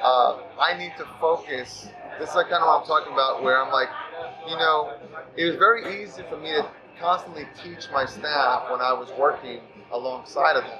uh, 0.00 0.38
I 0.60 0.78
need 0.78 0.92
to 0.98 1.04
focus. 1.20 1.88
This 2.20 2.30
is 2.30 2.36
like 2.36 2.48
kind 2.48 2.62
of 2.62 2.68
what 2.68 2.82
I'm 2.82 2.86
talking 2.86 3.12
about, 3.12 3.42
where 3.42 3.60
I'm 3.60 3.72
like, 3.72 3.88
you 4.48 4.54
know, 4.54 4.94
it 5.36 5.46
was 5.46 5.56
very 5.56 6.00
easy 6.00 6.22
for 6.30 6.36
me 6.36 6.50
to 6.50 6.70
constantly 7.00 7.48
teach 7.60 7.90
my 7.92 8.06
staff 8.06 8.70
when 8.70 8.80
I 8.80 8.92
was 8.92 9.10
working 9.18 9.58
alongside 9.90 10.54
of 10.54 10.62
them. 10.62 10.78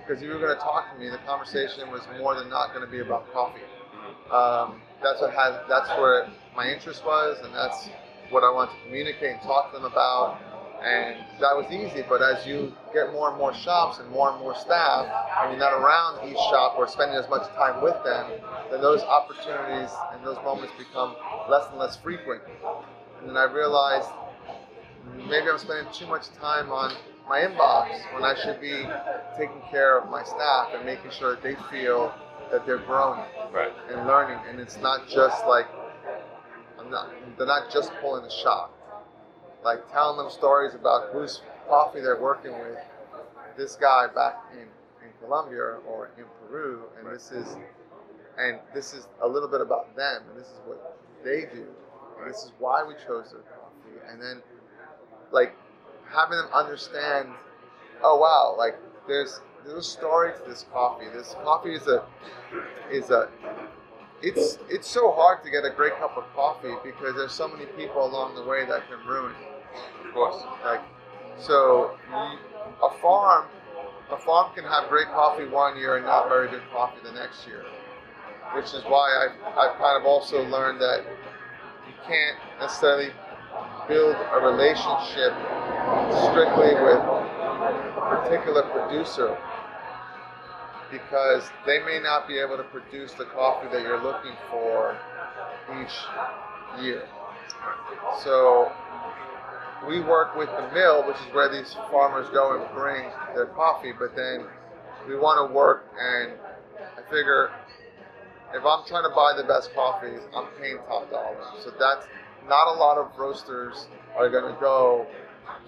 Because 0.00 0.20
you 0.20 0.30
were 0.30 0.40
going 0.40 0.52
to 0.52 0.60
talk 0.60 0.92
to 0.92 0.98
me, 0.98 1.10
the 1.10 1.18
conversation 1.18 1.92
was 1.92 2.02
more 2.18 2.34
than 2.34 2.50
not 2.50 2.74
going 2.74 2.84
to 2.84 2.90
be 2.90 3.02
about 3.02 3.32
coffee. 3.32 3.62
Um, 4.32 4.82
that's 5.00 5.20
what 5.20 5.32
had. 5.32 5.60
That's 5.68 5.90
where 5.90 6.26
my 6.56 6.68
interest 6.68 7.04
was, 7.06 7.38
and 7.44 7.54
that's 7.54 7.88
what 8.30 8.42
I 8.42 8.50
want 8.50 8.72
to 8.72 8.76
communicate 8.84 9.38
and 9.38 9.42
talk 9.42 9.70
to 9.70 9.78
them 9.78 9.86
about. 9.86 10.40
And 10.84 11.16
that 11.40 11.56
was 11.56 11.66
easy. 11.72 12.04
But 12.06 12.20
as 12.20 12.46
you 12.46 12.72
get 12.92 13.10
more 13.12 13.30
and 13.30 13.38
more 13.38 13.54
shops 13.54 13.98
and 13.98 14.08
more 14.10 14.30
and 14.30 14.38
more 14.40 14.54
staff, 14.54 15.06
and 15.40 15.50
you're 15.50 15.58
not 15.60 15.72
around 15.72 16.28
each 16.28 16.36
shop 16.36 16.74
or 16.78 16.86
spending 16.86 17.16
as 17.16 17.28
much 17.30 17.48
time 17.54 17.82
with 17.82 17.96
them, 18.04 18.30
then 18.70 18.82
those 18.82 19.00
opportunities 19.02 19.90
and 20.12 20.24
those 20.24 20.36
moments 20.44 20.72
become 20.76 21.16
less 21.48 21.66
and 21.70 21.78
less 21.78 21.96
frequent. 21.96 22.42
And 23.20 23.30
then 23.30 23.36
I 23.36 23.44
realized 23.44 24.08
maybe 25.28 25.48
I'm 25.48 25.58
spending 25.58 25.90
too 25.92 26.06
much 26.06 26.28
time 26.40 26.70
on 26.70 26.94
my 27.28 27.40
inbox 27.40 27.88
when 28.12 28.22
I 28.24 28.34
should 28.34 28.60
be 28.60 28.84
taking 29.38 29.62
care 29.70 29.98
of 29.98 30.10
my 30.10 30.22
staff 30.22 30.68
and 30.74 30.84
making 30.84 31.10
sure 31.10 31.34
that 31.34 31.42
they 31.42 31.56
feel 31.70 32.12
that 32.50 32.66
they're 32.66 32.78
growing 32.78 33.24
Right. 33.52 33.72
and 33.90 34.06
learning, 34.06 34.38
and 34.50 34.60
it's 34.60 34.76
not 34.78 35.08
just 35.08 35.46
like 35.46 35.66
I'm 36.78 36.90
not. 36.90 37.08
They're 37.38 37.46
not 37.46 37.70
just 37.72 37.90
pulling 38.02 38.24
the 38.24 38.30
shot. 38.30 38.70
Like 39.64 39.90
telling 39.90 40.18
them 40.18 40.30
stories 40.30 40.74
about 40.74 41.10
whose 41.12 41.40
coffee 41.68 42.00
they're 42.00 42.20
working 42.20 42.52
with. 42.52 42.78
This 43.56 43.76
guy 43.76 44.06
back 44.14 44.36
in, 44.52 44.62
in 45.04 45.12
Colombia 45.22 45.78
or 45.88 46.10
in 46.18 46.24
Peru, 46.40 46.82
and 46.98 47.14
this 47.14 47.30
is, 47.30 47.56
and 48.36 48.58
this 48.74 48.92
is 48.92 49.06
a 49.22 49.28
little 49.28 49.48
bit 49.48 49.60
about 49.60 49.96
them, 49.96 50.22
and 50.28 50.38
this 50.38 50.48
is 50.48 50.60
what 50.66 50.98
they 51.24 51.42
do, 51.42 51.66
and 52.18 52.28
this 52.28 52.42
is 52.42 52.52
why 52.58 52.84
we 52.84 52.94
chose 52.94 53.30
their 53.30 53.42
coffee, 53.42 54.00
and 54.10 54.20
then, 54.20 54.42
like, 55.30 55.54
having 56.10 56.36
them 56.36 56.48
understand. 56.52 57.28
Oh 58.02 58.18
wow! 58.18 58.54
Like 58.58 58.76
there's 59.06 59.40
there's 59.64 59.78
a 59.78 59.82
story 59.82 60.32
to 60.32 60.50
this 60.50 60.66
coffee. 60.72 61.06
This 61.14 61.34
coffee 61.42 61.74
is 61.74 61.86
a 61.86 62.04
is 62.90 63.10
a 63.10 63.28
it's 64.22 64.58
it's 64.68 64.88
so 64.88 65.12
hard 65.12 65.42
to 65.44 65.50
get 65.50 65.64
a 65.64 65.70
great 65.70 65.96
cup 65.96 66.16
of 66.16 66.24
coffee 66.34 66.74
because 66.82 67.14
there's 67.14 67.32
so 67.32 67.48
many 67.48 67.66
people 67.66 68.04
along 68.04 68.34
the 68.34 68.42
way 68.42 68.64
that 68.66 68.82
can 68.88 69.06
ruin 69.06 69.32
it. 69.32 69.53
Of 70.04 70.14
course. 70.14 70.42
Like 70.64 70.80
so, 71.38 71.98
a 72.12 72.90
farm 73.00 73.46
a 74.10 74.18
farm 74.18 74.52
can 74.54 74.64
have 74.64 74.88
great 74.88 75.08
coffee 75.08 75.46
one 75.48 75.76
year 75.76 75.96
and 75.96 76.04
not 76.04 76.28
very 76.28 76.48
good 76.48 76.62
coffee 76.72 77.00
the 77.02 77.12
next 77.12 77.46
year, 77.46 77.64
which 78.54 78.66
is 78.66 78.82
why 78.84 79.08
I've 79.24 79.56
I've 79.58 79.78
kind 79.78 80.00
of 80.00 80.06
also 80.06 80.44
learned 80.48 80.80
that 80.80 81.00
you 81.88 81.94
can't 82.06 82.38
necessarily 82.60 83.10
build 83.88 84.16
a 84.16 84.40
relationship 84.40 85.32
strictly 86.28 86.74
with 86.82 87.00
a 87.00 88.20
particular 88.22 88.62
producer 88.62 89.36
because 90.90 91.50
they 91.66 91.80
may 91.80 91.98
not 91.98 92.28
be 92.28 92.38
able 92.38 92.56
to 92.56 92.64
produce 92.64 93.12
the 93.14 93.24
coffee 93.26 93.68
that 93.72 93.82
you're 93.82 94.02
looking 94.02 94.32
for 94.50 94.96
each 95.80 95.94
year. 96.82 97.08
So 98.22 98.70
we 99.86 100.00
work 100.00 100.36
with 100.36 100.48
the 100.48 100.70
mill, 100.72 101.06
which 101.06 101.16
is 101.16 101.34
where 101.34 101.50
these 101.50 101.74
farmers 101.90 102.28
go 102.30 102.60
and 102.60 102.74
bring 102.74 103.10
their 103.34 103.46
coffee, 103.46 103.92
but 103.92 104.16
then 104.16 104.46
we 105.08 105.16
want 105.16 105.48
to 105.48 105.54
work 105.54 105.92
and 105.98 106.32
I 106.78 107.10
figure 107.10 107.50
if 108.54 108.64
I'm 108.64 108.86
trying 108.86 109.02
to 109.02 109.14
buy 109.14 109.32
the 109.36 109.42
best 109.42 109.74
coffees, 109.74 110.20
I'm 110.34 110.46
paying 110.60 110.78
top 110.86 111.10
dollar. 111.10 111.36
So 111.62 111.72
that's 111.78 112.06
not 112.48 112.74
a 112.74 112.78
lot 112.78 112.98
of 112.98 113.10
roasters 113.18 113.86
are 114.16 114.30
going 114.30 114.52
to 114.52 114.60
go 114.60 115.06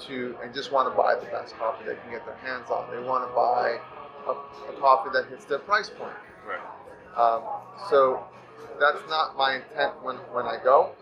to 0.06 0.36
and 0.42 0.54
just 0.54 0.72
want 0.72 0.90
to 0.90 0.96
buy 0.96 1.14
the 1.14 1.26
best 1.26 1.56
coffee 1.56 1.84
they 1.84 1.96
can 1.96 2.10
get 2.10 2.24
their 2.24 2.36
hands 2.36 2.70
on. 2.70 2.90
They 2.94 3.02
want 3.02 3.28
to 3.28 3.34
buy 3.34 3.78
a, 4.26 4.72
a 4.72 4.80
coffee 4.80 5.10
that 5.14 5.28
hits 5.28 5.44
their 5.46 5.58
price 5.58 5.90
point. 5.90 6.14
Right. 6.46 6.60
Um, 7.16 7.42
so 7.90 8.24
that's 8.78 9.00
not 9.08 9.36
my 9.36 9.56
intent 9.56 9.94
when, 10.02 10.16
when 10.32 10.46
I 10.46 10.58
go. 10.62 10.92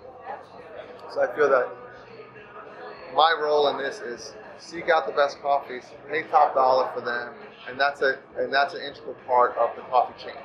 So 1.12 1.22
I 1.22 1.36
feel 1.36 1.50
that 1.50 1.68
my 3.14 3.36
role 3.40 3.68
in 3.68 3.78
this 3.78 4.00
is 4.00 4.34
seek 4.58 4.88
out 4.88 5.06
the 5.06 5.12
best 5.12 5.40
coffees, 5.40 5.84
pay 6.10 6.22
top 6.24 6.54
dollar 6.54 6.90
for 6.94 7.00
them, 7.00 7.34
and 7.68 7.78
that's 7.78 8.02
a 8.02 8.18
and 8.38 8.52
that's 8.52 8.74
an 8.74 8.82
integral 8.82 9.16
part 9.26 9.56
of 9.56 9.74
the 9.76 9.82
coffee 9.82 10.14
chain. 10.22 10.36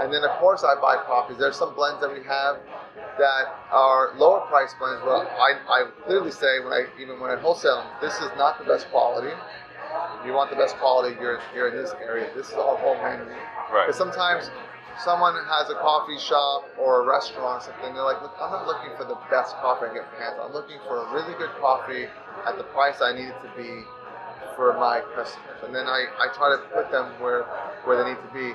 And 0.00 0.12
then 0.12 0.22
of 0.22 0.30
course 0.38 0.64
I 0.64 0.74
buy 0.80 0.96
coffees. 1.06 1.38
There's 1.38 1.56
some 1.56 1.74
blends 1.74 2.00
that 2.00 2.12
we 2.12 2.22
have 2.24 2.58
that 3.18 3.44
are 3.72 4.14
lower 4.16 4.40
price 4.46 4.74
blends. 4.78 5.04
Well, 5.04 5.26
I, 5.26 5.54
I 5.68 5.90
clearly 6.06 6.30
say 6.30 6.60
when 6.60 6.72
I 6.72 6.86
even 7.00 7.20
when 7.20 7.30
I 7.30 7.36
wholesale, 7.36 7.82
them, 7.82 7.86
this 8.00 8.14
is 8.14 8.30
not 8.36 8.58
the 8.58 8.64
best 8.64 8.88
quality. 8.90 9.34
You 10.24 10.32
want 10.32 10.50
the 10.50 10.56
best 10.56 10.76
quality, 10.76 11.16
you're, 11.20 11.40
you're 11.54 11.68
in 11.68 11.76
this 11.76 11.94
area. 12.02 12.28
This 12.34 12.48
is 12.48 12.54
all 12.54 12.76
whole 12.76 12.94
menu. 12.96 13.24
Right. 13.72 13.86
Because 13.86 13.96
sometimes 13.96 14.50
someone 15.04 15.34
has 15.34 15.70
a 15.70 15.74
coffee 15.74 16.18
shop 16.18 16.64
or 16.78 17.02
a 17.02 17.06
restaurant 17.06 17.62
or 17.62 17.64
something, 17.64 17.94
they're 17.94 18.02
like, 18.02 18.22
look, 18.22 18.34
I'm 18.40 18.50
not 18.50 18.66
looking 18.66 18.90
for 18.96 19.04
the 19.04 19.18
best 19.30 19.54
coffee 19.56 19.86
I 19.86 19.88
can 19.88 20.02
get 20.02 20.12
my 20.12 20.24
hands 20.24 20.36
on. 20.40 20.48
I'm 20.48 20.52
looking 20.52 20.78
for 20.86 20.98
a 20.98 21.14
really 21.14 21.34
good 21.38 21.50
coffee 21.60 22.06
at 22.46 22.56
the 22.58 22.64
price 22.64 23.00
I 23.00 23.12
need 23.12 23.28
it 23.28 23.40
to 23.42 23.50
be 23.56 23.84
for 24.56 24.74
my 24.74 25.00
customers. 25.14 25.62
And 25.62 25.74
then 25.74 25.86
I, 25.86 26.06
I 26.18 26.34
try 26.34 26.50
to 26.50 26.62
put 26.74 26.90
them 26.90 27.06
where, 27.20 27.44
where 27.84 28.02
they 28.02 28.10
need 28.10 28.18
to 28.18 28.34
be. 28.34 28.52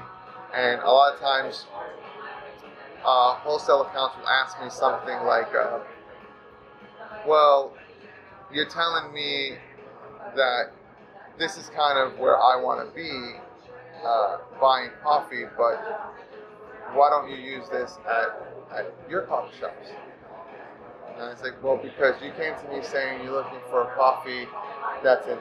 And 0.53 0.81
a 0.81 0.91
lot 0.91 1.13
of 1.13 1.19
times, 1.19 1.65
uh, 3.05 3.35
wholesale 3.35 3.83
accounts 3.83 4.17
will 4.17 4.27
ask 4.27 4.61
me 4.61 4.69
something 4.69 5.25
like, 5.25 5.53
uh, 5.55 5.79
well, 7.27 7.73
you're 8.51 8.69
telling 8.69 9.13
me 9.13 9.55
that 10.35 10.71
this 11.37 11.57
is 11.57 11.69
kind 11.69 11.97
of 11.97 12.19
where 12.19 12.37
I 12.37 12.61
want 12.61 12.87
to 12.87 12.95
be 12.95 13.39
uh, 14.05 14.37
buying 14.59 14.89
coffee, 15.01 15.45
but 15.57 16.13
why 16.95 17.09
don't 17.09 17.29
you 17.29 17.37
use 17.37 17.67
this 17.69 17.97
at, 18.07 18.77
at 18.77 18.93
your 19.09 19.23
coffee 19.23 19.55
shops? 19.59 19.89
And 21.17 21.31
it's 21.31 21.43
like, 21.43 21.61
well, 21.63 21.77
because 21.77 22.15
you 22.21 22.31
came 22.31 22.53
to 22.55 22.67
me 22.69 22.83
saying 22.83 23.23
you're 23.23 23.33
looking 23.33 23.59
for 23.69 23.83
a 23.83 23.95
coffee 23.95 24.45
that's 25.03 25.27
in 25.27 25.37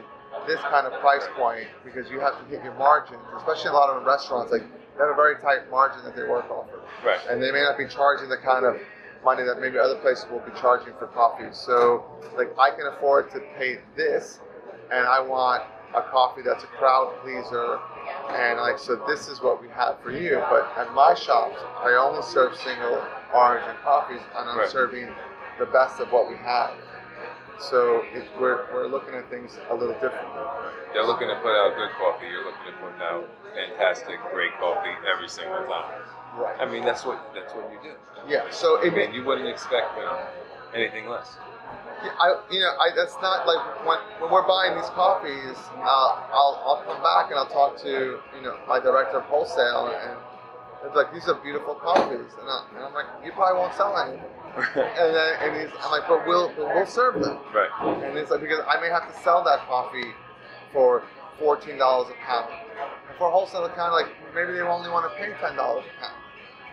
this 0.46 0.60
kind 0.60 0.86
of 0.86 0.92
price 1.00 1.24
point 1.36 1.68
because 1.84 2.10
you 2.10 2.20
have 2.20 2.38
to 2.38 2.44
hit 2.46 2.62
your 2.64 2.74
margins, 2.74 3.20
especially 3.36 3.70
a 3.70 3.72
lot 3.72 3.90
of 3.90 4.04
restaurants, 4.04 4.52
like 4.52 4.62
they 4.62 5.00
have 5.00 5.12
a 5.12 5.16
very 5.16 5.36
tight 5.40 5.70
margin 5.70 6.04
that 6.04 6.14
they 6.14 6.24
work 6.24 6.50
off 6.50 6.68
of. 6.68 6.80
Right. 7.04 7.20
And 7.30 7.42
they 7.42 7.50
may 7.50 7.62
not 7.62 7.78
be 7.78 7.86
charging 7.88 8.28
the 8.28 8.36
kind 8.36 8.66
of 8.66 8.76
money 9.24 9.42
that 9.44 9.60
maybe 9.60 9.78
other 9.78 9.96
places 9.96 10.26
will 10.30 10.40
be 10.40 10.52
charging 10.60 10.92
for 10.98 11.06
coffee. 11.08 11.48
So, 11.52 12.04
like, 12.36 12.52
I 12.58 12.70
can 12.70 12.86
afford 12.86 13.30
to 13.32 13.40
pay 13.56 13.78
this, 13.96 14.40
and 14.92 15.06
I 15.06 15.20
want 15.20 15.62
a 15.94 16.02
coffee 16.02 16.42
that's 16.42 16.64
a 16.64 16.66
crowd 16.66 17.14
pleaser, 17.22 17.78
and 18.30 18.58
like, 18.60 18.78
so 18.78 18.96
this 19.06 19.28
is 19.28 19.40
what 19.42 19.60
we 19.62 19.68
have 19.68 20.00
for 20.00 20.10
you. 20.10 20.36
But 20.50 20.72
at 20.76 20.92
my 20.94 21.14
shops, 21.14 21.60
I 21.80 21.92
only 21.94 22.22
serve 22.22 22.56
single 22.56 23.02
origin 23.34 23.74
coffees, 23.82 24.20
and 24.36 24.48
I'm 24.48 24.58
Right. 24.58 24.68
serving 24.68 25.08
the 25.58 25.66
best 25.66 26.00
of 26.00 26.10
what 26.12 26.28
we 26.28 26.36
have. 26.36 26.72
so 27.58 28.02
it, 28.14 28.24
we're, 28.40 28.66
we're 28.72 28.86
looking 28.88 29.14
at 29.14 29.28
things 29.30 29.58
a 29.70 29.74
little 29.74 29.94
differently. 29.94 30.42
They're 30.92 31.04
looking 31.06 31.28
to 31.28 31.36
put 31.36 31.52
out 31.54 31.76
good 31.76 31.90
coffee. 31.98 32.26
You're 32.26 32.44
looking 32.44 32.66
to 32.66 32.78
put 32.80 33.00
out 33.02 33.28
fantastic, 33.54 34.16
great 34.32 34.52
coffee 34.58 34.90
every 35.12 35.28
single 35.28 35.64
time. 35.66 36.02
Right. 36.36 36.56
I 36.58 36.64
mean, 36.64 36.84
that's 36.84 37.04
what 37.04 37.20
that's 37.34 37.52
what 37.54 37.70
you 37.70 37.78
do. 37.82 37.94
Yeah. 38.26 38.50
So 38.50 38.80
I 38.82 38.86
it, 38.86 38.94
mean, 38.96 39.12
you 39.14 39.22
wouldn't 39.24 39.48
expect 39.48 39.96
you 39.96 40.02
know, 40.04 40.18
anything 40.74 41.06
less. 41.08 41.36
Yeah, 42.02 42.10
I, 42.18 42.26
you 42.50 42.60
know, 42.60 42.74
I, 42.82 42.90
that's 42.96 43.14
not 43.22 43.46
like 43.46 43.62
when, 43.86 43.98
when 44.20 44.30
we're 44.32 44.46
buying 44.46 44.74
these 44.74 44.90
coffees, 44.90 45.56
uh, 45.78 46.34
I'll, 46.34 46.58
I'll 46.66 46.82
come 46.84 47.02
back 47.02 47.30
and 47.30 47.38
I'll 47.38 47.50
talk 47.50 47.78
to, 47.82 48.18
you 48.34 48.42
know, 48.42 48.58
my 48.66 48.80
director 48.80 49.18
of 49.18 49.24
wholesale 49.24 49.94
and 49.94 50.18
it's 50.84 50.96
like, 50.96 51.12
these 51.14 51.28
are 51.28 51.34
beautiful 51.34 51.74
coffees. 51.74 52.34
And, 52.40 52.48
I, 52.48 52.66
and 52.74 52.84
I'm 52.84 52.94
like, 52.94 53.06
you 53.24 53.30
probably 53.32 53.60
won't 53.60 53.74
sell 53.74 53.96
any. 53.96 54.18
and 54.58 55.14
then, 55.14 55.30
and 55.40 55.50
he's, 55.60 55.70
I'm 55.80 55.90
like, 55.90 56.08
but 56.08 56.26
we'll, 56.26 56.48
but 56.56 56.74
we'll 56.74 56.86
serve 56.86 57.22
them. 57.22 57.38
Right. 57.54 57.70
And 58.04 58.18
it's 58.18 58.30
like, 58.30 58.40
because 58.40 58.60
I 58.66 58.80
may 58.80 58.88
have 58.88 59.06
to 59.06 59.22
sell 59.22 59.44
that 59.44 59.60
coffee 59.60 60.10
for 60.72 61.04
$14 61.40 61.78
a 61.78 62.14
pound. 62.26 62.52
And 63.08 63.16
for 63.16 63.28
a 63.28 63.30
wholesale 63.30 63.64
account, 63.64 63.92
like, 63.92 64.08
maybe 64.34 64.52
they 64.52 64.60
only 64.60 64.90
want 64.90 65.10
to 65.10 65.16
pay 65.16 65.30
$10 65.30 65.54
a 65.54 65.56
pound. 65.56 65.86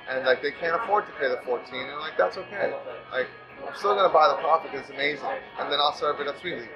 And 0.10 0.26
like, 0.26 0.42
they 0.42 0.52
can't 0.52 0.76
afford 0.76 1.06
to 1.06 1.12
pay 1.14 1.30
the 1.30 1.40
14 1.46 1.62
and 1.72 2.00
like, 2.00 2.18
that's 2.18 2.38
okay. 2.38 2.74
Like, 3.12 3.28
I'm 3.68 3.76
still 3.76 3.96
gonna 3.96 4.14
buy 4.14 4.28
the 4.30 4.42
coffee 4.42 4.70
because 4.72 4.90
it's 4.90 4.96
amazing, 4.96 5.30
and 5.60 5.72
then 5.72 5.80
I'll 5.80 5.94
serve 5.94 6.20
it 6.20 6.28
at 6.28 6.40
Sweet 6.40 6.58
Leaf. 6.58 6.70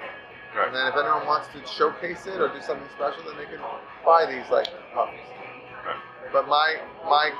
Right. 0.54 0.68
And 0.68 0.76
then 0.76 0.86
if 0.86 0.94
anyone 0.94 1.26
wants 1.26 1.48
to 1.50 1.66
showcase 1.66 2.26
it 2.26 2.40
or 2.40 2.48
do 2.48 2.60
something 2.62 2.86
special, 2.94 3.24
then 3.26 3.36
they 3.36 3.46
can 3.46 3.58
buy 4.04 4.24
these 4.26 4.48
like 4.50 4.68
coffees. 4.94 5.18
Right. 5.84 5.98
But 6.32 6.46
my 6.46 6.78
my 7.04 7.30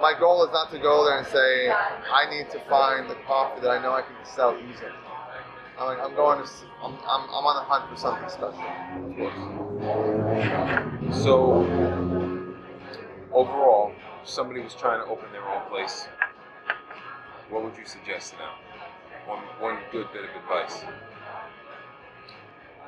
my 0.00 0.18
goal 0.18 0.44
is 0.44 0.52
not 0.52 0.72
to 0.72 0.78
go 0.78 1.04
there 1.04 1.18
and 1.18 1.26
say 1.26 1.70
I 1.70 2.28
need 2.30 2.50
to 2.50 2.58
find 2.68 3.08
the 3.08 3.14
coffee 3.26 3.60
that 3.60 3.70
I 3.70 3.80
know 3.80 3.92
I 3.92 4.02
can 4.02 4.16
sell 4.24 4.58
easily. 4.58 4.90
I'm 5.78 5.86
like 5.86 5.98
I'm 5.98 6.14
going 6.14 6.44
to 6.44 6.50
I'm, 6.82 6.94
I'm, 7.06 7.22
I'm 7.30 7.44
on 7.46 7.56
the 7.56 7.64
hunt 7.66 7.90
for 7.90 7.96
something 7.96 8.28
special. 8.28 8.62
So 11.22 11.66
overall, 13.32 13.92
somebody 14.24 14.60
was 14.60 14.74
trying 14.74 15.04
to 15.04 15.10
open 15.10 15.30
their 15.32 15.46
own 15.48 15.68
place, 15.68 16.08
what 17.50 17.64
would 17.64 17.76
you 17.76 17.86
suggest 17.86 18.34
now? 18.38 18.54
One 19.26 19.42
one 19.60 19.78
good 19.92 20.06
bit 20.12 20.24
of 20.24 20.30
advice. 20.42 20.84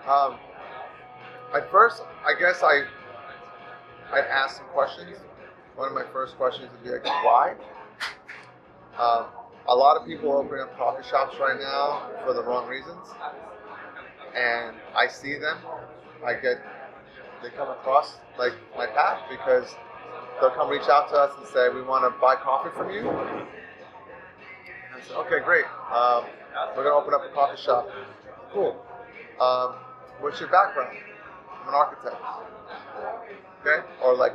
Um, 0.06 0.38
at 1.54 1.70
first, 1.70 2.02
I 2.24 2.38
guess 2.38 2.62
I 2.62 2.84
I'd 4.12 4.26
ask 4.26 4.56
some 4.58 4.66
questions. 4.66 5.16
One 5.76 5.88
of 5.88 5.94
my 5.94 6.04
first 6.12 6.36
questions 6.36 6.70
would 6.72 6.82
be 6.84 6.90
like, 6.90 7.04
why? 7.04 7.54
Um, 8.98 9.26
a 9.68 9.74
lot 9.74 9.96
of 9.96 10.06
people 10.06 10.32
open 10.32 10.60
up 10.60 10.76
coffee 10.78 11.06
shops 11.08 11.36
right 11.38 11.58
now 11.58 12.10
for 12.24 12.32
the 12.32 12.42
wrong 12.42 12.66
reasons, 12.68 13.08
and 14.34 14.76
I 14.94 15.06
see 15.08 15.38
them. 15.38 15.58
I 16.24 16.34
get 16.34 16.58
they 17.42 17.50
come 17.50 17.68
across 17.68 18.16
like 18.38 18.52
my 18.76 18.86
path 18.86 19.20
because 19.30 19.74
they'll 20.40 20.50
come 20.50 20.70
reach 20.70 20.88
out 20.88 21.08
to 21.10 21.16
us 21.16 21.32
and 21.38 21.46
say, 21.48 21.68
we 21.68 21.82
want 21.82 22.04
to 22.04 22.20
buy 22.20 22.36
coffee 22.36 22.70
from 22.76 22.90
you. 22.90 23.02
I 24.96 25.02
said, 25.02 25.16
okay, 25.26 25.44
great. 25.44 25.64
Um, 25.92 26.24
we're 26.76 26.84
gonna 26.84 26.96
open 26.96 27.12
up 27.12 27.20
a 27.20 27.28
coffee 27.34 27.60
shop. 27.60 27.88
Cool. 28.52 28.76
Um, 29.40 29.74
what's 30.20 30.40
your 30.40 30.48
background? 30.48 30.96
I'm 31.62 31.68
an 31.68 31.74
architect. 31.74 32.16
Okay? 33.60 33.84
Or 34.02 34.16
like, 34.16 34.32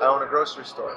I 0.00 0.06
own 0.06 0.22
a 0.22 0.26
grocery 0.26 0.64
store. 0.64 0.96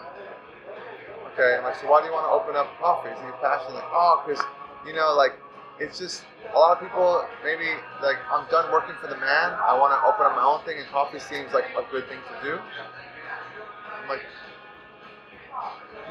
Okay, 1.34 1.56
I'm 1.58 1.64
like, 1.64 1.76
so 1.78 1.86
why 1.92 2.02
do 2.02 2.08
you 2.08 2.14
want 2.14 2.26
to 2.26 2.34
open 2.34 2.56
up 2.58 2.66
coffee? 2.82 3.14
Is 3.14 3.20
he 3.20 3.30
passionate? 3.38 3.78
Like, 3.78 3.94
oh, 3.94 4.26
because, 4.26 4.42
you 4.88 4.94
know, 4.98 5.14
like, 5.14 5.38
it's 5.78 6.00
just, 6.00 6.26
a 6.50 6.58
lot 6.58 6.74
of 6.74 6.82
people, 6.82 7.22
maybe, 7.46 7.78
like, 8.02 8.18
I'm 8.34 8.50
done 8.50 8.72
working 8.74 8.96
for 8.98 9.06
the 9.06 9.22
man. 9.22 9.54
I 9.54 9.78
want 9.78 9.94
to 9.94 10.02
open 10.02 10.26
up 10.26 10.34
my 10.34 10.42
own 10.42 10.66
thing, 10.66 10.82
and 10.82 10.88
coffee 10.90 11.22
seems 11.22 11.54
like 11.54 11.70
a 11.78 11.86
good 11.94 12.10
thing 12.10 12.18
to 12.18 12.36
do. 12.42 12.58
I'm 12.58 14.10
like, 14.10 14.26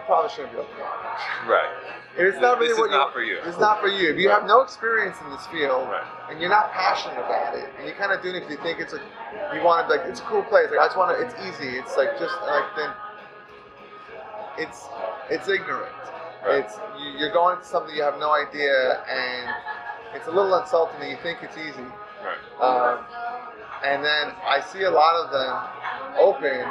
probably 0.07 0.30
shouldn't 0.30 0.52
be 0.52 0.59
opening 0.59 0.82
up. 0.82 1.48
Right. 1.48 1.68
If 2.16 2.32
it's 2.32 2.40
not 2.40 2.59
really 2.59 2.68
This 2.72 2.78
really 2.78 2.88
is 2.88 2.96
what 2.96 2.98
not 2.98 3.12
for 3.12 3.22
you. 3.22 3.38
It's 3.44 3.59
not 3.59 3.80
for 3.80 3.88
you. 3.88 4.09
If 4.11 4.16
you 4.18 4.30
have 4.30 4.46
no 4.46 4.62
experience 4.62 5.16
in 5.22 5.30
this 5.30 5.46
field, 5.48 5.86
Right. 5.88 6.02
and 6.30 6.40
you're 6.40 6.50
not 6.50 6.72
passionate 6.72 7.18
about 7.18 7.54
it, 7.54 7.68
and 7.76 7.86
you're 7.86 7.96
kind 7.96 8.12
of 8.12 8.22
doing 8.22 8.36
it 8.36 8.40
because 8.48 8.57
you 8.57 8.62
think 8.62 8.80
it's 8.80 8.94
a, 8.94 9.00
you 9.54 9.62
want 9.62 9.86
to 9.86 9.94
like 9.94 10.07
it's 10.09 10.20
a 10.20 10.24
cool 10.24 10.42
place. 10.42 10.70
Like 10.70 10.80
I 10.80 10.86
just 10.86 10.96
want 10.96 11.12
to. 11.12 11.22
It's 11.22 11.34
easy. 11.44 11.76
It's 11.76 11.96
like 11.96 12.18
just 12.18 12.34
like 12.46 12.64
then. 12.76 12.90
It's 14.59 14.88
it's 15.28 15.48
ignorant. 15.48 15.92
Right. 16.44 16.64
It's 16.64 16.78
you, 16.98 17.11
you're 17.18 17.32
going 17.32 17.57
into 17.57 17.66
something 17.68 17.94
you 17.94 18.02
have 18.02 18.18
no 18.18 18.32
idea, 18.32 19.04
and 19.04 19.50
it's 20.14 20.26
a 20.28 20.30
little 20.30 20.57
insulting 20.57 21.00
that 21.00 21.11
you 21.11 21.18
think 21.22 21.38
it's 21.42 21.57
easy. 21.59 21.84
Right. 22.24 22.40
Um, 22.64 23.04
and 23.84 24.02
then 24.02 24.32
I 24.46 24.61
see 24.72 24.84
a 24.84 24.90
lot 24.90 25.14
of 25.20 25.30
them 25.30 26.16
open, 26.18 26.64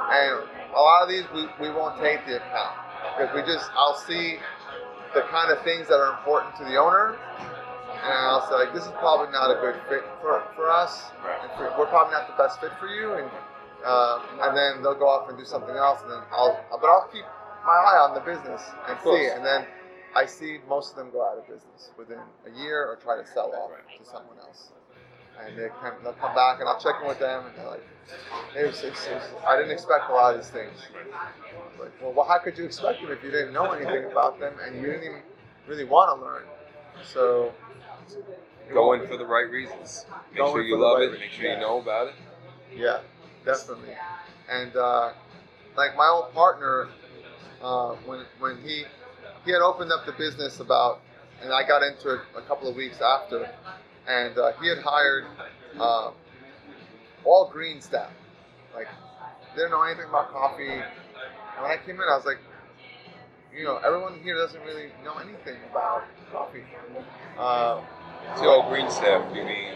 and 0.00 0.48
a 0.74 0.80
lot 0.80 1.02
of 1.02 1.08
these 1.08 1.24
we, 1.34 1.46
we 1.60 1.70
won't 1.72 2.00
take 2.00 2.24
the 2.26 2.36
account 2.36 2.76
because 3.16 3.34
we 3.34 3.42
just 3.42 3.70
I'll 3.76 3.98
see 3.98 4.36
the 5.14 5.22
kind 5.30 5.50
of 5.50 5.62
things 5.62 5.88
that 5.88 5.96
are 5.96 6.16
important 6.18 6.56
to 6.56 6.64
the 6.64 6.76
owner, 6.76 7.16
and 7.90 8.18
I'll 8.30 8.46
say 8.48 8.54
like 8.56 8.74
this 8.74 8.84
is 8.84 8.92
probably 8.98 9.32
not 9.32 9.50
a 9.50 9.60
good 9.60 9.76
fit 9.88 10.04
for, 10.20 10.42
for 10.54 10.70
us, 10.70 11.10
Right. 11.24 11.38
for, 11.56 11.72
we're 11.78 11.86
probably 11.86 12.12
not 12.12 12.26
the 12.28 12.36
best 12.42 12.60
fit 12.60 12.72
for 12.80 12.88
you, 12.88 13.14
and 13.14 13.30
um, 13.84 14.22
and 14.42 14.56
then 14.56 14.82
they'll 14.82 14.98
go 14.98 15.08
off 15.08 15.28
and 15.28 15.38
do 15.38 15.44
something 15.44 15.76
else, 15.76 16.00
and 16.02 16.10
then 16.10 16.22
I'll 16.32 16.58
but 16.70 16.86
I'll 16.88 17.08
keep 17.12 17.24
my 17.64 17.72
eye 17.72 17.98
on 18.02 18.14
the 18.14 18.20
business 18.20 18.62
and 18.88 18.98
see, 19.02 19.28
and 19.34 19.44
then. 19.44 19.66
I 20.16 20.24
see 20.24 20.56
most 20.66 20.92
of 20.92 20.96
them 20.96 21.10
go 21.12 21.20
out 21.20 21.36
of 21.36 21.44
business 21.44 21.90
within 21.98 22.16
a 22.46 22.58
year 22.64 22.86
or 22.88 22.96
try 22.96 23.20
to 23.20 23.26
sell 23.28 23.52
off 23.52 23.68
to 23.98 24.04
someone 24.06 24.38
else 24.40 24.72
and 25.44 25.58
they 25.58 25.68
come, 25.80 25.94
they'll 26.02 26.12
come 26.14 26.34
back 26.34 26.60
and 26.60 26.68
I'll 26.68 26.80
check 26.80 26.96
in 27.00 27.08
with 27.08 27.18
them 27.18 27.46
and 27.46 27.54
they're 27.56 27.66
like, 27.70 27.84
it 28.56 28.66
was, 28.66 28.82
it's, 28.82 29.06
it's, 29.06 29.26
I 29.46 29.56
didn't 29.56 29.72
expect 29.72 30.10
a 30.10 30.12
lot 30.12 30.34
of 30.34 30.40
these 30.40 30.50
things. 30.50 30.72
Like, 31.80 31.92
well, 32.00 32.12
well, 32.12 32.26
how 32.26 32.38
could 32.38 32.56
you 32.56 32.64
expect 32.64 33.02
them 33.02 33.10
if 33.10 33.22
you 33.22 33.30
didn't 33.30 33.52
know 33.52 33.72
anything 33.72 34.10
about 34.10 34.38
them 34.40 34.54
and 34.64 34.76
you 34.76 34.86
didn't 34.86 35.04
even 35.04 35.22
really 35.66 35.84
want 35.84 36.18
to 36.18 36.24
learn? 36.24 36.44
So, 37.04 37.52
Go 38.72 38.94
in 38.94 39.06
for 39.06 39.16
the 39.16 39.26
right 39.26 39.48
reasons. 39.48 40.06
Make 40.34 40.46
sure 40.46 40.62
you 40.62 40.76
love 40.76 40.98
right 40.98 41.08
it. 41.08 41.20
Make 41.20 41.30
sure 41.30 41.50
you 41.50 41.58
know 41.58 41.80
about 41.80 42.08
it. 42.08 42.14
yeah, 42.76 43.00
definitely. 43.44 43.94
And 44.50 44.74
uh, 44.76 45.12
like 45.76 45.96
my 45.96 46.06
old 46.08 46.32
partner, 46.34 46.88
uh, 47.62 47.94
when 48.06 48.24
when 48.38 48.58
he 48.62 48.84
he 49.44 49.52
had 49.52 49.60
opened 49.62 49.92
up 49.92 50.04
the 50.06 50.12
business 50.12 50.58
about, 50.60 51.00
and 51.42 51.52
I 51.52 51.66
got 51.66 51.82
into 51.82 52.14
it 52.14 52.20
a 52.36 52.42
couple 52.42 52.68
of 52.68 52.74
weeks 52.74 53.00
after, 53.00 53.48
and 54.08 54.38
uh, 54.38 54.52
he 54.60 54.68
had 54.68 54.78
hired 54.78 55.24
uh, 55.78 56.10
all 57.24 57.48
green 57.52 57.80
staff. 57.80 58.10
Like, 58.74 58.88
didn't 59.54 59.70
know 59.70 59.82
anything 59.82 60.08
about 60.08 60.32
coffee. 60.32 60.68
And 60.68 60.84
when 61.62 61.70
I 61.70 61.76
came 61.84 61.96
in, 61.96 62.02
I 62.02 62.16
was 62.16 62.26
like, 62.26 62.38
you 63.56 63.64
know, 63.64 63.78
everyone 63.78 64.20
here 64.22 64.36
doesn't 64.36 64.60
really 64.62 64.88
know 65.04 65.14
anything 65.16 65.56
about 65.70 66.04
coffee. 66.30 66.62
Uh, 67.38 67.80
So, 68.36 68.48
all 68.50 68.68
green 68.68 68.90
staff, 68.90 69.24
you 69.34 69.44
mean? 69.44 69.72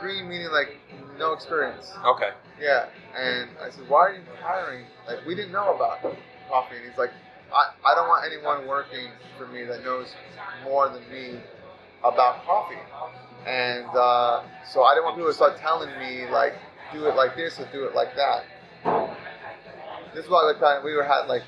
green 0.00 0.28
meaning 0.28 0.50
like 0.52 0.76
no 1.18 1.32
experience. 1.32 1.92
Okay. 2.04 2.30
Yeah, 2.60 2.86
and 3.16 3.48
I 3.62 3.70
said, 3.70 3.88
why 3.88 3.98
are 4.00 4.12
you 4.14 4.22
hiring? 4.42 4.84
Like, 5.06 5.24
we 5.26 5.34
didn't 5.34 5.52
know 5.52 5.74
about 5.74 6.02
coffee. 6.48 6.76
And 6.76 6.88
he's 6.88 6.98
like, 6.98 7.10
I, 7.52 7.70
I 7.84 7.94
don't 7.94 8.08
want 8.08 8.24
anyone 8.26 8.66
working 8.66 9.08
for 9.38 9.46
me 9.46 9.64
that 9.64 9.84
knows 9.84 10.14
more 10.64 10.88
than 10.88 11.02
me 11.10 11.38
about 12.02 12.44
coffee. 12.44 12.78
And 13.46 13.86
uh, 13.94 14.42
so 14.68 14.82
I 14.82 14.94
didn't 14.94 15.04
want 15.04 15.16
people 15.16 15.30
to 15.30 15.34
start 15.34 15.56
telling 15.58 15.90
me, 15.98 16.28
like, 16.30 16.54
do 16.92 17.06
it 17.06 17.14
like 17.14 17.36
this 17.36 17.58
or 17.60 17.68
do 17.72 17.84
it 17.84 17.94
like 17.94 18.14
that. 18.16 18.44
This 20.14 20.24
is 20.24 20.30
why 20.30 20.50
we 20.52 20.58
kind 20.58 20.78
of, 20.78 20.84
we 20.84 20.94
were 20.94 21.04
had 21.04 21.26
like, 21.26 21.42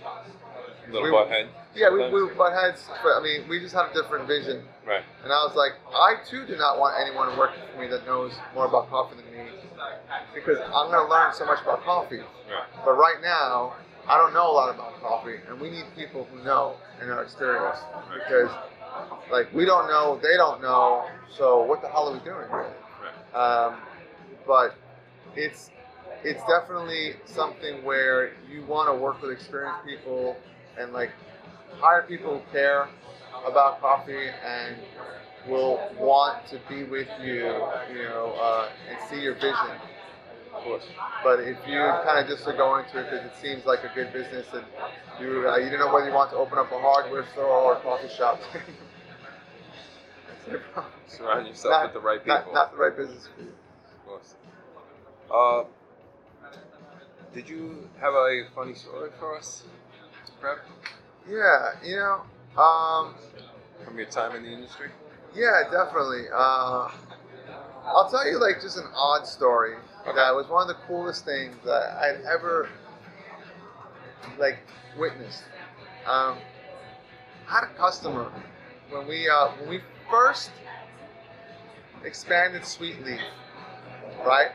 Little 0.90 1.02
We- 1.04 1.10
butt 1.10 1.28
head. 1.28 1.48
yeah, 1.74 1.90
we, 1.90 2.00
sometimes. 2.00 2.30
we 2.30 2.34
butt 2.36 2.52
heads. 2.54 2.88
But, 3.02 3.18
I 3.18 3.22
mean, 3.22 3.46
we 3.48 3.60
just 3.60 3.74
had 3.74 3.90
a 3.90 3.94
different 3.94 4.26
vision. 4.26 4.62
Right. 4.86 5.02
And 5.22 5.30
I 5.32 5.44
was 5.44 5.54
like, 5.54 5.72
I 5.92 6.16
too 6.24 6.46
do 6.46 6.56
not 6.56 6.78
want 6.78 6.96
anyone 7.00 7.36
working 7.36 7.60
for 7.74 7.80
me 7.80 7.88
that 7.88 8.06
knows 8.06 8.32
more 8.54 8.66
about 8.66 8.88
coffee 8.88 9.16
than 9.16 9.26
me 9.32 9.50
because 10.34 10.58
I'm 10.64 10.90
going 10.90 11.04
to 11.04 11.10
learn 11.10 11.34
so 11.34 11.44
much 11.44 11.60
about 11.62 11.82
coffee. 11.84 12.18
Right. 12.20 12.64
But 12.84 12.92
right 12.92 13.20
now, 13.22 13.74
I 14.08 14.16
don't 14.16 14.32
know 14.32 14.50
a 14.50 14.54
lot 14.54 14.74
about 14.74 14.98
coffee, 15.02 15.36
and 15.48 15.60
we 15.60 15.68
need 15.70 15.84
people 15.94 16.24
who 16.32 16.42
know 16.42 16.76
and 17.00 17.10
are 17.10 17.22
experienced 17.22 17.82
because, 18.14 18.48
like, 19.30 19.52
we 19.52 19.64
don't 19.64 19.88
know, 19.88 20.18
they 20.22 20.36
don't 20.36 20.60
know, 20.62 21.06
so 21.36 21.62
what 21.64 21.82
the 21.82 21.88
hell 21.88 22.08
are 22.08 22.12
we 22.12 22.24
doing? 22.24 22.48
Um, 23.34 23.76
but 24.46 24.74
it's 25.36 25.70
it's 26.24 26.42
definitely 26.48 27.14
something 27.26 27.84
where 27.84 28.32
you 28.50 28.64
want 28.66 28.88
to 28.92 29.00
work 29.00 29.22
with 29.22 29.30
experienced 29.30 29.84
people 29.86 30.36
and 30.78 30.92
like 30.92 31.10
hire 31.78 32.02
people 32.02 32.38
who 32.38 32.52
care 32.52 32.88
about 33.46 33.80
coffee 33.80 34.28
and 34.44 34.76
will 35.48 35.80
want 35.98 36.46
to 36.48 36.60
be 36.68 36.84
with 36.84 37.08
you, 37.22 37.44
you 37.92 38.02
know, 38.02 38.34
uh, 38.40 38.68
and 38.90 38.98
see 39.08 39.20
your 39.20 39.34
vision. 39.34 39.54
Of 40.54 40.64
course. 40.64 40.84
But 41.22 41.40
if 41.40 41.56
you 41.66 41.78
kind 42.04 42.18
of 42.18 42.26
just 42.26 42.46
are 42.48 42.56
going 42.56 42.84
to 42.90 43.00
it 43.00 43.10
because 43.10 43.24
it 43.26 43.32
seems 43.40 43.64
like 43.64 43.80
a 43.84 43.92
good 43.94 44.12
business 44.12 44.46
and 44.52 44.64
you 45.20 45.48
uh, 45.48 45.56
you 45.56 45.70
don't 45.70 45.78
know 45.78 45.92
whether 45.92 46.08
you 46.08 46.14
want 46.14 46.30
to 46.30 46.36
open 46.36 46.58
up 46.58 46.72
a 46.72 46.78
hardware 46.80 47.26
store 47.32 47.46
or 47.46 47.76
a 47.76 47.80
coffee 47.80 48.08
shop, 48.08 48.40
Surround 51.06 51.46
yourself 51.46 51.72
Not- 51.72 51.82
with 51.84 51.92
the 51.94 52.00
right 52.00 52.18
people. 52.18 52.34
Not, 52.36 52.54
not 52.54 52.72
the 52.72 52.78
right 52.78 52.96
business 52.96 53.28
for 53.34 53.42
you. 53.42 53.52
Of 53.92 54.06
course. 54.06 54.34
Uh, 55.30 55.64
did 57.34 57.48
you 57.48 57.88
have 58.00 58.14
a 58.14 58.44
funny 58.54 58.74
story 58.74 59.10
for 59.18 59.36
us, 59.36 59.64
Prep, 60.40 60.58
Yeah, 61.28 61.72
you 61.84 61.96
know, 61.96 62.22
um, 62.60 63.14
from 63.84 63.96
your 63.98 64.06
time 64.06 64.34
in 64.36 64.42
the 64.42 64.50
industry? 64.50 64.88
yeah, 65.34 65.64
definitely. 65.70 66.24
Uh, 66.32 66.90
I'll 67.84 68.08
tell 68.10 68.26
you 68.26 68.38
like 68.40 68.60
just 68.62 68.78
an 68.78 68.86
odd 68.94 69.26
story 69.26 69.76
that 70.04 70.34
was 70.34 70.48
one 70.48 70.62
of 70.62 70.68
the 70.68 70.82
coolest 70.86 71.24
things 71.24 71.54
that 71.64 71.98
I'd 72.00 72.22
ever 72.24 72.68
like 74.38 74.58
witnessed. 74.98 75.42
Um, 76.06 76.38
I 77.48 77.54
had 77.60 77.64
a 77.64 77.74
customer 77.78 78.32
when 78.90 79.06
we 79.06 79.28
uh, 79.28 79.48
when 79.60 79.68
we 79.68 79.80
first 80.10 80.50
expanded 82.04 82.64
Sweet 82.64 83.04
Leaf, 83.04 83.20
right? 84.24 84.48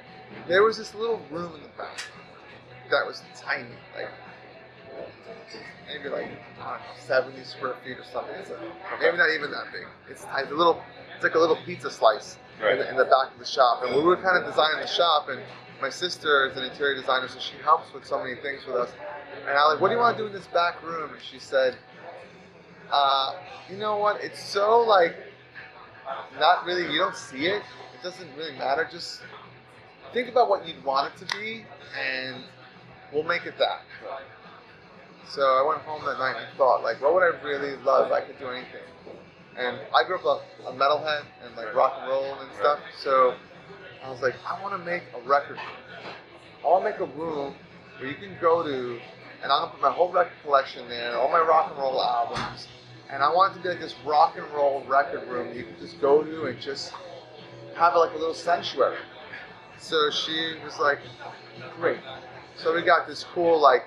There 0.48 0.64
was 0.64 0.78
this 0.78 0.94
little 0.96 1.22
room 1.30 1.54
in 1.56 1.62
the 1.62 1.70
back 1.78 2.02
that 2.90 3.06
was 3.06 3.22
tiny, 3.36 3.68
like 3.96 4.10
maybe 5.88 6.10
like 6.10 6.28
I 6.60 6.72
don't 6.72 6.80
know, 6.80 7.06
70 7.06 7.44
square 7.44 7.76
feet 7.84 7.98
or 7.98 8.06
something. 8.12 8.36
It's 8.36 8.50
a, 8.50 8.60
maybe 9.00 9.18
not 9.18 9.30
even 9.30 9.52
that 9.52 9.72
big. 9.72 9.86
It's 10.10 10.26
tiny, 10.26 10.50
a 10.50 10.54
little. 10.54 10.82
It's 11.16 11.24
like 11.24 11.36
a 11.36 11.40
little 11.40 11.58
pizza 11.66 11.92
slice 11.92 12.38
in, 12.60 12.80
the, 12.80 12.90
in 12.90 12.98
the 12.98 13.06
back 13.06 13.32
of 13.34 13.40
the 13.40 13.46
shop. 13.46 13.84
And 13.84 13.96
we 13.96 14.02
were 14.02 14.18
kind 14.18 14.38
of 14.38 14.50
designing 14.50 14.80
the 14.82 14.88
shop, 14.88 15.30
and 15.30 15.40
my 15.82 15.90
sister 15.90 16.48
is 16.48 16.58
an 16.58 16.64
interior 16.64 17.00
designer, 17.00 17.28
so 17.28 17.40
she 17.40 17.56
helps 17.64 17.94
with 17.94 18.06
so 18.06 18.18
many 18.22 18.36
things 18.36 18.66
with 18.66 18.76
us. 18.76 18.92
And 19.48 19.52
I 19.52 19.64
was 19.66 19.74
like, 19.74 19.82
"What 19.82 19.90
do 19.90 19.96
you 19.96 20.00
want 20.00 20.18
to 20.18 20.24
do 20.24 20.28
in 20.28 20.34
this 20.34 20.48
back 20.48 20.82
room?" 20.84 21.12
And 21.14 21.22
she 21.22 21.40
said, 21.40 21.76
uh, 22.92 23.36
"You 23.70 23.78
know 23.78 23.98
what? 23.98 24.22
It's 24.24 24.42
so 24.42 24.80
like 24.80 25.16
not 26.40 26.66
really. 26.66 26.92
You 26.92 27.00
don't 27.00 27.16
see 27.16 27.46
it. 27.46 27.64
It 27.94 28.04
doesn't 28.04 28.36
really 28.36 28.58
matter. 28.58 28.88
Just 28.92 29.22
think 30.14 30.30
about 30.30 30.50
what 30.50 30.68
you'd 30.68 30.84
want 30.84 31.14
it 31.14 31.26
to 31.26 31.38
be, 31.38 31.66
and 32.00 32.44
we'll 33.12 33.24
make 33.24 33.46
it 33.46 33.58
that." 33.58 33.82
So 35.28 35.42
I 35.42 35.68
went 35.68 35.82
home 35.82 36.04
that 36.06 36.20
night 36.20 36.36
and 36.38 36.58
thought, 36.58 36.84
like, 36.84 37.02
what 37.02 37.14
would 37.14 37.24
I 37.24 37.42
really 37.44 37.76
love 37.84 38.12
I 38.12 38.22
could 38.22 38.38
do 38.40 38.50
anything? 38.50 38.84
And 39.58 39.80
I 39.96 40.04
grew 40.06 40.18
up 40.18 40.44
a, 40.66 40.70
a 40.70 40.74
metalhead 40.74 41.24
and 41.46 41.56
like 41.56 41.74
rock 41.74 41.96
and 42.00 42.10
roll 42.10 42.36
and 42.40 42.52
stuff. 42.54 42.80
So 43.00 43.36
I 44.04 44.10
was 44.10 44.22
like, 44.22 44.36
I 44.46 44.62
want 44.62 44.78
to 44.78 44.86
make 44.86 45.04
a 45.16 45.28
record. 45.28 45.58
I 45.58 46.68
want 46.68 46.84
to 46.84 46.90
make 46.92 47.00
a 47.00 47.18
room 47.18 47.56
where 48.00 48.10
you 48.10 48.16
can 48.16 48.36
go 48.42 48.64
to, 48.64 49.00
and 49.42 49.52
I'm 49.52 49.62
gonna 49.62 49.72
put 49.72 49.82
my 49.82 49.92
whole 49.92 50.12
record 50.12 50.34
collection 50.44 50.88
there, 50.90 51.18
all 51.18 51.30
my 51.30 51.40
rock 51.40 51.70
and 51.72 51.80
roll 51.80 52.02
albums, 52.02 52.68
and 53.14 53.22
I 53.22 53.30
wanted 53.30 53.58
to 53.58 53.62
be 53.62 53.70
like 53.70 53.80
this 53.80 53.94
rock 54.04 54.38
and 54.38 54.52
roll 54.54 54.84
record 54.88 55.28
room 55.28 55.56
you 55.56 55.66
could 55.66 55.80
just 55.80 56.02
go 56.02 56.24
to 56.24 56.46
and 56.46 56.60
just 56.60 56.92
have 57.76 57.96
like 57.96 58.12
a 58.12 58.18
little 58.18 58.34
sanctuary. 58.34 58.98
So 59.78 60.10
she 60.10 60.56
was 60.64 60.80
like, 60.80 60.98
great. 61.80 62.00
So 62.56 62.74
we 62.74 62.82
got 62.82 63.08
this 63.08 63.24
cool 63.36 63.62
like 63.62 63.84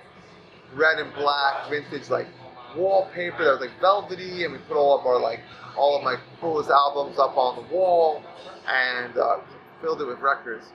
red 0.74 1.00
and 1.00 1.12
black 1.14 1.68
vintage 1.68 2.08
like 2.08 2.28
wallpaper 2.76 3.44
that 3.44 3.50
was 3.50 3.60
like 3.60 3.80
velvety, 3.80 4.44
and 4.44 4.52
we 4.52 4.58
put 4.60 4.76
all 4.76 4.98
of 4.98 5.04
our 5.04 5.20
like 5.20 5.40
all 5.76 5.96
of 5.96 6.04
my 6.04 6.16
coolest 6.40 6.70
albums 6.70 7.18
up 7.18 7.36
on 7.36 7.56
the 7.56 7.74
wall, 7.74 8.22
and 8.68 9.16
uh, 9.18 9.38
filled 9.82 10.00
it 10.00 10.06
with 10.06 10.20
records. 10.20 10.66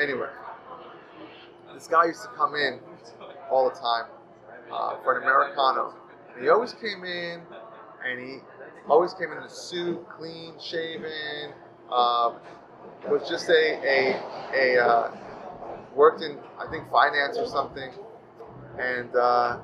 Anyway, 0.00 0.28
this 1.74 1.86
guy 1.86 2.06
used 2.06 2.22
to 2.22 2.28
come 2.36 2.54
in 2.56 2.80
all 3.50 3.68
the 3.68 3.76
time 3.76 4.06
uh, 4.72 4.96
for 5.04 5.16
an 5.16 5.22
americano. 5.22 5.94
He 6.40 6.48
always 6.48 6.72
came 6.74 7.04
in, 7.04 7.42
and 8.06 8.20
he 8.20 8.38
always 8.88 9.14
came 9.14 9.32
in 9.32 9.38
a 9.38 9.48
suit, 9.48 10.06
clean 10.08 10.54
shaven. 10.60 11.52
Uh, 11.90 12.34
was 13.08 13.28
just 13.28 13.48
a 13.48 13.52
a 13.52 14.20
a 14.54 14.82
uh, 14.82 15.16
worked 15.94 16.22
in 16.22 16.38
I 16.58 16.70
think 16.70 16.90
finance 16.90 17.38
or 17.38 17.46
something 17.46 17.90
and 18.78 19.14
uh, 19.16 19.58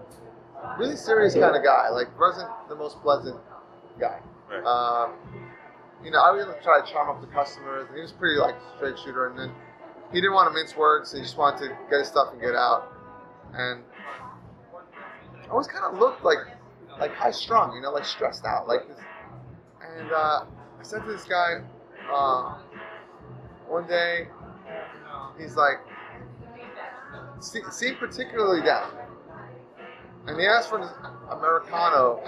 really 0.79 0.97
serious 0.97 1.35
kind 1.35 1.57
of 1.57 1.63
guy. 1.63 1.89
Like 1.91 2.19
wasn't 2.19 2.51
the 2.69 2.75
most 2.75 3.01
pleasant 3.01 3.37
guy. 3.99 4.21
Right. 4.51 4.65
Um, 4.65 5.15
you 6.05 6.11
know, 6.11 6.21
I 6.21 6.35
really 6.35 6.55
try 6.63 6.81
to 6.85 6.91
charm 6.91 7.09
up 7.09 7.21
the 7.21 7.33
customers, 7.33 7.87
and 7.89 7.97
he 7.97 8.03
was 8.03 8.13
pretty 8.13 8.39
like 8.39 8.57
straight 8.77 8.99
shooter. 8.99 9.29
And 9.29 9.39
then 9.39 9.53
he 10.13 10.21
didn't 10.21 10.35
want 10.35 10.53
to 10.53 10.55
mince 10.55 10.77
words; 10.77 11.13
he 11.13 11.21
just 11.21 11.39
wanted 11.39 11.69
to 11.69 11.77
get 11.91 12.01
his 12.01 12.09
stuff 12.09 12.29
and 12.33 12.41
get 12.41 12.55
out. 12.55 12.93
And 13.55 13.83
I 15.45 15.49
always 15.49 15.67
kind 15.67 15.85
of 15.85 15.99
looked 15.99 16.25
like 16.25 16.39
like 16.99 17.13
high 17.13 17.31
strung, 17.31 17.75
you 17.75 17.83
know, 17.83 17.91
like 17.91 18.05
stressed 18.05 18.45
out, 18.45 18.69
like 18.69 18.87
this. 18.89 18.99
And 19.99 20.11
uh, 20.13 20.45
I 20.79 20.83
said 20.83 21.03
to 21.05 21.13
this 21.13 21.25
guy 21.25 21.63
uh, 22.13 22.59
one 23.69 23.87
day, 23.87 24.29
he's 25.39 25.57
like, 25.57 25.79
seemed 27.41 27.99
particularly 27.99 28.63
down. 28.65 28.93
And 30.27 30.41
he 30.41 30.47
asked 30.47 30.71
for 30.71 30.81
an 30.81 30.89
Americano 31.31 32.21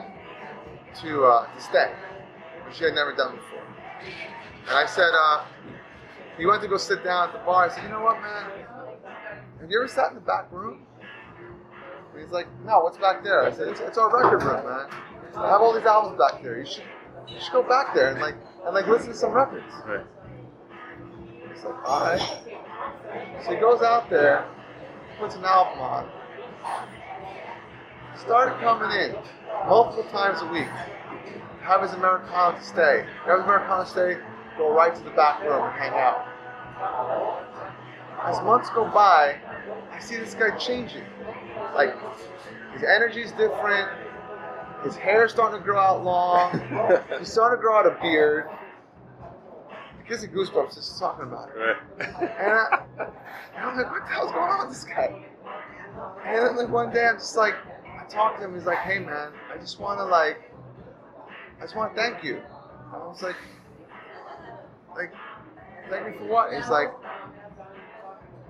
to, 1.01 1.25
uh, 1.25 1.55
to 1.55 1.61
stay, 1.61 1.93
which 2.67 2.79
he 2.79 2.85
had 2.85 2.95
never 2.95 3.15
done 3.15 3.37
before. 3.37 3.65
And 4.69 4.77
I 4.77 4.87
said, 4.87 5.11
uh, 5.15 5.45
he 6.37 6.45
went 6.45 6.61
to 6.63 6.69
go 6.69 6.77
sit 6.77 7.03
down 7.03 7.29
at 7.29 7.33
the 7.33 7.39
bar. 7.45 7.67
I 7.67 7.75
said, 7.75 7.85
you 7.85 7.89
know 7.91 8.03
what, 8.03 8.21
man? 8.21 8.51
Have 9.61 9.71
you 9.71 9.81
ever 9.81 9.89
sat 9.89 10.11
in 10.11 10.17
the 10.17 10.21
back 10.21 10.53
room? 10.53 10.87
And 12.17 12.25
he's 12.25 12.33
like, 12.33 12.47
no, 12.65 12.81
what's 12.81 12.97
back 12.97 13.23
there? 13.23 13.43
I 13.43 13.53
said, 13.53 13.69
it's, 13.69 13.81
it's 13.81 13.99
our 13.99 14.09
record 14.09 14.43
room, 14.43 14.65
man. 14.65 14.87
I 15.37 15.51
have 15.51 15.61
all 15.61 15.75
these 15.75 15.85
albums 15.85 16.19
back 16.19 16.43
there. 16.43 16.59
You 16.59 16.65
should, 16.65 16.85
you 17.29 17.39
should 17.39 17.53
go 17.53 17.63
back 17.63 17.95
there 17.95 18.11
and 18.13 18.23
like, 18.23 18.37
and 18.65 18.75
like 18.75 18.87
listen 18.87 19.09
to 19.09 19.15
some 19.15 19.33
records. 19.33 19.71
Right. 19.85 20.07
He's 21.53 21.63
like, 21.63 21.75
all 21.85 22.01
right. 22.01 23.45
So 23.45 23.51
he 23.51 23.57
goes 23.61 23.83
out 23.83 24.09
there, 24.09 24.47
puts 25.19 25.35
an 25.35 25.45
album 25.45 25.79
on, 25.79 26.09
started 28.19 28.59
coming 28.61 28.91
in 28.99 29.15
multiple 29.69 30.05
times 30.11 30.41
a 30.41 30.47
week. 30.47 30.69
Have 31.61 31.83
his 31.83 31.93
Americano 31.93 32.57
to 32.57 32.65
stay. 32.65 33.05
Have 33.27 33.41
his 33.41 33.45
Americano 33.45 33.85
to 33.85 33.91
stay, 33.91 34.17
go 34.57 34.73
right 34.73 34.95
to 34.95 35.03
the 35.03 35.11
back 35.11 35.43
room 35.43 35.63
and 35.63 35.75
hang 35.75 35.93
out. 35.93 36.25
As 38.25 38.43
months 38.43 38.71
go 38.71 38.87
by, 38.87 39.37
I 39.93 39.99
see 40.01 40.17
this 40.17 40.33
guy 40.33 40.57
changing. 40.57 41.05
Like, 41.75 41.95
his 42.73 42.83
energy's 42.83 43.33
different. 43.33 43.89
His 44.85 44.97
hair's 44.97 45.33
starting 45.33 45.59
to 45.59 45.65
grow 45.65 45.79
out 45.79 46.05
long. 46.05 46.53
He's 47.19 47.33
starting 47.33 47.59
to 47.59 47.61
grow 47.61 47.79
out 47.79 47.87
a 47.87 47.99
beard. 48.01 48.47
It 50.01 50.09
gives 50.09 50.23
me 50.23 50.29
goosebumps 50.29 50.75
just 50.75 50.99
talking 50.99 51.25
about 51.25 51.49
it. 51.49 51.59
Right. 51.59 51.77
And, 51.99 52.53
I, 52.53 52.85
I'm 53.59 53.77
like, 53.77 53.91
what 53.91 54.03
the 54.03 54.13
hell's 54.13 54.33
going 54.33 54.51
on 54.51 54.69
with 54.69 54.77
this 54.77 54.85
guy? 54.85 55.25
And 56.27 56.47
then 56.47 56.57
like 56.57 56.69
one 56.69 56.93
day 56.93 57.07
I'm 57.07 57.17
just 57.17 57.37
like, 57.37 57.55
I 57.99 58.05
talked 58.09 58.39
to 58.39 58.45
him. 58.45 58.55
He's 58.55 58.67
like, 58.67 58.79
hey 58.79 58.99
man, 58.99 59.33
I 59.53 59.57
just 59.59 59.81
want 59.81 59.99
to 59.99 60.05
like, 60.05 60.53
I 61.59 61.63
just 61.63 61.75
want 61.75 61.95
to 61.95 62.01
thank 62.01 62.23
you. 62.23 62.37
And 62.37 62.95
I 62.95 63.07
was 63.07 63.23
like, 63.23 63.37
like, 64.95 65.13
thank 65.89 66.07
me 66.07 66.13
for 66.19 66.27
what? 66.27 66.53
He's 66.53 66.69
like, 66.69 66.89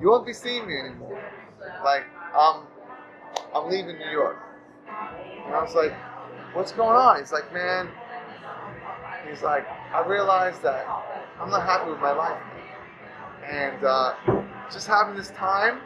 you 0.00 0.10
won't 0.10 0.26
be 0.26 0.32
seeing 0.32 0.66
me 0.66 0.76
anymore. 0.76 1.22
Like, 1.84 2.04
um, 2.36 2.66
I'm 3.54 3.70
leaving 3.70 3.98
New 3.98 4.10
York. 4.10 4.38
And 5.46 5.54
I 5.54 5.62
was 5.62 5.74
like, 5.74 5.92
what's 6.54 6.72
going 6.72 6.96
on? 6.96 7.18
He's 7.18 7.32
like, 7.32 7.52
man, 7.52 7.88
he's 9.28 9.42
like, 9.42 9.66
I 9.92 10.06
realized 10.06 10.62
that 10.62 10.86
I'm 11.40 11.50
not 11.50 11.62
happy 11.62 11.90
with 11.90 12.00
my 12.00 12.12
life. 12.12 12.40
And 13.48 13.84
uh, 13.84 14.14
just 14.72 14.86
having 14.86 15.16
this 15.16 15.30
time 15.30 15.80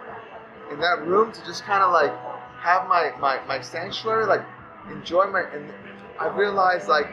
in 0.72 0.80
that 0.80 1.04
room 1.06 1.32
to 1.32 1.44
just 1.44 1.64
kind 1.64 1.82
of 1.82 1.92
like 1.92 2.12
have 2.60 2.88
my, 2.88 3.12
my, 3.20 3.44
my 3.46 3.60
sanctuary, 3.60 4.26
like 4.26 4.44
enjoy 4.90 5.26
my, 5.26 5.42
and 5.54 5.72
I 6.18 6.28
realized 6.28 6.88
like, 6.88 7.06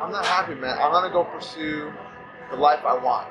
I'm 0.00 0.12
not 0.12 0.24
happy, 0.26 0.54
man. 0.54 0.78
I'm 0.78 0.92
gonna 0.92 1.12
go 1.12 1.24
pursue 1.24 1.92
the 2.50 2.56
life 2.56 2.80
I 2.84 2.96
want. 2.96 3.28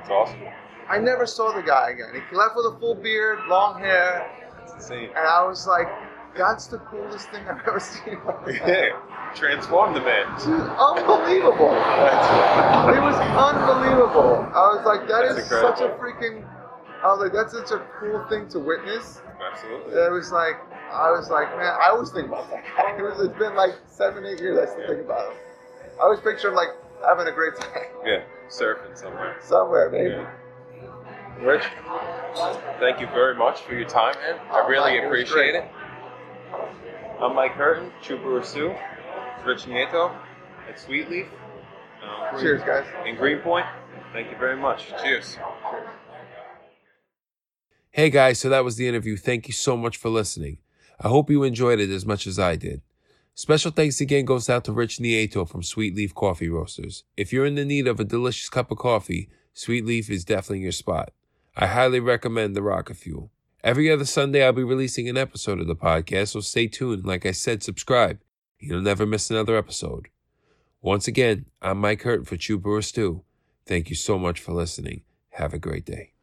It's 0.00 0.10
awesome. 0.10 0.40
I 0.88 0.98
never 0.98 1.26
saw 1.26 1.52
the 1.52 1.62
guy 1.62 1.90
again. 1.90 2.08
He 2.30 2.36
left 2.36 2.54
with 2.56 2.66
a 2.66 2.78
full 2.78 2.94
beard, 2.94 3.40
long 3.48 3.80
hair, 3.80 4.30
It's 4.66 4.74
insane. 4.74 5.08
and 5.16 5.26
I 5.26 5.46
was 5.46 5.66
like, 5.66 5.86
that's 6.36 6.66
the 6.66 6.78
coolest 6.78 7.30
thing 7.30 7.46
I've 7.48 7.62
ever 7.66 7.80
seen. 7.90 8.14
in 8.18 8.24
my 8.24 8.34
life. 8.46 8.60
Yeah. 8.66 9.32
Transform 9.34 9.94
the 9.94 10.00
man. 10.00 10.26
Dude, 10.40 10.60
unbelievable. 10.76 11.72
It 11.72 13.00
was 13.02 13.16
unbelievable. 13.16 14.44
I 14.54 14.74
was 14.74 14.82
like, 14.86 15.08
that 15.08 15.22
That's 15.28 15.38
is 15.44 15.48
such 15.48 15.80
a 15.80 15.88
freaking. 16.00 16.44
I 17.02 17.12
was 17.12 17.20
like, 17.20 17.32
that's 17.32 17.52
such 17.52 17.70
a 17.70 17.84
cool 18.00 18.24
thing 18.28 18.48
to 18.50 18.58
witness. 18.58 19.20
Absolutely. 19.40 19.92
It 19.94 20.10
was 20.12 20.32
like, 20.32 20.56
I 20.90 21.10
was 21.12 21.28
like, 21.28 21.48
man, 21.56 21.72
I 21.76 21.90
always 21.92 22.10
think 22.10 22.28
about 22.28 22.48
that 22.50 22.64
guy. 22.64 22.96
It 22.98 23.02
was, 23.02 23.20
it's 23.20 23.38
been 23.38 23.54
like 23.54 23.74
seven, 23.86 24.24
eight 24.24 24.40
years. 24.40 24.58
I 24.58 24.64
still 24.72 24.86
think 24.88 25.04
about 25.04 25.30
him. 25.32 25.38
I 26.00 26.04
always 26.04 26.20
picture 26.20 26.48
him 26.48 26.54
like 26.54 26.70
having 27.06 27.26
a 27.28 27.32
great 27.32 27.54
time 27.56 27.84
Yeah. 28.04 28.22
Surfing 28.48 28.96
somewhere. 28.96 29.36
somewhere, 29.42 29.90
maybe. 29.90 30.10
Yeah. 30.16 30.30
Rich, 31.40 31.64
thank 32.80 33.00
you 33.00 33.06
very 33.08 33.34
much 33.34 33.60
for 33.60 33.74
your 33.74 33.88
time, 33.88 34.14
man. 34.20 34.38
I 34.50 34.62
Oh, 34.62 34.68
really 34.68 34.92
Mike, 34.94 35.02
it 35.04 35.10
was 35.10 35.20
appreciate 35.30 35.54
it. 35.54 35.64
I'm 37.20 37.34
Mike 37.34 37.52
Hurton, 37.52 37.90
True 38.02 38.18
Brewer 38.18 38.42
Sue, 38.42 38.74
Rich 39.44 39.64
Nieto 39.64 40.16
at 40.68 40.78
Sweet 40.80 41.10
Leaf. 41.10 41.26
Um, 42.02 42.40
Cheers, 42.40 42.62
guys. 42.62 42.84
In 43.06 43.16
Greenpoint, 43.16 43.66
thank 44.12 44.30
you 44.30 44.36
very 44.38 44.56
much. 44.56 44.88
Cheers. 45.02 45.36
Hey 47.90 48.10
guys, 48.10 48.38
so 48.38 48.48
that 48.48 48.64
was 48.64 48.76
the 48.76 48.88
interview. 48.88 49.16
Thank 49.16 49.46
you 49.48 49.54
so 49.54 49.76
much 49.76 49.96
for 49.96 50.08
listening. 50.08 50.58
I 51.00 51.08
hope 51.08 51.30
you 51.30 51.42
enjoyed 51.42 51.80
it 51.80 51.90
as 51.90 52.06
much 52.06 52.26
as 52.26 52.38
I 52.38 52.56
did. 52.56 52.80
Special 53.34 53.70
thanks 53.70 54.00
again 54.00 54.24
goes 54.24 54.48
out 54.48 54.64
to 54.64 54.72
Rich 54.72 54.98
Nieto 54.98 55.46
from 55.46 55.62
Sweet 55.62 55.94
Leaf 55.94 56.14
Coffee 56.14 56.48
Roasters. 56.48 57.04
If 57.16 57.32
you're 57.32 57.44
in 57.46 57.54
the 57.54 57.64
need 57.66 57.86
of 57.86 58.00
a 58.00 58.04
delicious 58.04 58.48
cup 58.48 58.70
of 58.70 58.78
coffee, 58.78 59.28
Sweet 59.52 59.84
Leaf 59.84 60.10
is 60.10 60.24
definitely 60.24 60.60
your 60.60 60.72
spot. 60.72 61.12
I 61.58 61.68
highly 61.68 62.00
recommend 62.00 62.54
the 62.54 62.62
Rocket 62.62 62.98
Fuel. 62.98 63.30
Every 63.64 63.90
other 63.90 64.04
Sunday, 64.04 64.44
I'll 64.44 64.52
be 64.52 64.62
releasing 64.62 65.08
an 65.08 65.16
episode 65.16 65.58
of 65.58 65.66
the 65.66 65.74
podcast, 65.74 66.28
so 66.28 66.40
stay 66.40 66.66
tuned. 66.66 67.06
Like 67.06 67.24
I 67.24 67.30
said, 67.30 67.62
subscribe. 67.62 68.20
You'll 68.60 68.82
never 68.82 69.06
miss 69.06 69.30
another 69.30 69.56
episode. 69.56 70.08
Once 70.82 71.08
again, 71.08 71.46
I'm 71.62 71.78
Mike 71.78 72.02
Hurton 72.02 72.26
for 72.26 72.36
Chew 72.36 72.58
Brewer 72.58 72.82
Stew. 72.82 73.22
Thank 73.64 73.88
you 73.88 73.96
so 73.96 74.18
much 74.18 74.38
for 74.38 74.52
listening. 74.52 75.02
Have 75.30 75.54
a 75.54 75.58
great 75.58 75.86
day. 75.86 76.15